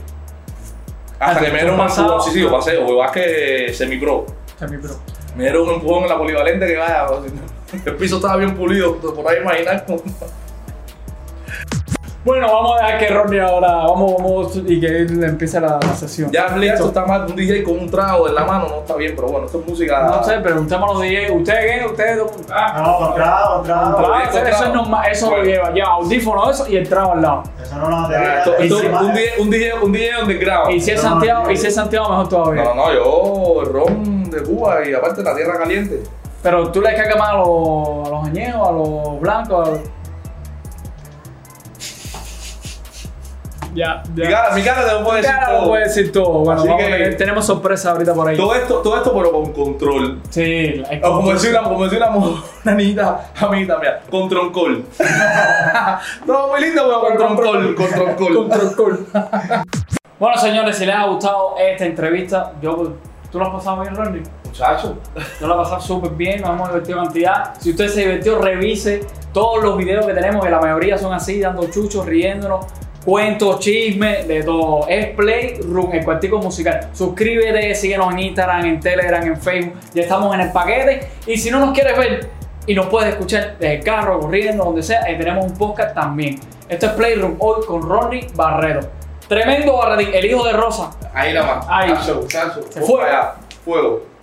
Ah, 1.18 1.26
Hasta 1.30 1.40
que 1.44 1.50
me 1.52 1.58
dieron 1.60 1.80
un 1.80 1.86
empujón, 1.86 2.20
sí, 2.22 2.30
sí, 2.32 2.40
yo 2.42 2.50
pasé, 2.50 2.76
o 2.76 2.96
básquet 2.96 3.72
semi-pro. 3.72 4.26
Semi-pro. 4.58 4.90
Me 5.36 5.44
dieron 5.44 5.68
un 5.68 5.74
empujón 5.76 6.02
en 6.02 6.08
la 6.10 6.18
polivalente 6.18 6.66
que 6.66 6.76
vaya, 6.76 7.06
el 7.86 7.94
piso 7.96 8.16
estaba 8.16 8.36
bien 8.36 8.54
pulido, 8.54 8.96
por 8.96 9.26
ahí 9.26 9.38
imaginar. 9.40 9.86
Bueno, 12.24 12.46
vamos 12.50 12.80
a 12.80 12.87
dejar 12.87 12.98
que 13.00 13.08
Ronnie 13.08 13.38
ahora, 13.40 13.68
vamos, 13.68 14.14
vamos 14.16 14.56
y 14.66 14.80
que 14.80 14.87
él 14.87 15.22
empiece 15.24 15.60
la, 15.60 15.78
la 15.78 15.94
sesión. 15.94 16.30
Ya 16.32 16.46
esto 16.46 16.56
listo. 16.58 16.87
está 16.87 17.04
mal, 17.04 17.26
un 17.26 17.37
DJ 17.37 17.62
con 17.62 17.78
un 17.78 17.90
trago 17.90 18.26
en 18.26 18.34
la 18.34 18.44
mano 18.46 18.66
no 18.66 18.76
está 18.78 18.96
bien, 18.96 19.12
pero 19.14 19.28
bueno, 19.28 19.44
esto 19.44 19.60
es 19.60 19.66
música. 19.68 20.04
No 20.04 20.24
sé, 20.24 20.38
preguntemos 20.38 20.88
a 20.90 20.92
los 20.94 21.02
DJ, 21.02 21.30
¿ustedes 21.32 21.80
qué? 21.82 21.87
¿Ustedes? 21.87 22.22
Ah, 22.50 22.82
No, 22.82 23.14
bien, 23.14 24.22
eso, 24.22 24.38
con 24.38 24.46
eso 24.48 24.58
trago. 24.58 24.64
es 24.64 24.72
normal, 24.74 25.08
eso 25.12 25.26
Bueno. 25.26 25.42
lo 25.44 25.50
lleva, 25.50 25.70
lleva 25.72 25.88
audífono 25.88 26.50
eso 26.50 26.66
y 26.66 26.76
el 26.76 26.88
trago 26.88 27.12
al 27.12 27.20
lado. 27.22 27.42
Eso 27.62 27.76
no 27.76 27.88
nos 27.90 28.10
Esto- 28.10 28.52
debe. 28.52 28.64
esto- 28.66 28.78
Encima- 28.78 29.00
un, 29.02 29.12
DJ, 29.14 29.30
un, 29.40 29.50
DJ, 29.50 29.74
un 29.82 29.92
DJ 29.92 30.10
underground. 30.22 30.70
Y 30.70 30.80
si 30.80 30.90
es 30.92 31.02
No, 31.04 31.10
Santiago, 31.10 31.44
no, 31.44 31.50
y 31.50 31.56
si 31.58 31.66
es 31.66 31.74
Santiago 31.74 32.08
mejor 32.08 32.28
todavía. 32.30 32.64
No, 32.64 32.74
no, 32.74 32.92
yo, 32.94 33.62
el 33.62 33.68
ron 33.72 34.30
de 34.30 34.42
Cuba 34.42 34.78
y 34.88 34.94
aparte 34.94 35.22
la 35.22 35.37
tierra 35.37 35.58
caliente. 35.58 36.02
Pero 36.42 36.70
tú 36.72 36.80
le 36.80 36.88
descargas 36.90 37.18
más 37.18 37.28
a 37.30 37.34
los, 37.37 38.06
a 38.06 38.10
los 38.10 38.24
añejos, 38.24 38.68
a 38.68 38.72
los 38.72 39.20
blancos. 39.20 39.68
a 39.68 39.70
los- 39.70 39.80
Ya, 43.74 44.02
ya. 44.14 44.24
Mi 44.24 44.30
cara, 44.30 44.54
mi 44.54 44.62
cara 44.62 44.84
te 44.87 44.92
lo 44.92 45.04
puede 45.04 45.16
decir 45.22 45.34
Cara, 45.34 45.46
todo. 45.48 45.60
lo 45.62 45.68
puede 45.68 45.84
decir 45.84 46.12
todo. 46.12 46.28
Bueno, 46.40 46.60
Así 46.60 46.68
vamos 46.68 46.82
a 46.82 46.87
que- 46.87 46.92
tener- 46.92 47.16
tenemos 47.16 47.44
sorpresa 47.44 47.90
ahorita 47.90 48.14
por 48.14 48.28
ahí. 48.28 48.37
Todo 48.37 48.54
esto, 48.54 48.74
todo 48.82 48.96
esto, 48.96 49.12
pero 49.14 49.32
con 49.32 49.52
control. 49.52 50.20
Sí, 50.30 50.82
O 51.02 51.12
como 51.16 51.32
decía 51.32 51.50
una, 51.50 51.62
como 51.68 51.84
decía 51.84 52.08
una, 52.08 52.74
niñita 52.74 53.32
amiguita 53.40 53.78
mía, 53.78 54.00
con 54.10 54.28
troncol. 54.28 54.84
Todo 56.26 56.48
muy 56.48 56.60
lindo, 56.60 56.82
pero 56.84 57.00
con 57.00 57.37
troncol, 57.37 57.74
con 57.74 57.88
troncol. 57.90 58.34
Control 58.48 58.76
Call. 59.12 59.64
bueno, 60.18 60.37
señores, 60.38 60.76
si 60.76 60.87
les 60.87 60.94
ha 60.94 61.06
gustado 61.06 61.54
esta 61.58 61.84
entrevista, 61.84 62.52
yo, 62.62 62.92
¿tú 63.30 63.38
lo 63.38 63.46
has 63.46 63.54
pasado 63.54 63.80
bien, 63.82 63.94
Ronnie? 63.94 64.22
Muchacho. 64.44 64.96
Yo 65.40 65.46
lo 65.48 65.54
he 65.54 65.56
pasado 65.58 65.80
súper 65.80 66.10
bien, 66.12 66.40
nos 66.40 66.50
hemos 66.50 66.68
divertido 66.68 66.98
cantidad. 67.02 67.54
Si 67.58 67.70
usted 67.70 67.88
se 67.88 68.00
divirtió, 68.02 68.38
revise 68.40 69.04
todos 69.32 69.62
los 69.64 69.76
videos 69.76 70.06
que 70.06 70.12
tenemos, 70.14 70.44
que 70.44 70.50
la 70.50 70.60
mayoría 70.60 70.96
son 70.96 71.12
así, 71.12 71.40
dando 71.40 71.68
chuchos, 71.68 72.06
riéndonos, 72.06 72.64
cuentos, 73.04 73.60
chismes, 73.60 74.26
de 74.26 74.42
todo. 74.42 74.86
Es 74.88 75.08
Playroom, 75.10 75.92
el 75.92 76.04
cuartico 76.04 76.38
musical. 76.38 76.88
Suscríbete, 76.92 77.74
síguenos 77.74 78.12
en 78.12 78.18
Instagram, 78.20 78.64
en 78.64 78.80
Telegram, 78.80 79.22
en 79.24 79.40
Facebook. 79.40 79.74
Ya 79.94 80.02
estamos 80.02 80.34
en 80.34 80.40
el 80.40 80.52
paquete. 80.52 81.08
Y 81.26 81.36
si 81.36 81.50
no 81.50 81.60
nos 81.60 81.72
quieres 81.72 81.96
ver 81.96 82.30
y 82.66 82.74
nos 82.74 82.86
puedes 82.86 83.10
escuchar 83.10 83.56
desde 83.58 83.76
el 83.76 83.84
carro, 83.84 84.20
corriendo, 84.20 84.64
donde 84.64 84.82
sea, 84.82 85.02
eh, 85.08 85.16
tenemos 85.16 85.44
un 85.44 85.56
podcast 85.56 85.94
también. 85.94 86.40
Esto 86.68 86.86
es 86.86 86.92
Playroom 86.92 87.36
hoy 87.38 87.64
con 87.66 87.82
Ronnie 87.82 88.26
Barrero. 88.34 88.80
Tremendo 89.28 89.76
Barretín, 89.76 90.14
el 90.14 90.24
hijo 90.24 90.44
de 90.44 90.52
Rosa. 90.52 90.90
Ahí 91.12 91.32
nada 91.32 91.56
más. 91.56 91.66
Ahí. 91.68 91.94
Se 92.04 92.80
fue. 92.80 93.02
allá. 93.02 93.34
Fuego. 93.64 94.13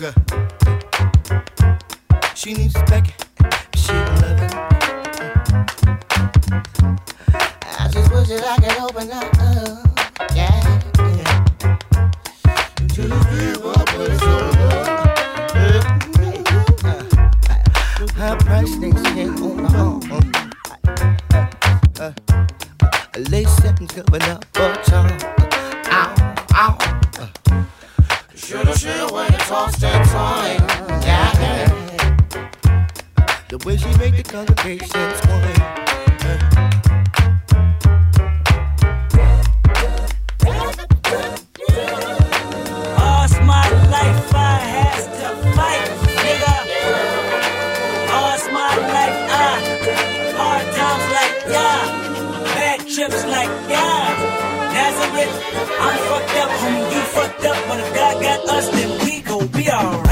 motherfucker. 0.00 0.29
Bad 53.08 53.28
like 53.30 53.70
yeah. 53.70 54.70
Nazareth, 54.74 55.34
I'm 55.80 55.98
fucked 56.08 56.36
up, 56.42 56.50
homie, 56.60 56.92
you 56.92 57.00
fucked 57.00 57.44
up, 57.44 57.68
but 57.68 57.80
if 57.80 57.94
God 57.94 58.22
got 58.22 58.48
us, 58.48 58.68
then 58.70 59.04
we 59.04 59.20
gon' 59.20 59.46
be 59.48 59.70
alright, 59.70 60.09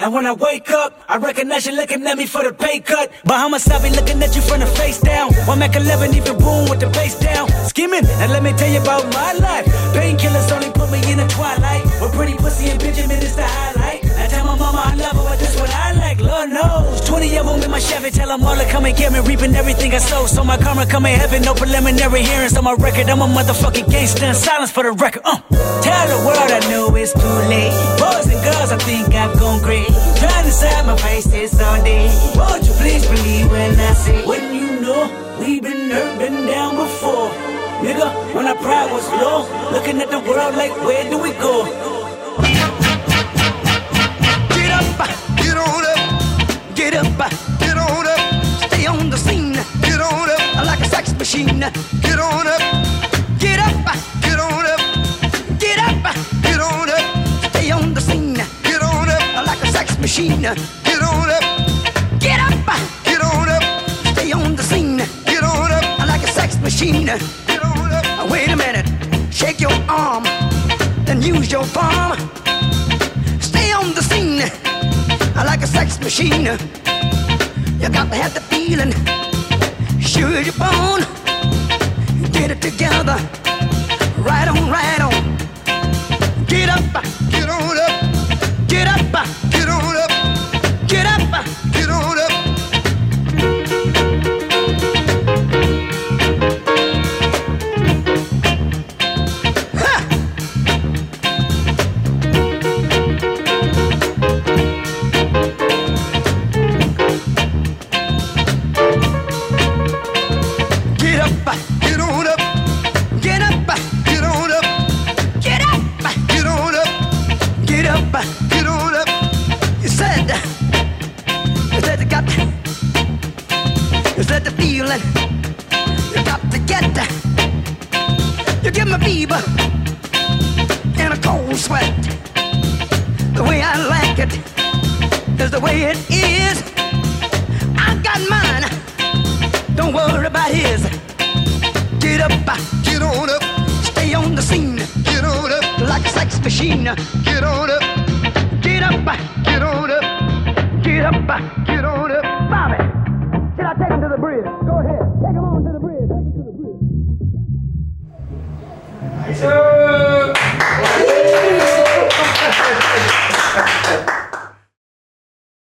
and 0.00 0.14
when 0.14 0.24
I 0.26 0.32
wake 0.32 0.70
up, 0.70 0.98
I 1.08 1.18
recognize 1.18 1.66
you 1.66 1.76
looking 1.76 2.06
at 2.06 2.16
me 2.16 2.26
for 2.26 2.42
the 2.42 2.52
pay 2.52 2.80
cut. 2.80 3.12
Bahamas, 3.24 3.68
I 3.68 3.82
be 3.82 3.90
looking 3.94 4.22
at 4.22 4.34
you 4.34 4.42
from 4.42 4.60
the 4.60 4.66
face 4.66 4.98
down. 4.98 5.32
One 5.44 5.58
Mac 5.58 5.76
11, 5.76 6.14
even 6.14 6.38
boom 6.38 6.70
with 6.70 6.80
the 6.80 6.88
bass 6.88 7.18
down. 7.20 7.48
Skimming, 7.68 8.06
and 8.06 8.32
let 8.32 8.42
me 8.42 8.52
tell 8.52 8.70
you 8.70 8.80
about 8.80 9.04
my 9.12 9.32
life. 9.34 9.66
Painkillers 9.92 10.50
only 10.52 10.70
put 10.72 10.90
me 10.90 11.00
in 11.12 11.18
the 11.18 11.28
twilight. 11.28 11.84
With 12.00 12.12
pretty 12.14 12.34
pussy 12.34 12.70
and 12.70 12.80
Benjamin 12.80 13.18
is 13.18 13.36
the 13.36 13.44
highlight. 13.44 14.04
I 14.16 14.26
tell 14.28 14.46
my 14.46 14.56
mama 14.56 14.82
I 14.84 14.94
love 14.94 15.12
her, 15.12 15.24
but 15.28 15.38
this 15.38 15.58
what 15.60 15.70
I 15.74 15.89
Lord 16.20 16.50
knows. 16.50 17.00
20 17.02 17.36
of 17.38 17.46
them 17.46 17.62
in 17.62 17.70
my 17.70 17.78
Chevy, 17.78 18.10
tell 18.10 18.28
them 18.28 18.44
all 18.44 18.56
to 18.56 18.64
come 18.64 18.84
and 18.84 18.96
get 18.96 19.12
me. 19.12 19.20
Reaping 19.20 19.54
everything 19.54 19.92
I 19.94 19.98
sow, 19.98 20.26
so 20.26 20.44
my 20.44 20.56
karma 20.56 20.86
come 20.86 21.06
in 21.06 21.18
heaven. 21.18 21.42
No 21.42 21.54
preliminary 21.54 22.22
hearings 22.22 22.56
on 22.56 22.64
my 22.64 22.74
record. 22.74 23.08
I'm 23.08 23.20
a 23.20 23.26
motherfucking 23.26 23.90
gangster 23.90 24.32
silence 24.34 24.70
for 24.70 24.82
the 24.82 24.92
record. 24.92 25.22
Uh. 25.24 25.40
Tell 25.82 26.06
the 26.08 26.24
world 26.26 26.50
I 26.50 26.60
know 26.70 26.94
it's 26.96 27.12
too 27.12 27.36
late. 27.48 27.72
Boys 27.98 28.26
and 28.32 28.42
girls, 28.44 28.72
I 28.72 28.78
think 28.78 29.14
I've 29.14 29.38
gone 29.38 29.60
crazy. 29.62 29.92
Trying 30.18 30.44
to 30.44 30.52
side 30.52 30.86
my 30.86 30.96
face 30.96 31.24
this 31.24 31.60
all 31.60 31.82
day. 31.82 32.06
Won't 32.36 32.66
you 32.66 32.72
please 32.74 33.06
believe 33.06 33.50
when 33.50 33.78
I 33.80 33.92
say, 33.94 34.26
when 34.26 34.54
you 34.54 34.80
know 34.80 35.36
we've 35.40 35.62
been 35.62 35.90
hurt, 35.90 36.18
down 36.46 36.76
before. 36.76 37.30
Nigga, 37.80 38.34
when 38.34 38.46
our 38.46 38.56
pride 38.56 38.92
was 38.92 39.08
low, 39.12 39.48
looking 39.72 40.00
at 40.00 40.10
the 40.10 40.20
world 40.20 40.54
like, 40.54 40.72
where 40.84 41.08
do 41.08 41.16
we 41.18 41.32
go? 41.32 41.89
Machine. 51.30 51.60
Get 52.02 52.18
on 52.18 52.46
up, 52.48 52.60
get 53.38 53.60
up, 53.60 53.86
get 54.20 54.40
on 54.40 54.66
up, 54.66 54.80
get 55.60 55.78
up, 55.78 56.02
get 56.42 56.60
on 56.60 56.90
up. 56.90 57.50
Stay 57.50 57.70
on 57.70 57.94
the 57.94 58.00
scene, 58.00 58.34
get 58.34 58.82
on 58.82 59.08
up 59.08 59.46
like 59.46 59.62
a 59.62 59.66
sex 59.68 59.96
machine. 60.00 60.40
Get 60.40 60.58
on 61.00 61.30
up, 61.30 61.44
get 62.18 62.40
up, 62.40 62.66
get 63.04 63.20
on 63.20 63.48
up. 63.48 63.62
Stay 64.12 64.32
on 64.32 64.56
the 64.56 64.62
scene, 64.62 64.96
get 65.24 65.44
on 65.44 65.70
up 65.70 65.98
like 66.08 66.24
a 66.24 66.32
sex 66.32 66.58
machine. 66.58 67.06
Get 67.06 67.62
on 67.62 67.92
up. 67.92 68.28
Wait 68.28 68.48
a 68.48 68.56
minute, 68.56 68.86
shake 69.32 69.60
your 69.60 69.76
arm, 69.88 70.24
then 71.04 71.22
use 71.22 71.52
your 71.52 71.64
palm. 71.66 72.18
Stay 73.40 73.70
on 73.70 73.94
the 73.94 74.02
scene 74.02 74.42
like 75.36 75.62
a 75.62 75.66
sex 75.68 76.00
machine. 76.00 76.58
You 77.78 77.88
got 77.88 78.10
to 78.10 78.16
have 78.16 78.34
the 78.34 78.40
feeling. 78.50 78.92
Sure 80.00 80.40
your 80.40 80.54
bone. 80.54 81.19
Get 82.40 82.52
it 82.52 82.62
together. 82.62 83.18
Right 84.16 84.48
on, 84.48 84.70
right 84.70 85.00
on. 85.02 85.36
Get 86.46 86.70
up, 86.70 87.04
get 87.30 87.50
on 87.50 87.76
up. 87.76 87.89